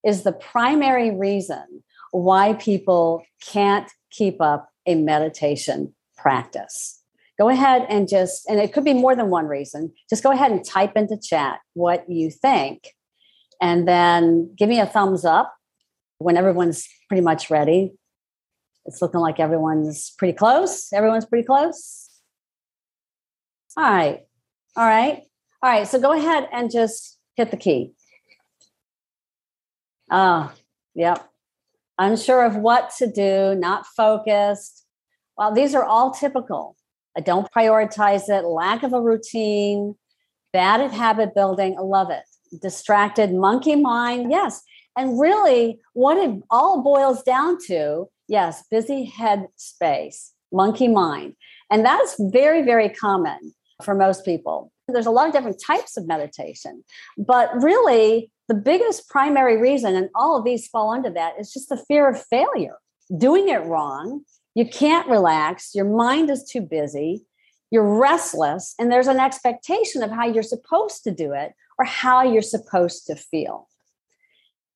is 0.06 0.24
the 0.24 0.32
primary 0.32 1.12
reason 1.12 1.84
why 2.12 2.54
people 2.54 3.24
can't 3.46 3.90
keep 4.10 4.42
up 4.42 4.70
a 4.86 4.96
meditation 4.96 5.94
practice 6.18 7.01
go 7.42 7.50
ahead 7.50 7.88
and 7.90 8.08
just, 8.08 8.48
and 8.48 8.60
it 8.60 8.72
could 8.72 8.84
be 8.86 8.94
more 8.94 9.16
than 9.16 9.32
one 9.32 9.48
reason, 9.48 9.92
just 10.08 10.22
go 10.22 10.32
ahead 10.32 10.52
and 10.52 10.64
type 10.64 10.92
into 10.96 11.18
chat 11.18 11.58
what 11.74 12.08
you 12.08 12.30
think. 12.30 12.90
And 13.60 13.88
then 13.88 14.54
give 14.56 14.70
me 14.70 14.80
a 14.80 14.86
thumbs 14.86 15.26
up 15.26 15.52
when 16.20 16.38
everyone's 16.38 16.88
pretty 17.08 17.24
much 17.24 17.50
ready. 17.50 17.94
It's 18.86 19.02
looking 19.02 19.22
like 19.22 19.40
everyone's 19.40 20.12
pretty 20.20 20.38
close. 20.38 20.94
Everyone's 20.94 21.26
pretty 21.26 21.44
close. 21.44 22.12
All 23.76 23.86
right. 23.86 24.20
All 24.76 24.86
right. 24.86 25.24
All 25.64 25.72
right. 25.72 25.88
So 25.88 26.00
go 26.00 26.14
ahead 26.14 26.48
and 26.54 26.70
just 26.72 27.18
hit 27.38 27.50
the 27.50 27.58
key. 27.58 27.94
Oh, 30.12 30.52
yep. 30.94 31.28
Unsure 31.98 32.46
of 32.46 32.56
what 32.56 32.92
to 33.00 33.12
do, 33.12 33.56
not 33.56 33.88
focused. 33.98 34.86
Well, 35.36 35.56
these 35.56 35.74
are 35.74 35.84
all 35.84 36.12
typical. 36.12 36.76
I 37.18 37.22
don't 37.22 37.52
prioritize 37.52 38.30
it, 38.30 38.46
lack 38.46 38.84
of 38.84 38.94
a 38.94 39.02
routine, 39.02 39.96
bad 40.54 40.82
at 40.82 40.92
habit 40.92 41.34
building. 41.36 41.76
I 41.78 41.82
love 41.82 42.10
it. 42.10 42.24
Distracted 42.62 43.34
monkey 43.34 43.76
mind. 43.76 44.32
Yes. 44.32 44.62
And 44.98 45.20
really, 45.20 45.80
what 45.94 46.18
it 46.18 46.42
all 46.50 46.82
boils 46.82 47.24
down 47.24 47.58
to 47.68 48.10
yes, 48.32 48.64
busy 48.72 49.04
head 49.04 49.48
space, 49.58 50.32
monkey 50.54 50.88
mind. 50.88 51.36
And 51.70 51.86
that's 51.86 52.16
very, 52.32 52.64
very 52.64 52.90
common 52.90 53.54
for 53.84 53.94
most 53.94 54.24
people. 54.24 54.72
There's 54.88 55.06
a 55.06 55.12
lot 55.12 55.28
of 55.28 55.34
different 55.34 55.62
types 55.66 55.98
of 55.98 56.08
meditation, 56.08 56.84
but 57.18 57.50
really, 57.62 58.32
the 58.48 58.54
biggest 58.56 59.08
primary 59.10 59.58
reason, 59.58 59.96
and 59.96 60.10
all 60.16 60.38
of 60.38 60.44
these 60.44 60.68
fall 60.68 60.92
under 60.92 61.10
that, 61.12 61.34
is 61.40 61.54
just 61.54 61.70
the 61.70 61.84
fear 61.88 62.10
of 62.10 62.22
failure, 62.26 62.78
doing 63.18 63.48
it 63.48 63.64
wrong, 63.66 64.24
you 64.56 64.66
can't 64.68 65.08
relax. 65.08 65.74
Your 65.74 65.86
mind 65.86 66.30
is 66.30 66.44
too 66.44 66.62
busy. 66.62 67.26
You're 67.70 68.00
restless. 68.00 68.76
And 68.78 68.92
there's 68.92 69.08
an 69.08 69.20
expectation 69.20 70.04
of 70.04 70.12
how 70.12 70.26
you're 70.26 70.44
supposed 70.44 71.04
to 71.04 71.12
do 71.12 71.34
it 71.34 71.54
or 71.80 71.86
how 71.86 72.24
you're 72.24 72.42
supposed 72.42 73.06
to 73.08 73.16
feel. 73.16 73.68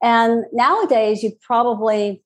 And 0.01 0.45
nowadays, 0.53 1.23
you 1.23 1.33
probably 1.41 2.23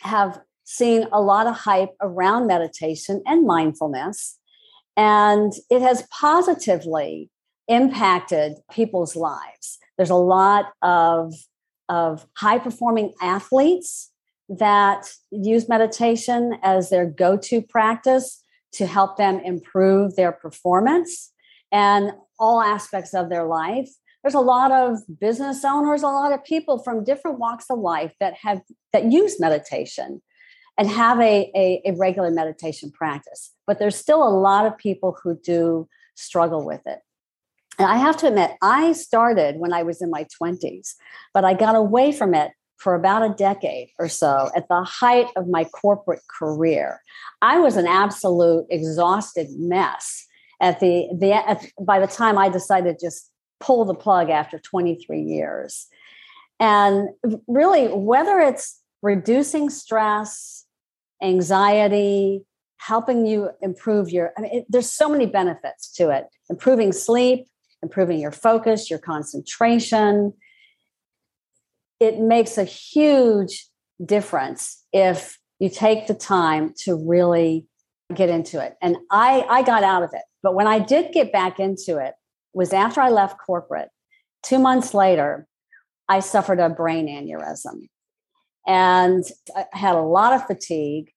have 0.00 0.40
seen 0.64 1.06
a 1.12 1.20
lot 1.20 1.46
of 1.46 1.54
hype 1.54 1.94
around 2.00 2.46
meditation 2.46 3.22
and 3.26 3.46
mindfulness. 3.46 4.38
And 4.96 5.52
it 5.70 5.80
has 5.82 6.06
positively 6.10 7.30
impacted 7.68 8.54
people's 8.70 9.16
lives. 9.16 9.78
There's 9.96 10.10
a 10.10 10.14
lot 10.14 10.72
of, 10.82 11.34
of 11.88 12.26
high 12.36 12.58
performing 12.58 13.12
athletes 13.22 14.10
that 14.48 15.06
use 15.30 15.68
meditation 15.68 16.58
as 16.62 16.90
their 16.90 17.06
go 17.06 17.36
to 17.36 17.60
practice 17.60 18.42
to 18.72 18.86
help 18.86 19.16
them 19.16 19.40
improve 19.40 20.16
their 20.16 20.32
performance 20.32 21.32
and 21.72 22.12
all 22.38 22.60
aspects 22.60 23.14
of 23.14 23.28
their 23.28 23.46
life. 23.46 23.88
There's 24.22 24.34
a 24.34 24.40
lot 24.40 24.72
of 24.72 24.98
business 25.20 25.64
owners, 25.64 26.02
a 26.02 26.08
lot 26.08 26.32
of 26.32 26.44
people 26.44 26.82
from 26.82 27.04
different 27.04 27.38
walks 27.38 27.66
of 27.70 27.78
life 27.78 28.14
that 28.20 28.34
have 28.42 28.60
that 28.92 29.10
use 29.10 29.40
meditation 29.40 30.20
and 30.78 30.88
have 30.88 31.20
a, 31.20 31.50
a, 31.56 31.82
a 31.86 31.92
regular 31.96 32.30
meditation 32.30 32.90
practice. 32.90 33.52
But 33.66 33.78
there's 33.78 33.96
still 33.96 34.26
a 34.26 34.28
lot 34.28 34.66
of 34.66 34.76
people 34.76 35.16
who 35.22 35.38
do 35.42 35.88
struggle 36.14 36.64
with 36.64 36.82
it. 36.86 36.98
And 37.78 37.88
I 37.88 37.96
have 37.96 38.16
to 38.18 38.28
admit, 38.28 38.52
I 38.62 38.92
started 38.92 39.56
when 39.56 39.72
I 39.72 39.82
was 39.82 40.00
in 40.00 40.10
my 40.10 40.26
20s, 40.40 40.94
but 41.34 41.44
I 41.44 41.54
got 41.54 41.74
away 41.74 42.12
from 42.12 42.34
it 42.34 42.52
for 42.78 42.94
about 42.94 43.22
a 43.22 43.34
decade 43.34 43.88
or 43.98 44.08
so 44.08 44.50
at 44.54 44.68
the 44.68 44.82
height 44.82 45.26
of 45.36 45.48
my 45.48 45.64
corporate 45.64 46.20
career. 46.38 47.00
I 47.42 47.58
was 47.58 47.76
an 47.76 47.86
absolute 47.86 48.66
exhausted 48.70 49.48
mess 49.58 50.26
at 50.60 50.80
the, 50.80 51.08
the 51.18 51.32
at, 51.32 51.64
by 51.80 51.98
the 51.98 52.06
time 52.06 52.38
I 52.38 52.48
decided 52.48 52.98
to 52.98 53.06
just 53.06 53.30
pull 53.60 53.84
the 53.84 53.94
plug 53.94 54.30
after 54.30 54.58
23 54.58 55.20
years. 55.20 55.86
And 56.60 57.08
really, 57.46 57.88
whether 57.88 58.40
it's 58.40 58.80
reducing 59.02 59.70
stress, 59.70 60.64
anxiety, 61.22 62.44
helping 62.78 63.26
you 63.26 63.50
improve 63.62 64.10
your, 64.10 64.32
I 64.36 64.42
mean, 64.42 64.58
it, 64.58 64.66
there's 64.68 64.90
so 64.90 65.08
many 65.08 65.26
benefits 65.26 65.90
to 65.94 66.10
it 66.10 66.26
improving 66.48 66.92
sleep, 66.92 67.46
improving 67.82 68.20
your 68.20 68.32
focus, 68.32 68.88
your 68.88 68.98
concentration, 68.98 70.32
it 72.00 72.18
makes 72.18 72.58
a 72.58 72.64
huge 72.64 73.66
difference 74.04 74.84
if 74.92 75.38
you 75.58 75.70
take 75.70 76.06
the 76.06 76.14
time 76.14 76.74
to 76.84 76.94
really 76.94 77.66
get 78.14 78.28
into 78.28 78.62
it. 78.62 78.76
And 78.82 78.96
I, 79.10 79.46
I 79.48 79.62
got 79.62 79.82
out 79.82 80.02
of 80.02 80.10
it. 80.12 80.22
But 80.42 80.54
when 80.54 80.66
I 80.66 80.78
did 80.78 81.12
get 81.12 81.32
back 81.32 81.58
into 81.58 81.98
it, 81.98 82.14
was 82.52 82.72
after 82.72 83.00
I 83.00 83.10
left 83.10 83.38
corporate. 83.44 83.90
Two 84.42 84.58
months 84.58 84.94
later, 84.94 85.46
I 86.08 86.20
suffered 86.20 86.60
a 86.60 86.68
brain 86.68 87.06
aneurysm 87.06 87.88
and 88.66 89.24
I 89.54 89.66
had 89.72 89.94
a 89.94 90.02
lot 90.02 90.32
of 90.32 90.46
fatigue. 90.46 91.10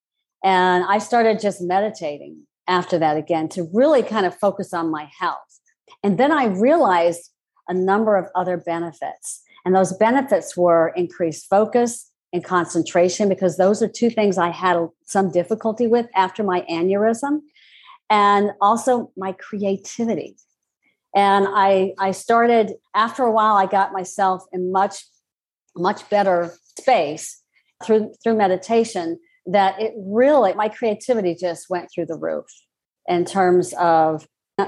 And 0.43 0.83
I 0.85 0.99
started 0.99 1.39
just 1.39 1.61
meditating 1.61 2.43
after 2.67 2.97
that 2.99 3.17
again 3.17 3.49
to 3.49 3.69
really 3.73 4.03
kind 4.03 4.25
of 4.25 4.35
focus 4.37 4.73
on 4.73 4.91
my 4.91 5.09
health. 5.19 5.59
And 6.03 6.17
then 6.17 6.31
I 6.31 6.45
realized 6.45 7.31
a 7.67 7.73
number 7.73 8.15
of 8.15 8.27
other 8.35 8.57
benefits. 8.57 9.41
And 9.65 9.75
those 9.75 9.93
benefits 9.93 10.55
were 10.55 10.93
increased 10.95 11.47
focus 11.49 12.11
and 12.31 12.43
concentration, 12.43 13.27
because 13.27 13.57
those 13.57 13.81
are 13.81 13.87
two 13.87 14.09
things 14.09 14.37
I 14.37 14.51
had 14.51 14.77
some 15.05 15.31
difficulty 15.31 15.87
with 15.87 16.07
after 16.15 16.43
my 16.43 16.61
aneurysm, 16.69 17.39
and 18.09 18.51
also 18.61 19.11
my 19.17 19.31
creativity. 19.31 20.37
And 21.15 21.47
I, 21.49 21.93
I 21.97 22.11
started, 22.11 22.73
after 22.93 23.23
a 23.23 23.31
while, 23.31 23.55
I 23.55 23.65
got 23.65 23.93
myself 23.93 24.43
in 24.51 24.71
much, 24.71 25.05
much 25.75 26.07
better 26.09 26.53
space 26.77 27.41
through, 27.83 28.13
through 28.23 28.35
meditation 28.35 29.19
that 29.47 29.81
it 29.81 29.93
really, 29.97 30.53
my 30.53 30.69
creativity 30.69 31.33
just 31.33 31.67
went 31.67 31.89
through 31.91 32.05
the 32.05 32.15
roof. 32.17 32.45
in 33.09 33.25
terms 33.25 33.73
of 33.79 34.25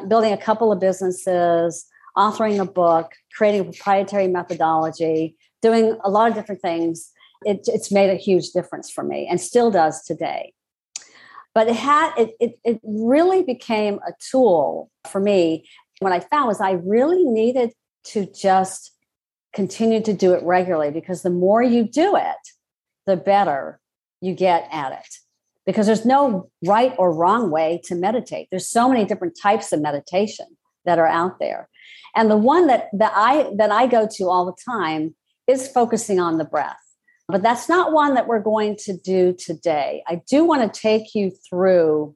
building 0.08 0.34
a 0.34 0.38
couple 0.38 0.72
of 0.72 0.80
businesses, 0.80 1.86
authoring 2.18 2.60
a 2.60 2.66
book, 2.66 3.12
creating 3.36 3.62
a 3.62 3.64
proprietary 3.66 4.28
methodology, 4.28 5.36
doing 5.62 5.98
a 6.04 6.10
lot 6.10 6.30
of 6.30 6.36
different 6.36 6.62
things. 6.62 7.12
It, 7.44 7.62
it's 7.68 7.92
made 7.92 8.10
a 8.10 8.16
huge 8.16 8.52
difference 8.52 8.90
for 8.90 9.04
me 9.04 9.28
and 9.30 9.40
still 9.40 9.72
does 9.72 10.04
today. 10.04 10.54
But 11.54 11.68
it 11.68 11.76
had 11.76 12.14
it, 12.18 12.36
it, 12.40 12.60
it 12.64 12.80
really 12.84 13.44
became 13.44 13.96
a 14.08 14.14
tool 14.32 14.90
for 15.10 15.20
me. 15.20 15.68
What 16.00 16.14
I 16.14 16.20
found 16.20 16.48
was 16.48 16.62
I 16.62 16.72
really 16.72 17.24
needed 17.24 17.74
to 18.06 18.26
just 18.26 18.96
continue 19.54 20.02
to 20.02 20.14
do 20.14 20.34
it 20.34 20.44
regularly 20.44 20.92
because 20.92 21.24
the 21.24 21.30
more 21.30 21.62
you 21.62 21.84
do 21.84 22.16
it, 22.16 22.38
the 23.06 23.18
better 23.18 23.80
you 24.22 24.34
get 24.34 24.68
at 24.72 24.94
it. 24.94 25.16
Because 25.66 25.86
there's 25.86 26.06
no 26.06 26.50
right 26.66 26.96
or 26.98 27.14
wrong 27.14 27.52
way 27.52 27.82
to 27.86 27.96
meditate. 27.96 28.48
There's 28.50 28.68
so 28.68 28.90
many 28.90 29.06
different 29.06 29.38
types 29.40 29.72
of 29.72 29.82
meditation 29.82 30.46
that 30.86 31.00
are 31.00 31.08
out 31.08 31.40
there. 31.40 31.70
And 32.16 32.30
the 32.30 32.38
one 32.38 32.68
that, 32.68 32.90
that 32.94 33.14
I 33.16 33.52
that 33.58 33.72
I 33.72 33.88
go 33.88 34.08
to 34.18 34.24
all 34.26 34.46
the 34.46 34.58
time 34.66 35.16
is 35.48 35.68
focusing 35.68 36.20
on 36.20 36.38
the 36.38 36.46
breath. 36.46 36.78
But 37.28 37.42
that's 37.42 37.70
not 37.70 37.94
one 37.94 38.16
that 38.16 38.28
we're 38.28 38.42
going 38.42 38.76
to 38.82 38.98
do 38.98 39.34
today. 39.34 40.04
I 40.08 40.22
do 40.30 40.44
want 40.44 40.74
to 40.74 40.80
take 40.80 41.16
you 41.16 41.32
through 41.50 42.16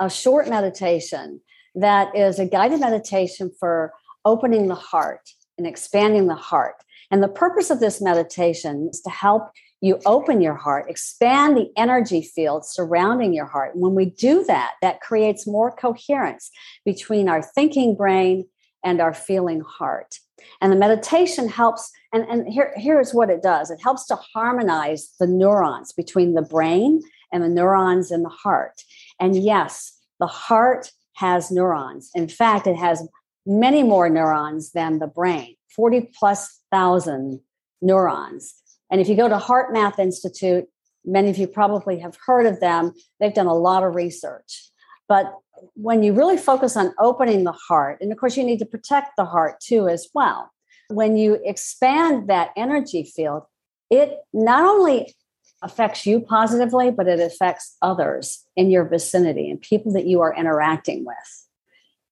a 0.00 0.10
short 0.10 0.48
meditation 0.48 1.40
that 1.76 2.14
is 2.16 2.38
a 2.38 2.46
guided 2.46 2.80
meditation 2.80 3.50
for 3.60 3.92
opening 4.24 4.66
the 4.66 4.74
heart 4.74 5.30
and 5.56 5.66
expanding 5.66 6.26
the 6.26 6.34
heart. 6.34 6.76
And 7.10 7.22
the 7.22 7.28
purpose 7.28 7.70
of 7.70 7.80
this 7.80 8.00
meditation 8.00 8.88
is 8.90 9.00
to 9.02 9.10
help 9.10 9.50
you 9.80 10.00
open 10.06 10.40
your 10.40 10.54
heart, 10.54 10.88
expand 10.88 11.56
the 11.56 11.70
energy 11.76 12.22
field 12.22 12.64
surrounding 12.64 13.34
your 13.34 13.46
heart. 13.46 13.72
When 13.74 13.94
we 13.94 14.06
do 14.06 14.44
that, 14.44 14.74
that 14.82 15.00
creates 15.00 15.46
more 15.46 15.70
coherence 15.70 16.50
between 16.84 17.28
our 17.28 17.42
thinking 17.42 17.94
brain 17.94 18.46
and 18.84 19.00
our 19.00 19.12
feeling 19.12 19.60
heart. 19.60 20.18
And 20.60 20.72
the 20.72 20.76
meditation 20.76 21.48
helps, 21.48 21.90
and, 22.12 22.24
and 22.24 22.48
here, 22.48 22.72
here's 22.76 23.12
what 23.12 23.30
it 23.30 23.42
does 23.42 23.70
it 23.70 23.80
helps 23.82 24.06
to 24.06 24.16
harmonize 24.16 25.12
the 25.18 25.26
neurons 25.26 25.92
between 25.92 26.34
the 26.34 26.42
brain 26.42 27.02
and 27.32 27.42
the 27.42 27.48
neurons 27.48 28.10
in 28.10 28.22
the 28.22 28.28
heart. 28.28 28.82
And 29.20 29.36
yes, 29.36 29.98
the 30.20 30.26
heart 30.26 30.92
has 31.14 31.50
neurons. 31.50 32.10
In 32.14 32.28
fact, 32.28 32.66
it 32.66 32.76
has 32.76 33.06
many 33.46 33.82
more 33.82 34.08
neurons 34.08 34.72
than 34.72 34.98
the 34.98 35.06
brain 35.06 35.54
40 35.74 36.12
plus 36.18 36.60
thousand 36.70 37.40
neurons. 37.82 38.54
And 38.90 39.00
if 39.00 39.08
you 39.08 39.16
go 39.16 39.28
to 39.28 39.36
HeartMath 39.36 39.98
Institute, 39.98 40.66
many 41.04 41.30
of 41.30 41.38
you 41.38 41.46
probably 41.46 41.98
have 42.00 42.16
heard 42.26 42.46
of 42.46 42.60
them, 42.60 42.92
they've 43.20 43.34
done 43.34 43.46
a 43.46 43.54
lot 43.54 43.82
of 43.82 43.94
research. 43.94 44.70
But 45.08 45.32
when 45.74 46.02
you 46.02 46.12
really 46.12 46.36
focus 46.36 46.76
on 46.76 46.94
opening 46.98 47.44
the 47.44 47.52
heart, 47.52 47.98
and 48.00 48.12
of 48.12 48.18
course, 48.18 48.36
you 48.36 48.44
need 48.44 48.58
to 48.58 48.66
protect 48.66 49.12
the 49.16 49.24
heart 49.24 49.60
too, 49.60 49.88
as 49.88 50.08
well. 50.14 50.50
When 50.88 51.16
you 51.16 51.38
expand 51.44 52.28
that 52.28 52.50
energy 52.56 53.04
field, 53.04 53.44
it 53.90 54.18
not 54.32 54.64
only 54.64 55.14
affects 55.62 56.06
you 56.06 56.20
positively, 56.20 56.90
but 56.90 57.08
it 57.08 57.20
affects 57.20 57.76
others 57.82 58.44
in 58.56 58.70
your 58.70 58.84
vicinity 58.84 59.50
and 59.50 59.60
people 59.60 59.92
that 59.92 60.06
you 60.06 60.20
are 60.20 60.34
interacting 60.34 61.04
with. 61.04 61.16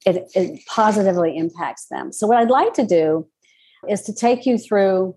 It, 0.06 0.30
it 0.34 0.60
positively 0.66 1.36
impacts 1.36 1.86
them. 1.86 2.12
So, 2.12 2.26
what 2.26 2.36
I'd 2.36 2.50
like 2.50 2.74
to 2.74 2.86
do 2.86 3.26
is 3.88 4.02
to 4.02 4.14
take 4.14 4.46
you 4.46 4.58
through 4.58 5.16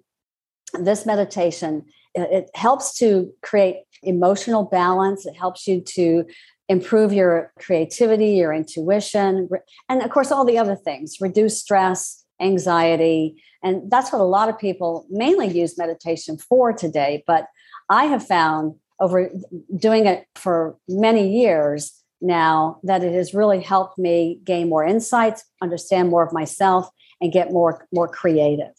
this 0.74 1.06
meditation. 1.06 1.86
It, 2.16 2.50
helps 2.56 2.98
to 2.98 3.32
create 3.44 3.84
emotional 4.02 4.64
balance, 4.64 5.28
it 5.28 5.36
helps 5.36 5.68
you 5.68 5.82
to 5.82 6.26
improve 6.68 7.14
your 7.14 7.54
creativity, 7.60 8.32
your 8.32 8.52
intuition, 8.52 9.48
and 9.88 10.02
of 10.02 10.10
course, 10.10 10.32
all 10.32 10.44
the 10.44 10.58
other 10.58 10.76
things 10.76 11.18
reduce 11.22 11.62
stress, 11.62 12.26
anxiety. 12.42 13.42
And 13.64 13.90
that's 13.92 14.12
what 14.12 14.22
a 14.22 14.26
lot 14.26 14.50
of 14.50 14.58
people 14.58 15.06
mainly 15.10 15.48
use 15.48 15.78
meditation 15.78 16.38
for 16.38 16.74
today. 16.74 17.24
But 17.28 17.48
I 17.90 18.06
have 18.06 18.26
found 18.26 18.76
over 19.00 19.30
doing 19.76 20.08
it 20.08 20.26
for 20.36 20.76
many 20.88 21.40
years 21.40 21.94
now 22.20 22.80
that 22.84 23.04
it 23.04 23.14
has 23.14 23.34
really 23.34 23.62
helped 23.62 23.98
me 23.98 24.40
gain 24.44 24.70
more 24.70 24.84
insights, 24.84 25.44
understand 25.62 26.10
more 26.10 26.26
of 26.26 26.34
myself, 26.34 26.90
and 27.22 27.32
get 27.32 27.52
more, 27.52 27.88
more 27.94 28.08
creative. 28.08 28.74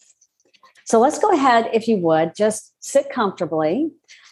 So 0.89 0.99
let's 0.99 1.19
go 1.19 1.31
ahead, 1.31 1.69
if 1.71 1.87
you 1.87 1.97
would, 1.97 2.33
just 2.35 2.73
sit 2.79 3.11
comfortably. 3.11 3.91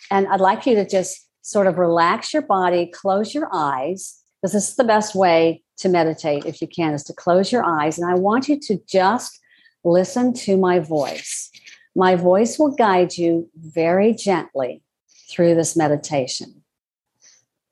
And 0.10 0.28
I'd 0.28 0.42
like 0.42 0.66
you 0.66 0.74
to 0.74 0.88
just 0.88 1.30
sort 1.44 1.68
of 1.68 1.78
relax 1.78 2.34
your 2.34 2.42
body, 2.42 2.88
close 2.88 3.36
your 3.36 3.48
eyes, 3.54 4.20
because 4.42 4.54
this 4.54 4.70
is 4.70 4.76
the 4.76 4.84
best 4.84 5.14
way 5.14 5.62
to 5.78 5.88
meditate 5.88 6.46
if 6.46 6.60
you 6.60 6.68
can, 6.68 6.96
is 6.96 7.04
to 7.04 7.14
close 7.14 7.52
your 7.52 7.64
eyes. 7.64 8.00
And 8.00 8.10
I 8.10 8.16
want 8.16 8.50
you 8.50 8.60
to 8.60 8.82
just 8.88 9.40
listen 9.84 10.34
to 10.34 10.58
my 10.58 10.80
voice. 10.80 11.52
My 11.96 12.16
voice 12.16 12.58
will 12.58 12.72
guide 12.72 13.16
you 13.18 13.48
very 13.56 14.16
gently 14.16 14.82
through 15.30 15.54
this 15.54 15.76
meditation. 15.76 16.64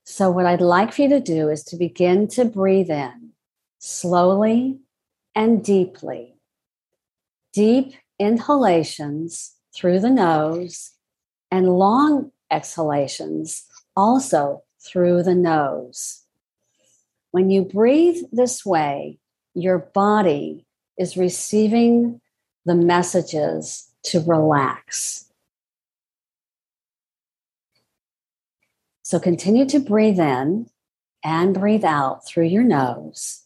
So, 0.03 0.29
what 0.29 0.45
I'd 0.45 0.61
like 0.61 0.93
for 0.93 1.01
you 1.01 1.09
to 1.09 1.19
do 1.19 1.49
is 1.49 1.63
to 1.65 1.75
begin 1.75 2.27
to 2.29 2.45
breathe 2.45 2.91
in 2.91 3.31
slowly 3.79 4.77
and 5.33 5.63
deeply. 5.63 6.35
Deep 7.51 7.95
inhalations 8.19 9.53
through 9.75 9.99
the 9.99 10.09
nose 10.09 10.91
and 11.51 11.77
long 11.77 12.31
exhalations 12.51 13.65
also 13.95 14.63
through 14.79 15.23
the 15.23 15.35
nose. 15.35 16.23
When 17.31 17.49
you 17.49 17.63
breathe 17.63 18.23
this 18.31 18.65
way, 18.65 19.19
your 19.53 19.79
body 19.79 20.65
is 20.97 21.17
receiving 21.17 22.21
the 22.65 22.75
messages 22.75 23.89
to 24.03 24.21
relax. 24.21 25.25
So 29.03 29.19
continue 29.19 29.65
to 29.67 29.79
breathe 29.79 30.19
in 30.19 30.67
and 31.23 31.53
breathe 31.53 31.85
out 31.85 32.25
through 32.25 32.45
your 32.45 32.63
nose. 32.63 33.43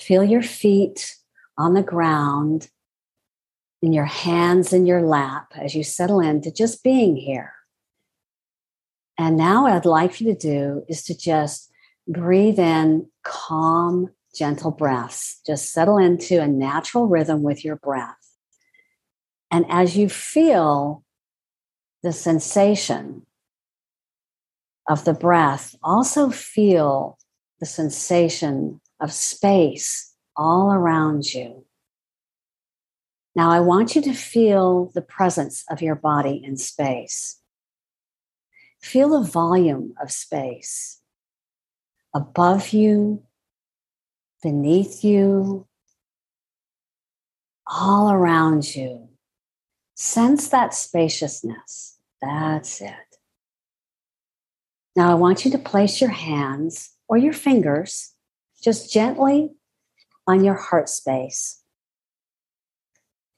Feel 0.00 0.24
your 0.24 0.42
feet 0.42 1.16
on 1.58 1.74
the 1.74 1.82
ground 1.82 2.68
in 3.82 3.92
your 3.92 4.04
hands 4.04 4.72
in 4.72 4.86
your 4.86 5.02
lap 5.02 5.52
as 5.54 5.74
you 5.74 5.84
settle 5.84 6.20
into 6.20 6.50
just 6.50 6.82
being 6.82 7.16
here. 7.16 7.52
And 9.18 9.36
now, 9.36 9.62
what 9.62 9.72
I'd 9.72 9.84
like 9.86 10.20
you 10.20 10.34
to 10.34 10.38
do 10.38 10.84
is 10.88 11.04
to 11.04 11.16
just 11.16 11.70
breathe 12.06 12.58
in 12.58 13.08
calm, 13.24 14.10
gentle 14.34 14.70
breaths. 14.70 15.40
Just 15.46 15.72
settle 15.72 15.98
into 15.98 16.40
a 16.40 16.46
natural 16.46 17.06
rhythm 17.06 17.42
with 17.42 17.64
your 17.64 17.76
breath. 17.76 18.16
And 19.50 19.64
as 19.68 19.96
you 19.96 20.08
feel 20.08 21.02
the 22.02 22.12
sensation 22.12 23.24
of 24.88 25.04
the 25.04 25.14
breath, 25.14 25.74
also 25.82 26.30
feel 26.30 27.18
the 27.58 27.66
sensation 27.66 28.80
of 29.00 29.12
space 29.12 30.15
all 30.36 30.72
around 30.72 31.32
you. 31.32 31.64
Now, 33.34 33.50
I 33.50 33.60
want 33.60 33.94
you 33.94 34.02
to 34.02 34.14
feel 34.14 34.90
the 34.94 35.02
presence 35.02 35.64
of 35.70 35.82
your 35.82 35.94
body 35.94 36.40
in 36.42 36.56
space. 36.56 37.40
Feel 38.80 39.10
the 39.10 39.28
volume 39.28 39.94
of 40.00 40.10
space 40.10 41.00
above 42.14 42.70
you, 42.70 43.22
beneath 44.42 45.04
you, 45.04 45.66
all 47.66 48.10
around 48.10 48.74
you. 48.74 49.08
Sense 49.94 50.48
that 50.48 50.72
spaciousness. 50.72 51.98
That's 52.22 52.80
it. 52.80 52.94
Now, 54.94 55.10
I 55.10 55.14
want 55.14 55.44
you 55.44 55.50
to 55.50 55.58
place 55.58 56.00
your 56.00 56.10
hands 56.10 56.90
or 57.06 57.18
your 57.18 57.34
fingers 57.34 58.12
just 58.62 58.90
gently 58.90 59.55
on 60.26 60.44
your 60.44 60.54
heart 60.54 60.88
space. 60.88 61.62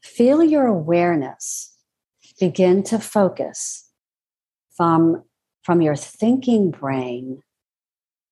Feel 0.03 0.43
your 0.43 0.67
awareness 0.67 1.77
begin 2.39 2.83
to 2.85 2.99
focus 2.99 3.91
from, 4.77 5.25
from 5.63 5.83
your 5.83 5.97
thinking 5.97 6.71
brain, 6.71 7.43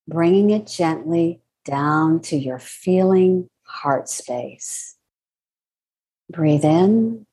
bringing 0.07 0.49
it 0.49 0.67
gently 0.67 1.41
down 1.65 2.21
to 2.21 2.37
your 2.37 2.59
feeling 2.59 3.49
heart 3.63 4.09
space. 4.09 4.95
Breathe 6.29 6.65
in 6.65 7.25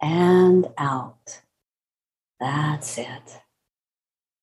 and 0.00 0.66
out. 0.76 1.40
That's 2.38 2.98
it. 2.98 3.40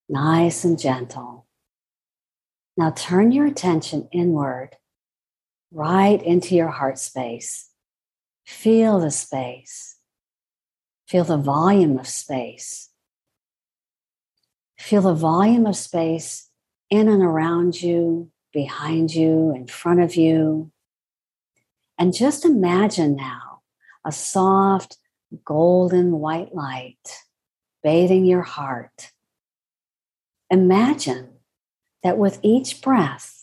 Nice 0.10 0.64
and 0.64 0.80
gentle. 0.80 1.48
Now 2.78 2.92
turn 2.92 3.32
your 3.32 3.46
attention 3.46 4.10
inward 4.12 4.76
right 5.72 6.22
into 6.22 6.56
your 6.56 6.70
heart 6.70 7.00
space. 7.00 7.70
Feel 8.46 9.00
the 9.00 9.12
space. 9.12 9.98
Feel 11.08 11.24
the 11.24 11.38
volume 11.38 11.98
of 12.00 12.08
space. 12.08 12.90
Feel 14.78 15.02
the 15.02 15.14
volume 15.14 15.66
of 15.66 15.76
space 15.76 16.50
in 16.90 17.08
and 17.08 17.24
around 17.24 17.82
you, 17.82 18.32
behind 18.54 19.14
you, 19.14 19.54
in 19.56 19.68
front 19.68 20.00
of 20.00 20.16
you. 20.16 20.72
And 21.98 22.14
just 22.14 22.46
imagine 22.46 23.16
now 23.16 23.62
a 24.06 24.12
soft, 24.12 24.98
golden 25.44 26.20
white 26.20 26.54
light 26.54 27.24
bathing 27.84 28.26
your 28.26 28.42
heart. 28.42 29.12
Imagine 30.50 31.30
that 32.02 32.18
with 32.18 32.40
each 32.42 32.82
breath, 32.82 33.35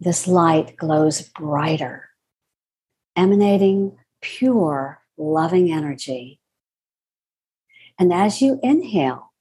this 0.00 0.26
light 0.26 0.76
glows 0.76 1.22
brighter, 1.22 2.08
emanating 3.16 3.96
pure, 4.20 5.00
loving 5.16 5.72
energy. 5.72 6.40
And 7.98 8.12
as 8.12 8.40
you 8.40 8.60
inhale, 8.62 9.32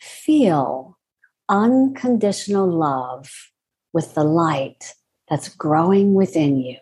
feel 0.00 0.98
unconditional 1.48 2.68
love 2.68 3.30
with 3.92 4.14
the 4.14 4.24
light 4.24 4.94
that's 5.28 5.48
growing 5.48 6.14
within 6.14 6.56
you. 6.56 6.78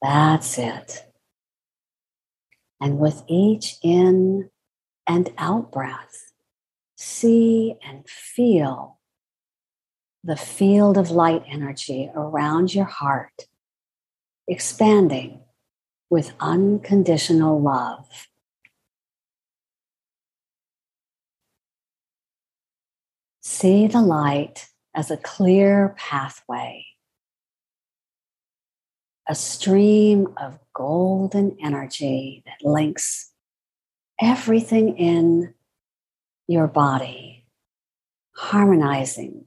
That's 0.00 0.58
it. 0.58 1.02
And 2.80 2.98
with 2.98 3.22
each 3.28 3.76
in 3.82 4.50
and 5.06 5.32
out 5.38 5.72
breath, 5.72 6.32
see 6.96 7.76
and 7.82 8.08
feel 8.08 8.95
the 10.26 10.36
field 10.36 10.98
of 10.98 11.12
light 11.12 11.44
energy 11.48 12.10
around 12.12 12.74
your 12.74 12.84
heart 12.84 13.46
expanding 14.48 15.40
with 16.10 16.32
unconditional 16.40 17.62
love. 17.62 18.28
See 23.40 23.86
the 23.86 24.02
light 24.02 24.68
as 24.96 25.12
a 25.12 25.16
clear 25.16 25.94
pathway, 25.96 26.86
a 29.28 29.34
stream 29.36 30.34
of 30.36 30.58
golden 30.74 31.56
energy 31.62 32.42
that 32.46 32.68
links 32.68 33.30
everything 34.20 34.98
in 34.98 35.54
your 36.48 36.66
body, 36.66 37.46
harmonizing 38.34 39.46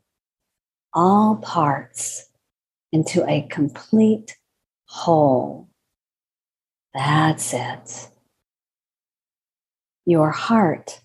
all 0.93 1.37
parts 1.37 2.25
into 2.91 3.27
a 3.29 3.43
complete 3.49 4.37
whole. 4.85 5.69
That's 6.93 7.53
it. 7.53 8.09
Your 10.05 10.31
heart 10.31 11.01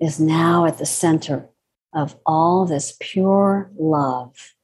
is 0.00 0.20
now 0.20 0.66
at 0.66 0.78
the 0.78 0.86
center 0.86 1.48
of 1.92 2.16
all 2.24 2.66
this 2.66 2.96
pure 3.00 3.70
love. 3.76 4.54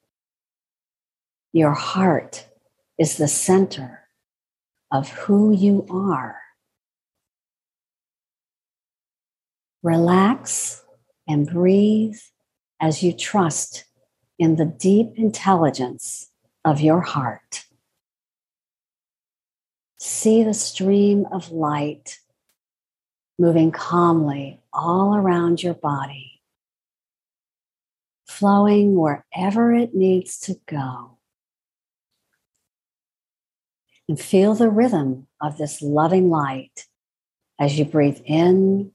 Your 1.53 1.73
heart 1.73 2.47
is 2.99 3.17
the 3.17 3.29
center 3.29 4.09
of 4.93 5.09
who 5.09 5.53
you 5.53 5.87
are. 5.91 6.37
Relax 9.83 10.85
and 11.27 11.47
breathe 11.47 12.17
as 12.81 13.03
you 13.03 13.13
trust 13.13 13.85
in 14.39 14.57
the 14.57 14.65
deep 14.65 15.13
intelligence 15.17 16.31
of 16.65 16.81
your 16.81 17.01
heart. 17.01 17.65
See 19.99 20.43
the 20.43 20.55
stream 20.55 21.27
of 21.33 21.51
light 21.51 22.19
moving 23.39 23.71
calmly 23.71 24.61
all 24.73 25.17
around 25.17 25.63
your 25.63 25.75
body, 25.75 26.41
flowing 28.27 28.95
wherever 28.95 29.73
it 29.73 29.95
needs 29.95 30.39
to 30.41 30.57
go. 30.67 31.19
And 34.09 34.21
feel 34.21 34.55
the 34.55 34.69
rhythm 34.69 35.27
of 35.41 35.57
this 35.57 35.81
loving 35.81 36.29
light 36.29 36.87
as 37.59 37.79
you 37.79 37.85
breathe 37.85 38.21
in 38.27 38.93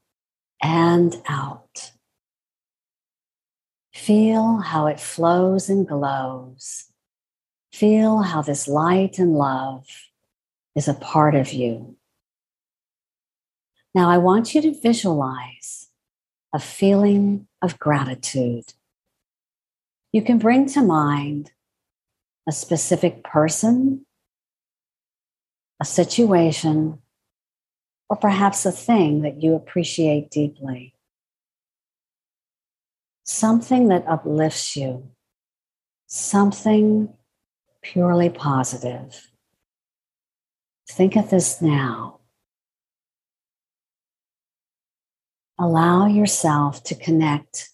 and 0.62 1.20
out. 1.28 1.92
Feel 4.00 4.60
how 4.60 4.88
it 4.88 4.98
flows 4.98 5.70
and 5.70 5.86
glows. 5.86 6.86
Feel 7.74 8.20
how 8.20 8.42
this 8.42 8.66
light 8.66 9.20
and 9.20 9.34
love 9.34 9.86
is 10.74 10.88
a 10.88 10.94
part 10.94 11.36
of 11.36 11.52
you. 11.52 11.98
Now, 13.94 14.10
I 14.10 14.18
want 14.18 14.56
you 14.56 14.62
to 14.62 14.82
visualize 14.82 15.90
a 16.54 16.60
feeling 16.60 17.48
of 17.62 17.78
gratitude. 17.78 18.74
You 20.14 20.22
can 20.22 20.40
bring 20.40 20.66
to 20.70 20.82
mind 20.82 21.52
a 22.48 22.54
specific 22.54 23.22
person, 23.26 24.06
a 25.82 25.86
situation, 25.86 27.00
or 28.10 28.16
perhaps 28.16 28.66
a 28.66 28.72
thing 28.72 29.24
that 29.24 29.44
you 29.44 29.56
appreciate 29.56 30.32
deeply. 30.32 30.96
Something 33.32 33.90
that 33.90 34.08
uplifts 34.08 34.76
you, 34.76 35.12
something 36.08 37.14
purely 37.84 38.32
positive. 38.32 39.30
Think 40.90 41.16
of 41.16 41.30
this 41.30 41.62
now. 41.62 42.22
Allow 45.60 46.08
yourself 46.08 46.84
to 46.86 46.96
connect 46.96 47.70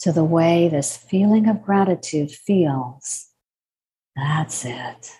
to 0.00 0.12
the 0.12 0.24
way 0.24 0.68
this 0.68 0.94
feeling 0.94 1.48
of 1.48 1.62
gratitude 1.62 2.30
feels. 2.30 3.28
That's 4.14 4.66
it. 4.66 5.10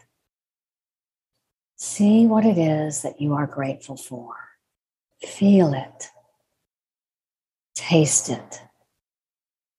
See 1.77 2.27
what 2.27 2.45
it 2.45 2.59
is 2.59 3.01
that 3.01 3.23
you 3.23 3.33
are 3.33 3.47
grateful 3.47 3.97
for. 3.97 4.35
Feel 5.23 5.73
it. 5.73 6.11
Taste 7.75 8.29
it. 8.29 8.61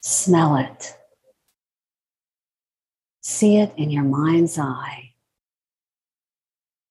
Smell 0.02 0.58
it. 0.58 0.98
See 3.22 3.58
it 3.58 3.74
in 3.78 3.92
your 3.92 4.04
mind's 4.04 4.58
eye. 4.58 5.14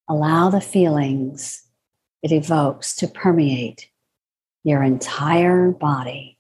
Allow 0.08 0.50
the 0.50 0.60
feelings 0.60 1.64
it 2.22 2.32
evokes 2.32 2.94
to 2.96 3.08
permeate 3.08 3.88
your 4.64 4.82
entire 4.82 5.70
body. 5.70 6.38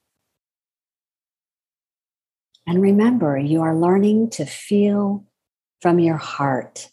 And 2.66 2.80
remember, 2.80 3.36
you 3.38 3.62
are 3.62 3.76
learning 3.76 4.30
to 4.30 4.44
feel 4.44 5.24
from 5.80 5.98
your 5.98 6.18
heart 6.18 6.90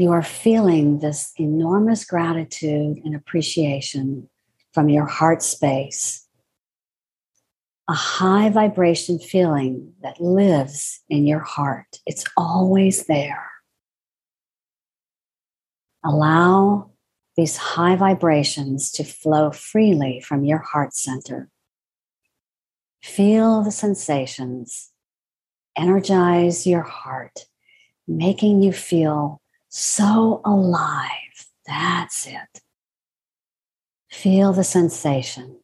you 0.00 0.12
are 0.12 0.22
feeling 0.22 1.00
this 1.00 1.34
enormous 1.36 2.06
gratitude 2.06 3.02
and 3.04 3.14
appreciation 3.14 4.30
from 4.72 4.88
your 4.88 5.04
heart 5.04 5.42
space. 5.42 6.26
A 7.90 7.92
high 7.92 8.50
vibration 8.50 9.18
feeling 9.18 9.94
that 10.00 10.20
lives 10.20 11.00
in 11.08 11.26
your 11.26 11.40
heart. 11.40 11.98
It's 12.06 12.24
always 12.36 13.06
there. 13.06 13.50
Allow 16.04 16.92
these 17.36 17.56
high 17.56 17.96
vibrations 17.96 18.92
to 18.92 19.02
flow 19.02 19.50
freely 19.50 20.20
from 20.20 20.44
your 20.44 20.58
heart 20.58 20.94
center. 20.94 21.48
Feel 23.02 23.62
the 23.62 23.72
sensations, 23.72 24.92
energize 25.76 26.68
your 26.68 26.82
heart, 26.82 27.46
making 28.06 28.62
you 28.62 28.70
feel 28.70 29.42
so 29.68 30.42
alive. 30.44 31.48
That's 31.66 32.28
it. 32.28 32.62
Feel 34.08 34.52
the 34.52 34.62
sensation 34.62 35.59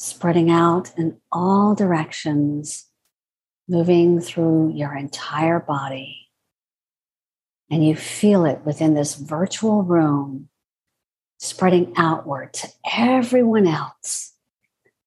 spreading 0.00 0.50
out 0.50 0.90
in 0.96 1.14
all 1.30 1.74
directions, 1.74 2.86
moving 3.68 4.18
through 4.18 4.72
your 4.74 4.96
entire 4.96 5.60
body. 5.60 6.30
And 7.70 7.86
you 7.86 7.94
feel 7.94 8.46
it 8.46 8.62
within 8.64 8.94
this 8.94 9.14
virtual 9.14 9.82
room, 9.82 10.48
spreading 11.38 11.92
outward 11.98 12.54
to 12.54 12.68
everyone 12.90 13.66
else 13.66 14.32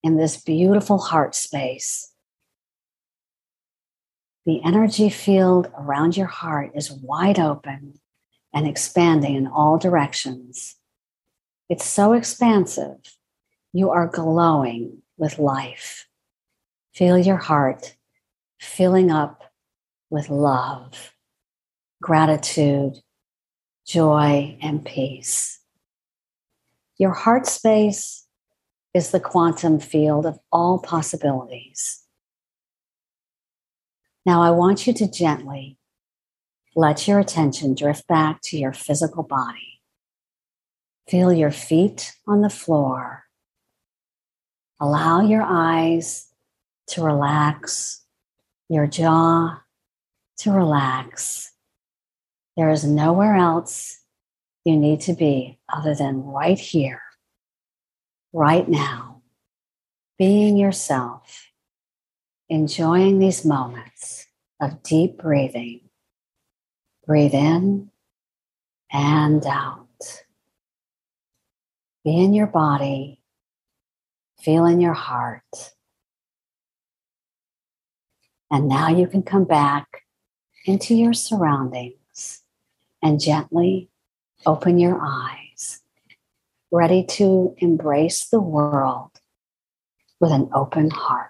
in 0.03 0.17
this 0.17 0.37
beautiful 0.37 0.99
heart 0.99 1.33
space. 1.33 2.11
The 4.45 4.63
energy 4.63 5.09
field 5.09 5.71
around 5.75 6.15
your 6.15 6.27
heart 6.27 6.73
is 6.75 6.91
wide 6.91 7.39
open 7.39 7.99
and 8.53 8.67
expanding 8.67 9.33
in 9.33 9.47
all 9.47 9.79
directions. 9.79 10.75
It's 11.67 11.85
so 11.85 12.13
expansive. 12.13 12.99
You 13.73 13.89
are 13.89 14.07
glowing 14.07 15.01
with 15.17 15.39
life. 15.39 16.07
Feel 16.93 17.17
your 17.17 17.37
heart 17.37 17.95
filling 18.59 19.09
up 19.11 19.51
with 20.11 20.29
love, 20.29 21.13
gratitude, 22.01 22.99
joy, 23.85 24.57
and 24.61 24.85
peace. 24.85 25.59
Your 26.99 27.13
heart 27.13 27.47
space 27.47 28.27
is 28.93 29.09
the 29.09 29.19
quantum 29.19 29.79
field 29.79 30.27
of 30.27 30.37
all 30.51 30.79
possibilities. 30.79 32.03
Now, 34.25 34.43
I 34.43 34.51
want 34.51 34.85
you 34.85 34.93
to 34.93 35.11
gently 35.11 35.77
let 36.75 37.07
your 37.07 37.19
attention 37.19 37.75
drift 37.75 38.07
back 38.07 38.39
to 38.43 38.57
your 38.57 38.73
physical 38.73 39.23
body. 39.23 39.81
Feel 41.09 41.33
your 41.33 41.51
feet 41.51 42.13
on 42.27 42.41
the 42.41 42.49
floor. 42.49 43.22
Allow 44.83 45.21
your 45.21 45.43
eyes 45.43 46.27
to 46.87 47.03
relax, 47.03 48.01
your 48.67 48.85
jaw 48.85 49.61
to 50.39 50.51
relax. 50.51 51.53
There 52.57 52.69
is 52.69 52.83
nowhere 52.83 53.33
else 53.33 54.01
you 54.65 54.75
need 54.75 54.99
to 55.01 55.13
be 55.13 55.57
other 55.73 55.95
than 55.95 56.25
right 56.25 56.59
here, 56.59 57.01
right 58.33 58.67
now, 58.67 59.21
being 60.19 60.57
yourself, 60.57 61.47
enjoying 62.49 63.19
these 63.19 63.45
moments 63.45 64.27
of 64.59 64.83
deep 64.83 65.17
breathing. 65.17 65.79
Breathe 67.07 67.35
in 67.35 67.89
and 68.91 69.45
out. 69.45 69.87
Be 72.03 72.21
in 72.21 72.33
your 72.33 72.47
body, 72.47 73.22
feel 74.43 74.65
in 74.65 74.81
your 74.81 74.93
heart. 74.93 75.71
And 78.51 78.67
now 78.67 78.89
you 78.89 79.07
can 79.07 79.23
come 79.23 79.45
back 79.45 80.03
into 80.65 80.95
your 80.95 81.13
surroundings 81.13 82.41
and 83.01 83.19
gently 83.19 83.89
open 84.45 84.79
your 84.79 84.99
eyes, 85.01 85.81
ready 86.71 87.03
to 87.03 87.55
embrace 87.59 88.25
the 88.25 88.41
world 88.41 89.11
with 90.19 90.31
an 90.31 90.49
open 90.53 90.89
heart. 90.89 91.29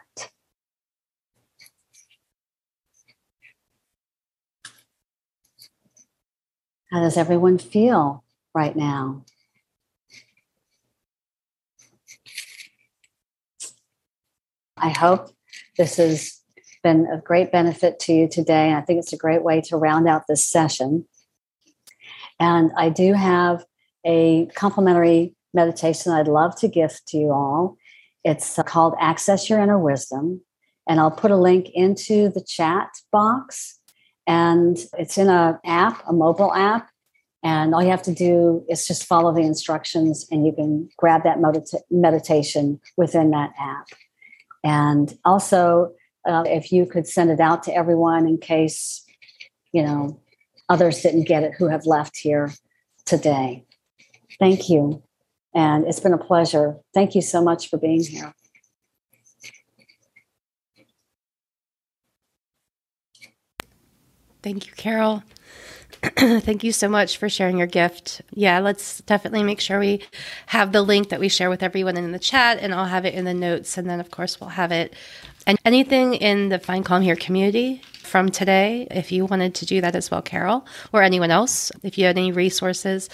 How 6.91 6.99
does 6.99 7.17
everyone 7.17 7.57
feel 7.57 8.23
right 8.53 8.75
now? 8.75 9.23
I 14.83 14.89
hope 14.89 15.29
this 15.77 15.95
has 15.95 16.41
been 16.83 17.07
of 17.09 17.23
great 17.23 17.53
benefit 17.53 17.99
to 17.99 18.13
you 18.13 18.27
today. 18.27 18.73
I 18.73 18.81
think 18.81 18.99
it's 18.99 19.13
a 19.13 19.17
great 19.17 19.41
way 19.41 19.61
to 19.61 19.77
round 19.77 20.09
out 20.09 20.23
this 20.27 20.45
session. 20.45 21.05
And 22.37 22.71
I 22.77 22.89
do 22.89 23.13
have 23.13 23.63
a 24.05 24.47
complimentary 24.47 25.35
meditation 25.53 26.11
I'd 26.11 26.27
love 26.27 26.57
to 26.57 26.67
gift 26.67 27.07
to 27.07 27.17
you 27.17 27.31
all. 27.31 27.77
It's 28.25 28.59
called 28.65 28.95
Access 28.99 29.49
Your 29.49 29.61
Inner 29.61 29.79
Wisdom. 29.79 30.41
And 30.85 30.99
I'll 30.99 31.11
put 31.11 31.31
a 31.31 31.37
link 31.37 31.69
into 31.73 32.27
the 32.27 32.43
chat 32.45 32.89
box. 33.09 33.79
And 34.27 34.77
it's 34.97 35.17
in 35.17 35.29
an 35.29 35.59
app, 35.63 36.03
a 36.05 36.11
mobile 36.11 36.53
app. 36.53 36.89
And 37.41 37.73
all 37.73 37.81
you 37.81 37.89
have 37.89 38.03
to 38.03 38.13
do 38.13 38.65
is 38.69 38.85
just 38.85 39.05
follow 39.05 39.33
the 39.33 39.41
instructions, 39.41 40.25
and 40.31 40.45
you 40.45 40.53
can 40.53 40.89
grab 40.97 41.23
that 41.23 41.39
medita- 41.39 41.81
meditation 41.91 42.79
within 42.95 43.31
that 43.31 43.51
app. 43.59 43.87
And 44.63 45.17
also, 45.25 45.93
uh, 46.25 46.43
if 46.45 46.71
you 46.71 46.85
could 46.85 47.07
send 47.07 47.29
it 47.29 47.39
out 47.39 47.63
to 47.63 47.75
everyone 47.75 48.27
in 48.27 48.37
case, 48.37 49.03
you 49.71 49.83
know, 49.83 50.19
others 50.69 51.01
didn't 51.01 51.27
get 51.27 51.43
it 51.43 51.53
who 51.57 51.67
have 51.67 51.85
left 51.85 52.17
here 52.17 52.53
today. 53.05 53.65
Thank 54.39 54.69
you. 54.69 55.03
And 55.53 55.85
it's 55.85 55.99
been 55.99 56.13
a 56.13 56.17
pleasure. 56.17 56.77
Thank 56.93 57.13
you 57.15 57.21
so 57.21 57.41
much 57.43 57.69
for 57.69 57.77
being 57.77 58.03
here. 58.03 58.33
Thank 64.41 64.67
you, 64.67 64.73
Carol. 64.73 65.23
Thank 66.17 66.63
you 66.65 66.73
so 66.73 66.89
much 66.89 67.17
for 67.17 67.29
sharing 67.29 67.57
your 67.57 67.67
gift. 67.67 68.21
Yeah, 68.33 68.59
let's 68.59 68.99
definitely 69.01 69.43
make 69.43 69.61
sure 69.61 69.79
we 69.79 70.01
have 70.47 70.73
the 70.73 70.81
link 70.81 71.09
that 71.09 71.19
we 71.19 71.29
share 71.29 71.49
with 71.49 71.63
everyone 71.63 71.95
in 71.95 72.11
the 72.11 72.19
chat, 72.19 72.59
and 72.59 72.73
I'll 72.73 72.85
have 72.85 73.05
it 73.05 73.13
in 73.13 73.23
the 73.23 73.33
notes. 73.33 73.77
And 73.77 73.89
then, 73.89 74.01
of 74.01 74.11
course, 74.11 74.41
we'll 74.41 74.49
have 74.51 74.71
it 74.71 74.93
and 75.47 75.57
anything 75.65 76.15
in 76.15 76.49
the 76.49 76.59
Find 76.59 76.85
Calm 76.85 77.01
Here 77.01 77.15
community 77.15 77.81
from 78.03 78.29
today, 78.29 78.87
if 78.91 79.11
you 79.11 79.25
wanted 79.25 79.55
to 79.55 79.65
do 79.65 79.81
that 79.81 79.95
as 79.95 80.11
well, 80.11 80.21
Carol, 80.21 80.65
or 80.91 81.01
anyone 81.01 81.31
else, 81.31 81.71
if 81.83 81.97
you 81.97 82.05
had 82.05 82.17
any 82.17 82.31
resources. 82.31 83.09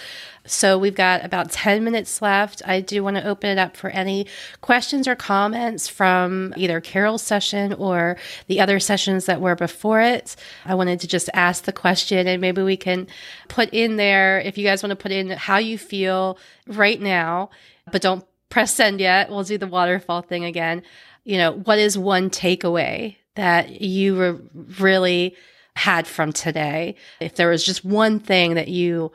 So 0.46 0.78
we've 0.78 0.94
got 0.94 1.24
about 1.24 1.50
10 1.50 1.84
minutes 1.84 2.20
left. 2.20 2.62
I 2.66 2.80
do 2.80 3.02
want 3.02 3.16
to 3.16 3.26
open 3.26 3.50
it 3.50 3.58
up 3.58 3.76
for 3.76 3.90
any 3.90 4.26
questions 4.60 5.06
or 5.06 5.14
comments 5.14 5.88
from 5.88 6.54
either 6.56 6.80
Carol's 6.80 7.22
session 7.22 7.72
or 7.74 8.16
the 8.46 8.60
other 8.60 8.80
sessions 8.80 9.26
that 9.26 9.40
were 9.40 9.54
before 9.54 10.00
it. 10.00 10.36
I 10.64 10.74
wanted 10.74 11.00
to 11.00 11.06
just 11.06 11.30
ask 11.34 11.64
the 11.64 11.72
question 11.72 12.26
and 12.26 12.40
maybe 12.40 12.62
we 12.62 12.76
can 12.76 13.06
put 13.48 13.70
in 13.70 13.96
there, 13.96 14.40
if 14.40 14.58
you 14.58 14.64
guys 14.64 14.82
want 14.82 14.90
to 14.90 14.96
put 14.96 15.12
in 15.12 15.30
how 15.30 15.58
you 15.58 15.78
feel 15.78 16.38
right 16.66 17.00
now, 17.00 17.50
but 17.92 18.02
don't 18.02 18.24
press 18.48 18.74
send 18.74 19.00
yet. 19.00 19.30
We'll 19.30 19.44
do 19.44 19.58
the 19.58 19.66
waterfall 19.66 20.22
thing 20.22 20.44
again 20.44 20.82
you 21.24 21.36
know, 21.36 21.52
what 21.52 21.78
is 21.78 21.98
one 21.98 22.30
takeaway 22.30 23.16
that 23.40 23.80
you 23.80 24.20
re- 24.20 24.38
really 24.78 25.34
had 25.74 26.06
from 26.06 26.30
today? 26.30 26.94
If 27.20 27.36
there 27.36 27.48
was 27.48 27.64
just 27.64 27.86
one 27.86 28.20
thing 28.20 28.52
that 28.54 28.68
you 28.68 29.12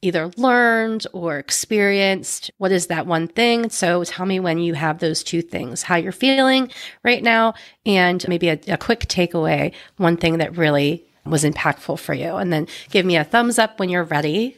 either 0.00 0.30
learned 0.38 1.06
or 1.12 1.38
experienced, 1.38 2.50
what 2.56 2.72
is 2.72 2.86
that 2.86 3.06
one 3.06 3.28
thing? 3.28 3.68
So 3.68 4.02
tell 4.04 4.24
me 4.24 4.40
when 4.40 4.58
you 4.58 4.72
have 4.72 4.98
those 4.98 5.22
two 5.22 5.42
things, 5.42 5.82
how 5.82 5.96
you're 5.96 6.10
feeling 6.10 6.70
right 7.02 7.22
now, 7.22 7.52
and 7.84 8.26
maybe 8.28 8.48
a, 8.48 8.58
a 8.66 8.78
quick 8.78 9.00
takeaway, 9.00 9.74
one 9.98 10.16
thing 10.16 10.38
that 10.38 10.56
really 10.56 11.04
was 11.26 11.44
impactful 11.44 11.98
for 11.98 12.14
you. 12.14 12.36
And 12.36 12.50
then 12.50 12.68
give 12.90 13.04
me 13.04 13.16
a 13.16 13.24
thumbs 13.24 13.58
up 13.58 13.78
when 13.78 13.90
you're 13.90 14.04
ready 14.04 14.56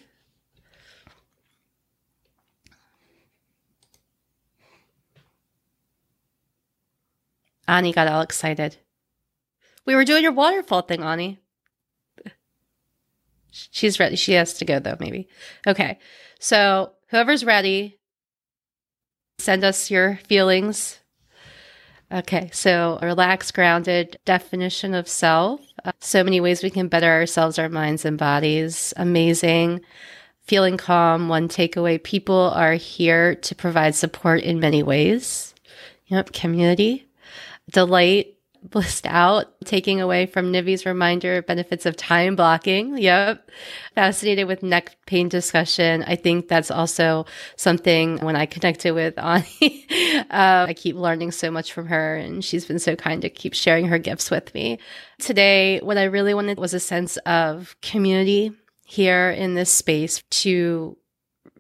Ani 7.69 7.93
got 7.93 8.09
all 8.09 8.23
excited. 8.23 8.79
We 9.89 9.95
were 9.95 10.05
doing 10.05 10.23
your 10.23 10.33
waterfall 10.33 10.83
thing, 10.83 11.03
Ani. 11.03 11.41
She's 13.51 13.99
ready. 13.99 14.17
She 14.17 14.35
has 14.35 14.53
to 14.59 14.67
go 14.67 14.81
though, 14.81 14.99
maybe. 15.01 15.29
Okay. 15.67 15.99
So 16.39 16.93
whoever's 17.09 17.43
ready, 17.43 17.99
send 19.39 19.65
us 19.65 19.91
your 19.91 20.17
feelings. 20.29 21.01
Okay. 22.13 22.51
So 22.53 22.99
relaxed, 23.01 23.55
grounded 23.55 24.19
definition 24.27 24.93
of 24.93 25.09
self. 25.09 25.63
Uh, 25.83 25.93
so 26.01 26.23
many 26.23 26.39
ways 26.39 26.63
we 26.63 26.69
can 26.69 26.89
better 26.89 27.11
ourselves, 27.11 27.59
our 27.59 27.71
minds, 27.71 28.05
and 28.05 28.19
bodies. 28.19 28.93
Amazing. 28.99 29.81
Feeling 30.43 30.77
calm. 30.77 31.31
One 31.31 31.49
takeaway 31.49 32.03
people 32.03 32.53
are 32.55 32.75
here 32.75 33.37
to 33.37 33.55
provide 33.55 33.95
support 33.95 34.43
in 34.43 34.61
many 34.61 34.83
ways. 34.83 35.55
Yep. 36.09 36.35
Community 36.35 37.09
delight 37.71 38.35
blissed 38.63 39.07
out, 39.07 39.47
taking 39.65 40.01
away 40.01 40.27
from 40.27 40.53
Nivi's 40.53 40.85
reminder 40.85 41.43
benefits 41.43 41.87
of 41.87 41.97
time 41.97 42.37
blocking. 42.37 42.99
Yep. 42.99 43.51
Fascinated 43.95 44.47
with 44.47 44.63
neck 44.63 44.97
pain 45.07 45.29
discussion. 45.29 46.05
I 46.07 46.17
think 46.17 46.49
that's 46.49 46.71
also 46.71 47.27
something 47.57 48.19
when 48.19 48.37
I 48.37 48.47
connected 48.47 48.93
with 48.93 49.19
Ani, 49.19 49.87
uh, 50.31 50.67
I 50.69 50.75
keep 50.77 50.97
learning 50.97 51.33
so 51.33 51.51
much 51.51 51.73
from 51.73 51.87
her 51.87 52.17
and 52.17 52.45
she's 52.45 52.67
been 52.67 52.79
so 52.79 52.97
kind 52.97 53.23
to 53.23 53.31
keep 53.31 53.55
sharing 53.55 53.87
her 53.87 53.99
gifts 53.99 54.31
with 54.31 54.55
me. 54.55 54.79
Today, 55.19 55.81
what 55.81 55.99
I 55.99 56.05
really 56.05 56.35
wanted 56.35 56.59
was 56.59 56.75
a 56.75 56.81
sense 56.81 57.17
of 57.19 57.77
community 57.83 58.53
here 58.85 59.31
in 59.31 59.55
this 59.55 59.71
space 59.71 60.23
to 60.31 60.97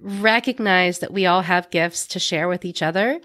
recognize 0.01 1.01
that 1.01 1.13
we 1.13 1.27
all 1.27 1.43
have 1.43 1.71
gifts 1.71 2.07
to 2.07 2.19
share 2.19 2.49
with 2.49 2.65
each 2.65 2.83
other 2.83 3.21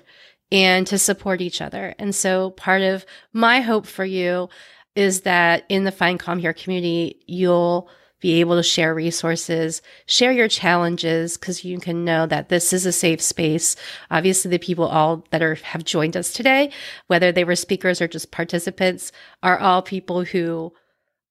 and 0.54 0.86
to 0.88 1.00
support 1.00 1.42
each 1.42 1.62
other. 1.62 1.96
And 1.98 2.14
so 2.14 2.52
part 2.52 2.84
of 2.84 3.06
my 3.34 3.60
hope 3.60 3.88
for 3.88 4.06
you 4.06 4.48
is 4.96 5.22
that 5.22 5.66
in 5.68 5.84
the 5.84 5.92
Find 5.92 6.20
Calm 6.20 6.38
Here 6.38 6.54
community, 6.54 7.20
you'll 7.26 7.90
be 8.20 8.40
able 8.40 8.56
to 8.56 8.64
share 8.64 8.94
resources, 8.94 9.82
share 10.06 10.32
your 10.32 10.48
challenges, 10.48 11.38
because 11.38 11.66
you 11.66 11.78
can 11.80 12.06
know 12.06 12.26
that 12.28 12.48
this 12.48 12.72
is 12.72 12.86
a 12.86 12.92
safe 12.92 13.20
space. 13.20 13.76
Obviously, 14.12 14.50
the 14.50 14.60
people 14.60 14.86
all 14.86 15.26
that 15.32 15.42
are 15.42 15.56
have 15.56 15.84
joined 15.84 16.16
us 16.16 16.32
today, 16.32 16.72
whether 17.08 17.34
they 17.34 17.44
were 17.44 17.56
speakers 17.56 18.00
or 18.00 18.08
just 18.08 18.32
participants, 18.32 19.12
are 19.42 19.60
all 19.60 19.82
people 19.82 20.24
who 20.24 20.72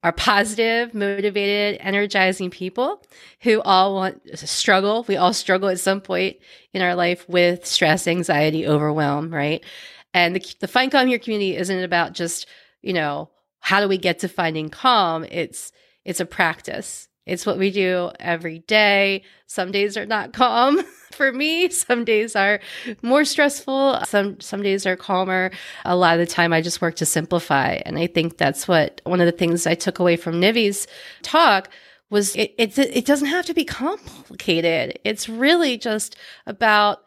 are 0.02 0.12
positive, 0.12 0.94
motivated, 0.94 1.80
energizing 1.80 2.50
people 2.50 3.04
who 3.40 3.60
all 3.62 3.94
want 3.94 4.24
to 4.26 4.46
struggle. 4.46 5.04
We 5.06 5.16
all 5.16 5.32
struggle 5.32 5.68
at 5.68 5.78
some 5.78 6.00
point 6.00 6.38
in 6.72 6.82
our 6.82 6.94
life 6.94 7.28
with 7.28 7.64
stress, 7.64 8.08
anxiety, 8.08 8.66
overwhelm, 8.66 9.32
right? 9.32 9.64
And 10.12 10.36
the, 10.36 10.54
the 10.60 10.68
Find 10.68 10.90
Calm 10.90 11.06
Here 11.06 11.18
community 11.18 11.56
isn't 11.56 11.84
about 11.84 12.14
just, 12.14 12.46
you 12.82 12.92
know, 12.92 13.30
how 13.60 13.80
do 13.80 13.88
we 13.88 13.96
get 13.96 14.18
to 14.20 14.28
finding 14.28 14.68
calm? 14.68 15.24
It's, 15.24 15.70
it's 16.04 16.20
a 16.20 16.26
practice. 16.26 17.08
It's 17.26 17.46
what 17.46 17.58
we 17.58 17.70
do 17.70 18.10
every 18.18 18.60
day. 18.60 19.22
Some 19.46 19.70
days 19.70 19.96
are 19.96 20.06
not 20.06 20.32
calm 20.32 20.82
for 21.12 21.32
me. 21.32 21.70
Some 21.70 22.04
days 22.04 22.34
are 22.34 22.60
more 23.02 23.24
stressful. 23.24 24.00
Some 24.04 24.40
some 24.40 24.62
days 24.62 24.86
are 24.86 24.96
calmer. 24.96 25.50
A 25.84 25.94
lot 25.94 26.18
of 26.18 26.26
the 26.26 26.32
time 26.32 26.52
I 26.52 26.60
just 26.60 26.80
work 26.80 26.96
to 26.96 27.06
simplify. 27.06 27.80
And 27.86 27.98
I 27.98 28.06
think 28.06 28.38
that's 28.38 28.66
what 28.66 29.00
one 29.04 29.20
of 29.20 29.26
the 29.26 29.32
things 29.32 29.66
I 29.66 29.74
took 29.74 29.98
away 29.98 30.16
from 30.16 30.40
Nivi's 30.40 30.86
talk 31.22 31.68
was 32.10 32.36
it, 32.36 32.54
it, 32.58 32.78
it 32.78 33.06
doesn't 33.06 33.28
have 33.28 33.46
to 33.46 33.54
be 33.54 33.64
complicated. 33.64 34.98
It's 35.04 35.28
really 35.28 35.78
just 35.78 36.16
about 36.46 37.04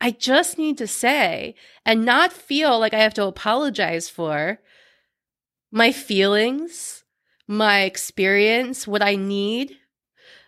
I 0.00 0.10
just 0.10 0.58
need 0.58 0.78
to 0.78 0.86
say 0.86 1.54
and 1.84 2.04
not 2.04 2.32
feel 2.32 2.78
like 2.78 2.94
I 2.94 2.98
have 2.98 3.14
to 3.14 3.26
apologize 3.26 4.08
for 4.08 4.60
my 5.70 5.92
feelings, 5.92 7.04
my 7.50 7.80
experience, 7.80 8.86
what 8.86 9.02
I 9.02 9.16
need 9.16 9.76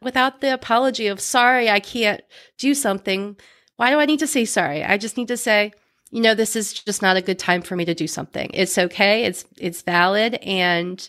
without 0.00 0.40
the 0.40 0.54
apology 0.54 1.08
of 1.08 1.20
sorry, 1.20 1.68
I 1.68 1.80
can't 1.80 2.22
do 2.58 2.74
something. 2.74 3.36
Why 3.76 3.90
do 3.90 3.98
I 3.98 4.06
need 4.06 4.20
to 4.20 4.26
say 4.28 4.44
sorry? 4.44 4.84
I 4.84 4.98
just 4.98 5.16
need 5.16 5.28
to 5.28 5.36
say, 5.36 5.72
you 6.12 6.22
know, 6.22 6.34
this 6.34 6.54
is 6.54 6.72
just 6.72 7.02
not 7.02 7.16
a 7.16 7.22
good 7.22 7.40
time 7.40 7.60
for 7.60 7.74
me 7.74 7.84
to 7.86 7.94
do 7.94 8.06
something. 8.06 8.50
It's 8.54 8.78
okay. 8.78 9.24
It's 9.24 9.44
it's 9.58 9.82
valid 9.82 10.34
and 10.42 11.08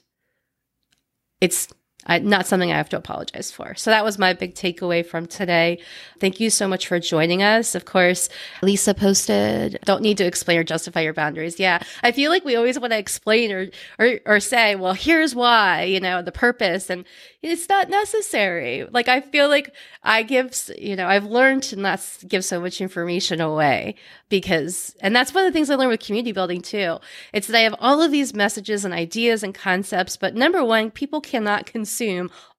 it's 1.39 1.67
I, 2.05 2.19
not 2.19 2.45
something 2.45 2.71
I 2.71 2.77
have 2.77 2.89
to 2.89 2.97
apologize 2.97 3.51
for. 3.51 3.75
So 3.75 3.91
that 3.91 4.03
was 4.03 4.17
my 4.17 4.33
big 4.33 4.55
takeaway 4.55 5.05
from 5.05 5.25
today. 5.25 5.79
Thank 6.19 6.39
you 6.39 6.49
so 6.49 6.67
much 6.67 6.87
for 6.87 6.99
joining 6.99 7.41
us. 7.41 7.75
Of 7.75 7.85
course, 7.85 8.29
Lisa 8.61 8.93
posted, 8.93 9.79
don't 9.85 10.01
need 10.01 10.17
to 10.17 10.25
explain 10.25 10.59
or 10.59 10.63
justify 10.63 11.01
your 11.01 11.13
boundaries. 11.13 11.59
Yeah. 11.59 11.81
I 12.01 12.11
feel 12.11 12.31
like 12.31 12.45
we 12.45 12.55
always 12.55 12.79
want 12.79 12.91
to 12.91 12.99
explain 12.99 13.51
or, 13.51 13.67
or, 13.99 14.19
or 14.25 14.39
say, 14.39 14.75
well, 14.75 14.93
here's 14.93 15.33
why, 15.33 15.83
you 15.83 15.99
know, 15.99 16.21
the 16.21 16.31
purpose. 16.31 16.89
And 16.89 17.05
it's 17.41 17.67
not 17.67 17.89
necessary. 17.89 18.85
Like, 18.89 19.07
I 19.07 19.21
feel 19.21 19.49
like 19.49 19.73
I 20.03 20.23
give, 20.23 20.69
you 20.77 20.95
know, 20.95 21.07
I've 21.07 21.25
learned 21.25 21.63
to 21.63 21.75
not 21.75 22.01
give 22.27 22.45
so 22.45 22.59
much 22.59 22.81
information 22.81 23.41
away 23.41 23.95
because, 24.29 24.95
and 25.01 25.15
that's 25.15 25.33
one 25.33 25.45
of 25.45 25.51
the 25.51 25.57
things 25.57 25.69
I 25.69 25.75
learned 25.75 25.91
with 25.91 25.99
community 25.99 26.31
building 26.31 26.61
too. 26.61 26.99
It's 27.33 27.47
that 27.47 27.57
I 27.57 27.61
have 27.61 27.75
all 27.79 28.01
of 28.01 28.11
these 28.11 28.33
messages 28.33 28.85
and 28.85 28.93
ideas 28.93 29.43
and 29.43 29.53
concepts, 29.53 30.17
but 30.17 30.35
number 30.35 30.63
one, 30.63 30.89
people 30.91 31.21
cannot 31.21 31.65
consume 31.73 31.92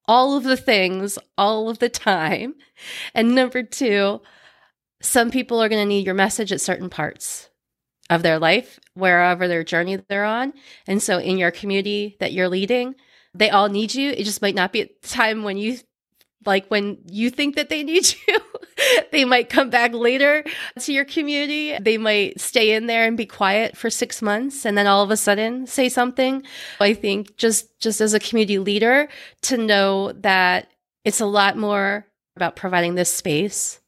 all 0.07 0.37
of 0.37 0.45
the 0.45 0.57
things 0.57 1.18
all 1.39 1.68
of 1.68 1.78
the 1.78 1.89
time. 1.89 2.55
And 3.14 3.35
number 3.35 3.62
two, 3.62 4.20
some 5.01 5.30
people 5.30 5.62
are 5.62 5.68
going 5.68 5.82
to 5.82 5.89
need 5.89 6.07
your 6.07 6.14
message 6.14 6.53
at 6.53 6.61
certain 6.61 6.91
parts 6.91 7.49
of 8.11 8.22
their 8.22 8.39
life, 8.39 8.78
wherever 8.95 9.49
their 9.49 9.64
journey 9.64 9.97
they're 10.09 10.24
on. 10.24 10.53
And 10.87 11.03
so 11.03 11.18
in 11.18 11.39
your 11.39 11.51
community 11.51 12.16
that 12.20 12.32
you're 12.32 12.49
leading, 12.49 12.95
they 13.35 13.51
all 13.51 13.68
need 13.68 13.95
you. 13.95 14.11
It 14.11 14.24
just 14.24 14.43
might 14.43 14.55
not 14.55 14.72
be 14.72 14.82
at 14.82 15.03
the 15.03 15.09
time 15.09 15.43
when 15.43 15.57
you 15.57 15.78
like 16.47 16.66
when 16.68 16.99
you 17.07 17.30
think 17.30 17.57
that 17.57 17.68
they 17.68 17.82
need 17.82 18.07
you. 18.28 18.39
they 19.12 19.24
might 19.24 19.49
come 19.49 19.70
back 19.70 19.93
later 19.93 20.45
to 20.80 20.93
your 20.93 21.05
community. 21.05 21.76
They 21.78 21.99
might 21.99 22.41
stay 22.41 22.72
in 22.72 22.87
there 22.87 23.07
and 23.07 23.16
be 23.16 23.26
quiet 23.26 23.76
for 23.76 23.91
6 23.91 24.22
months 24.22 24.64
and 24.64 24.76
then 24.76 24.87
all 24.87 25.03
of 25.03 25.11
a 25.11 25.16
sudden 25.16 25.66
say 25.66 25.89
something. 25.89 26.43
I 26.80 26.95
think 26.95 27.37
just 27.37 27.78
just 27.78 28.01
as 28.01 28.14
a 28.14 28.20
community 28.20 28.59
leader 28.59 29.09
to 29.43 29.57
know 29.57 30.12
that 30.12 30.68
it's 31.05 31.20
a 31.20 31.26
lot 31.26 31.57
more 31.57 32.07
about 32.37 32.57
providing 32.57 32.95
this 32.95 33.12
space 33.12 33.80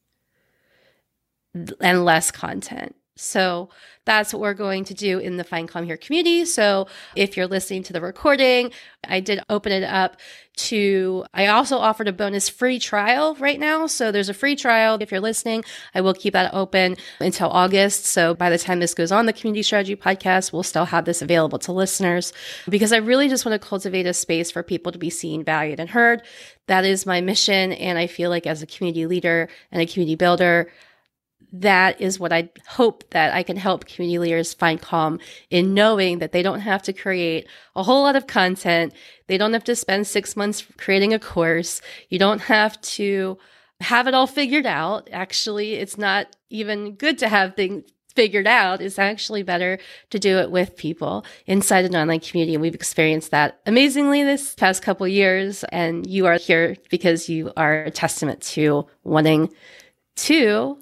and 1.80 2.04
less 2.04 2.30
content. 2.30 2.94
So 3.16 3.70
that's 4.06 4.32
what 4.32 4.40
we're 4.40 4.54
going 4.54 4.84
to 4.84 4.94
do 4.94 5.18
in 5.18 5.36
the 5.36 5.44
Find 5.44 5.68
Calm 5.68 5.84
Here 5.84 5.96
community. 5.96 6.44
So 6.46 6.86
if 7.14 7.36
you're 7.36 7.46
listening 7.46 7.82
to 7.84 7.92
the 7.92 8.00
recording, 8.00 8.70
I 9.06 9.20
did 9.20 9.40
open 9.50 9.72
it 9.72 9.84
up 9.84 10.16
to, 10.56 11.24
I 11.34 11.48
also 11.48 11.76
offered 11.76 12.08
a 12.08 12.12
bonus 12.12 12.48
free 12.48 12.78
trial 12.78 13.34
right 13.34 13.60
now. 13.60 13.86
So 13.86 14.10
there's 14.10 14.28
a 14.28 14.34
free 14.34 14.56
trial. 14.56 14.96
If 15.00 15.10
you're 15.10 15.20
listening, 15.20 15.64
I 15.94 16.00
will 16.00 16.14
keep 16.14 16.32
that 16.32 16.54
open 16.54 16.96
until 17.20 17.50
August. 17.50 18.06
So 18.06 18.32
by 18.32 18.48
the 18.48 18.58
time 18.58 18.80
this 18.80 18.94
goes 18.94 19.12
on 19.12 19.26
the 19.26 19.32
Community 19.32 19.62
Strategy 19.62 19.96
podcast, 19.96 20.52
we'll 20.52 20.62
still 20.62 20.86
have 20.86 21.04
this 21.04 21.20
available 21.20 21.58
to 21.58 21.72
listeners 21.72 22.32
because 22.68 22.92
I 22.92 22.98
really 22.98 23.28
just 23.28 23.44
want 23.44 23.60
to 23.60 23.68
cultivate 23.68 24.06
a 24.06 24.14
space 24.14 24.50
for 24.50 24.62
people 24.62 24.92
to 24.92 24.98
be 24.98 25.10
seen, 25.10 25.44
valued, 25.44 25.80
and 25.80 25.90
heard. 25.90 26.22
That 26.68 26.84
is 26.84 27.06
my 27.06 27.20
mission. 27.20 27.72
And 27.72 27.98
I 27.98 28.06
feel 28.06 28.30
like 28.30 28.46
as 28.46 28.62
a 28.62 28.66
community 28.66 29.06
leader 29.06 29.48
and 29.70 29.82
a 29.82 29.86
community 29.86 30.14
builder, 30.14 30.70
that 31.52 32.00
is 32.00 32.18
what 32.18 32.32
I 32.32 32.50
hope 32.66 33.10
that 33.10 33.32
I 33.34 33.42
can 33.42 33.56
help 33.56 33.86
community 33.86 34.18
leaders 34.18 34.54
find 34.54 34.80
calm 34.80 35.20
in 35.50 35.74
knowing 35.74 36.18
that 36.18 36.32
they 36.32 36.42
don't 36.42 36.60
have 36.60 36.82
to 36.82 36.92
create 36.92 37.46
a 37.74 37.82
whole 37.82 38.02
lot 38.02 38.16
of 38.16 38.26
content. 38.26 38.92
They 39.26 39.38
don't 39.38 39.52
have 39.52 39.64
to 39.64 39.76
spend 39.76 40.06
six 40.06 40.36
months 40.36 40.66
creating 40.76 41.12
a 41.12 41.18
course. 41.18 41.80
You 42.08 42.18
don't 42.18 42.42
have 42.42 42.80
to 42.82 43.38
have 43.80 44.06
it 44.06 44.14
all 44.14 44.26
figured 44.26 44.66
out. 44.66 45.08
Actually, 45.12 45.74
it's 45.74 45.98
not 45.98 46.34
even 46.50 46.94
good 46.94 47.18
to 47.18 47.28
have 47.28 47.54
things 47.54 47.84
figured 48.16 48.46
out. 48.46 48.80
It's 48.80 48.98
actually 48.98 49.42
better 49.42 49.78
to 50.10 50.18
do 50.18 50.38
it 50.38 50.50
with 50.50 50.76
people 50.76 51.24
inside 51.46 51.84
an 51.84 51.94
online 51.94 52.20
community. 52.20 52.54
And 52.54 52.62
we've 52.62 52.74
experienced 52.74 53.30
that 53.30 53.60
amazingly 53.66 54.24
this 54.24 54.54
past 54.54 54.82
couple 54.82 55.06
years. 55.06 55.64
And 55.64 56.06
you 56.06 56.26
are 56.26 56.38
here 56.38 56.76
because 56.90 57.28
you 57.28 57.52
are 57.56 57.84
a 57.84 57.90
testament 57.90 58.40
to 58.42 58.86
wanting 59.04 59.52
to 60.16 60.78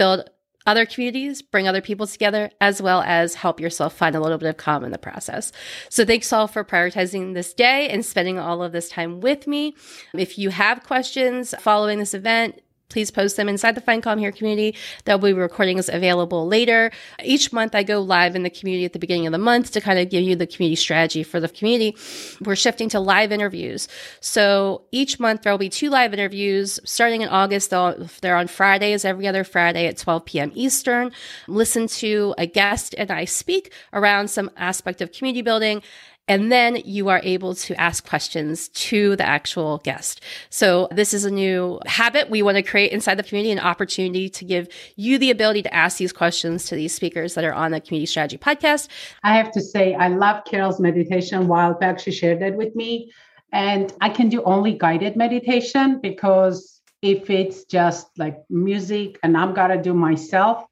build 0.00 0.30
other 0.66 0.86
communities, 0.86 1.42
bring 1.42 1.68
other 1.68 1.82
people 1.82 2.06
together, 2.06 2.50
as 2.58 2.80
well 2.80 3.02
as 3.02 3.34
help 3.34 3.60
yourself 3.60 3.94
find 3.94 4.16
a 4.16 4.20
little 4.20 4.38
bit 4.38 4.48
of 4.48 4.56
calm 4.56 4.82
in 4.82 4.92
the 4.92 4.98
process. 4.98 5.52
So 5.90 6.06
thanks 6.06 6.32
all 6.32 6.46
for 6.46 6.64
prioritizing 6.64 7.34
this 7.34 7.52
day 7.52 7.86
and 7.90 8.04
spending 8.04 8.38
all 8.38 8.62
of 8.62 8.72
this 8.72 8.88
time 8.88 9.20
with 9.20 9.46
me. 9.46 9.74
If 10.14 10.38
you 10.38 10.48
have 10.48 10.84
questions 10.84 11.54
following 11.60 11.98
this 11.98 12.14
event, 12.14 12.62
please 12.90 13.10
post 13.10 13.36
them 13.38 13.48
inside 13.48 13.74
the 13.74 13.80
Find 13.80 14.04
Here 14.20 14.32
community. 14.32 14.76
There'll 15.04 15.18
be 15.18 15.32
recordings 15.32 15.88
available 15.88 16.46
later. 16.46 16.90
Each 17.24 17.52
month, 17.52 17.74
I 17.74 17.82
go 17.82 18.00
live 18.00 18.36
in 18.36 18.42
the 18.42 18.50
community 18.50 18.84
at 18.84 18.92
the 18.92 18.98
beginning 18.98 19.26
of 19.26 19.32
the 19.32 19.38
month 19.38 19.70
to 19.72 19.80
kind 19.80 19.98
of 19.98 20.10
give 20.10 20.22
you 20.22 20.36
the 20.36 20.46
community 20.46 20.76
strategy 20.76 21.22
for 21.22 21.40
the 21.40 21.48
community. 21.48 21.96
We're 22.42 22.56
shifting 22.56 22.88
to 22.90 23.00
live 23.00 23.32
interviews. 23.32 23.88
So 24.20 24.82
each 24.90 25.18
month, 25.18 25.42
there'll 25.42 25.58
be 25.58 25.70
two 25.70 25.88
live 25.88 26.12
interviews 26.12 26.78
starting 26.84 27.22
in 27.22 27.28
August. 27.28 27.70
They're 27.70 28.36
on 28.36 28.48
Fridays, 28.48 29.04
every 29.04 29.26
other 29.26 29.44
Friday 29.44 29.86
at 29.86 29.96
12 29.96 30.24
p.m. 30.26 30.52
Eastern. 30.54 31.12
Listen 31.46 31.86
to 31.86 32.34
a 32.36 32.46
guest 32.46 32.94
and 32.98 33.10
I 33.10 33.24
speak 33.24 33.72
around 33.92 34.28
some 34.28 34.50
aspect 34.56 35.00
of 35.00 35.12
community 35.12 35.42
building 35.42 35.82
and 36.30 36.52
then 36.52 36.76
you 36.84 37.08
are 37.08 37.20
able 37.24 37.56
to 37.56 37.78
ask 37.80 38.06
questions 38.08 38.68
to 38.68 39.16
the 39.16 39.26
actual 39.26 39.78
guest. 39.78 40.20
So 40.48 40.86
this 40.92 41.12
is 41.12 41.24
a 41.24 41.30
new 41.30 41.80
habit 41.86 42.30
we 42.30 42.40
want 42.40 42.54
to 42.56 42.62
create 42.62 42.92
inside 42.92 43.16
the 43.16 43.24
community, 43.24 43.50
an 43.50 43.58
opportunity 43.58 44.28
to 44.28 44.44
give 44.44 44.68
you 44.94 45.18
the 45.18 45.32
ability 45.32 45.62
to 45.62 45.74
ask 45.74 45.98
these 45.98 46.12
questions 46.12 46.66
to 46.66 46.76
these 46.76 46.94
speakers 46.94 47.34
that 47.34 47.42
are 47.42 47.52
on 47.52 47.72
the 47.72 47.80
Community 47.80 48.06
Strategy 48.06 48.38
podcast. 48.38 48.86
I 49.24 49.34
have 49.34 49.50
to 49.50 49.60
say, 49.60 49.94
I 49.94 50.06
love 50.06 50.44
Carol's 50.44 50.78
meditation. 50.78 51.48
While 51.48 51.74
back, 51.74 51.98
she 51.98 52.12
shared 52.12 52.38
that 52.42 52.54
with 52.54 52.76
me. 52.76 53.10
And 53.50 53.92
I 54.00 54.08
can 54.08 54.28
do 54.28 54.40
only 54.44 54.78
guided 54.78 55.16
meditation 55.16 56.00
because 56.00 56.80
if 57.02 57.28
it's 57.28 57.64
just 57.64 58.06
like 58.18 58.38
music 58.48 59.18
and 59.24 59.36
I'm 59.36 59.52
got 59.52 59.68
to 59.68 59.82
do 59.82 59.94
myself, 59.94 60.64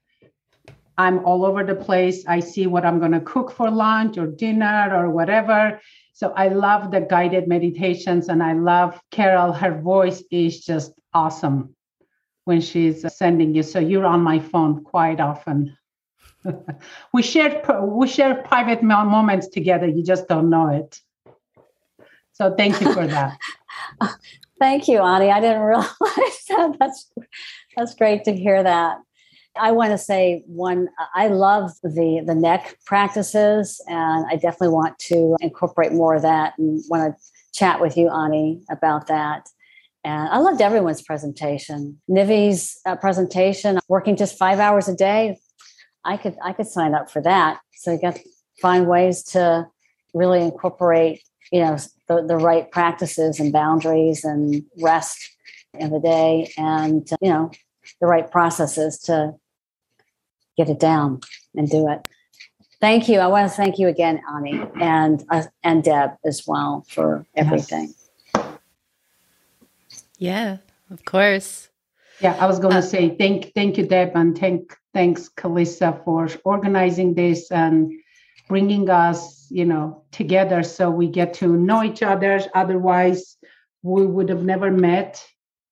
I'm 0.99 1.25
all 1.25 1.45
over 1.45 1.63
the 1.63 1.75
place. 1.75 2.25
I 2.27 2.41
see 2.41 2.67
what 2.67 2.85
I'm 2.85 2.99
going 2.99 3.13
to 3.13 3.21
cook 3.21 3.51
for 3.51 3.71
lunch 3.71 4.17
or 4.17 4.27
dinner 4.27 4.91
or 4.93 5.09
whatever. 5.09 5.79
So 6.11 6.33
I 6.35 6.49
love 6.49 6.91
the 6.91 6.99
guided 6.99 7.47
meditations 7.47 8.27
and 8.27 8.43
I 8.43 8.51
love 8.51 8.99
Carol. 9.09 9.53
Her 9.53 9.79
voice 9.79 10.21
is 10.29 10.59
just 10.59 10.91
awesome 11.13 11.73
when 12.43 12.59
she's 12.59 13.05
sending 13.15 13.55
you. 13.55 13.63
So 13.63 13.79
you're 13.79 14.05
on 14.05 14.19
my 14.21 14.39
phone 14.39 14.83
quite 14.83 15.21
often. 15.21 15.77
we 17.13 17.23
share 17.23 17.63
we 17.81 18.05
share 18.05 18.43
private 18.43 18.83
moments 18.83 19.47
together. 19.47 19.87
You 19.87 20.03
just 20.03 20.27
don't 20.27 20.49
know 20.49 20.67
it. 20.67 20.99
So 22.33 22.53
thank 22.57 22.81
you 22.81 22.93
for 22.93 23.07
that. 23.07 23.37
thank 24.59 24.89
you, 24.89 25.01
Ani. 25.01 25.31
I 25.31 25.39
didn't 25.39 25.61
realize 25.71 26.39
that. 26.49 26.75
That's 26.77 27.09
that's 27.77 27.95
great 27.95 28.25
to 28.25 28.35
hear 28.35 28.61
that. 28.63 28.97
I 29.59 29.71
want 29.71 29.91
to 29.91 29.97
say 29.97 30.43
one, 30.47 30.89
I 31.15 31.27
love 31.27 31.71
the 31.83 32.23
the 32.25 32.35
neck 32.35 32.77
practices, 32.85 33.81
and 33.87 34.25
I 34.29 34.35
definitely 34.35 34.69
want 34.69 34.97
to 34.99 35.35
incorporate 35.41 35.91
more 35.91 36.15
of 36.15 36.21
that 36.21 36.53
and 36.57 36.81
want 36.89 37.15
to 37.15 37.23
chat 37.53 37.81
with 37.81 37.97
you, 37.97 38.09
Ani, 38.09 38.61
about 38.69 39.07
that. 39.07 39.49
And 40.03 40.29
I 40.29 40.37
loved 40.37 40.61
everyone's 40.61 41.01
presentation. 41.01 41.99
Nivi's 42.09 42.79
uh, 42.85 42.95
presentation, 42.95 43.79
working 43.89 44.15
just 44.15 44.37
five 44.37 44.59
hours 44.59 44.87
a 44.87 44.95
day, 44.95 45.37
I 46.05 46.17
could 46.17 46.37
I 46.43 46.53
could 46.53 46.67
sign 46.67 46.93
up 46.93 47.09
for 47.09 47.21
that. 47.21 47.59
So 47.73 47.91
you 47.91 48.01
got 48.01 48.15
to 48.15 48.21
find 48.61 48.87
ways 48.87 49.23
to 49.23 49.67
really 50.13 50.41
incorporate, 50.41 51.21
you 51.51 51.61
know, 51.61 51.77
the, 52.07 52.25
the 52.25 52.37
right 52.37 52.69
practices 52.71 53.39
and 53.39 53.53
boundaries 53.53 54.23
and 54.23 54.63
rest 54.81 55.17
in 55.73 55.91
the 55.91 55.99
day, 55.99 56.51
and 56.57 57.07
you 57.21 57.29
know, 57.29 57.51
the 58.01 58.07
right 58.07 58.29
processes 58.31 58.97
to 58.99 59.33
get 60.59 60.69
it 60.69 60.79
down 60.79 61.21
and 61.55 61.69
do 61.69 61.87
it. 61.89 62.05
Thank 62.81 63.07
you. 63.07 63.19
I 63.19 63.27
want 63.27 63.49
to 63.49 63.55
thank 63.55 63.79
you 63.79 63.87
again, 63.87 64.21
Ani, 64.35 64.61
and 64.81 65.23
uh, 65.29 65.43
and 65.63 65.83
Deb 65.83 66.11
as 66.25 66.43
well 66.45 66.85
for 66.87 67.25
everything. 67.35 67.93
Yeah, 70.17 70.57
of 70.89 71.05
course. 71.05 71.69
Yeah, 72.21 72.35
I 72.39 72.45
was 72.45 72.59
going 72.59 72.73
to 72.73 72.79
uh, 72.79 72.93
say 72.93 73.15
thank 73.15 73.53
thank 73.53 73.77
you, 73.77 73.85
Deb, 73.85 74.11
and 74.15 74.37
thank 74.37 74.77
thanks, 74.93 75.29
Kalissa, 75.29 76.03
for 76.03 76.29
organizing 76.43 77.13
this 77.15 77.51
and 77.51 77.91
bringing 78.49 78.89
us, 78.89 79.47
you 79.49 79.65
know, 79.65 80.03
together 80.11 80.63
so 80.63 80.89
we 80.89 81.07
get 81.07 81.33
to 81.35 81.47
know 81.47 81.83
each 81.83 82.01
other. 82.01 82.41
Otherwise, 82.53 83.37
we 83.83 84.05
would 84.05 84.29
have 84.29 84.43
never 84.43 84.71
met 84.71 85.25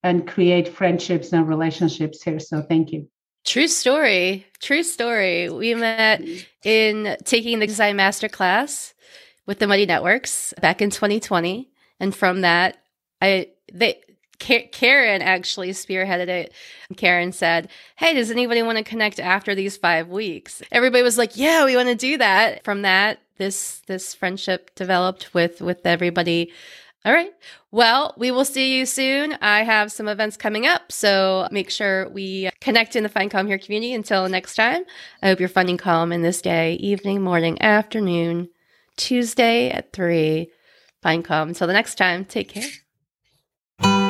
and 0.03 0.27
create 0.27 0.67
friendships 0.67 1.33
and 1.33 1.47
relationships 1.47 2.23
here. 2.23 2.39
So 2.39 2.61
thank 2.61 2.91
you. 2.93 3.09
True 3.47 3.69
story. 3.69 4.45
True 4.59 4.83
story. 4.83 5.49
We 5.49 5.73
met 5.73 6.21
in 6.65 7.15
taking 7.23 7.59
the 7.59 7.65
design 7.65 7.95
master 7.95 8.27
class 8.27 8.93
with 9.45 9.59
the 9.59 9.67
Mighty 9.67 9.85
Networks 9.85 10.53
back 10.61 10.81
in 10.81 10.89
2020, 10.89 11.69
and 12.01 12.13
from 12.13 12.41
that, 12.41 12.77
I 13.21 13.47
they 13.71 14.01
Karen 14.39 15.21
actually 15.21 15.69
spearheaded 15.69 16.27
it. 16.27 16.53
Karen 16.97 17.31
said, 17.31 17.69
Hey, 17.95 18.13
does 18.13 18.31
anybody 18.31 18.61
want 18.63 18.79
to 18.79 18.83
connect 18.83 19.17
after 19.17 19.55
these 19.55 19.77
five 19.77 20.09
weeks? 20.09 20.61
Everybody 20.69 21.01
was 21.01 21.17
like, 21.17 21.37
Yeah, 21.37 21.63
we 21.63 21.77
want 21.77 21.87
to 21.87 21.95
do 21.95 22.17
that. 22.17 22.65
From 22.65 22.81
that, 22.81 23.19
this 23.37 23.81
this 23.87 24.13
friendship 24.13 24.75
developed 24.75 25.33
with 25.33 25.61
with 25.61 25.85
everybody. 25.85 26.51
All 27.07 27.13
right. 27.13 27.31
Well, 27.71 28.13
we 28.17 28.31
will 28.31 28.43
see 28.43 28.77
you 28.77 28.85
soon. 28.85 29.37
I 29.41 29.63
have 29.63 29.93
some 29.93 30.09
events 30.09 30.35
coming 30.35 30.67
up, 30.67 30.91
so 30.91 31.47
make 31.51 31.69
sure 31.69 32.09
we 32.09 32.49
connect 32.59 32.97
in 32.97 33.03
the 33.03 33.07
Find 33.07 33.31
Calm 33.31 33.47
Here 33.47 33.57
community. 33.57 33.93
Until 33.93 34.27
next 34.27 34.55
time, 34.55 34.83
I 35.23 35.27
hope 35.27 35.39
you're 35.39 35.47
finding 35.47 35.77
calm 35.77 36.11
in 36.11 36.21
this 36.21 36.41
day, 36.41 36.73
evening, 36.73 37.21
morning, 37.21 37.61
afternoon, 37.61 38.49
Tuesday 38.97 39.69
at 39.69 39.93
3. 39.93 40.51
Find 41.01 41.23
calm. 41.23 41.47
Until 41.47 41.67
the 41.67 41.71
next 41.71 41.95
time, 41.95 42.25
take 42.25 42.49
care. 43.79 44.06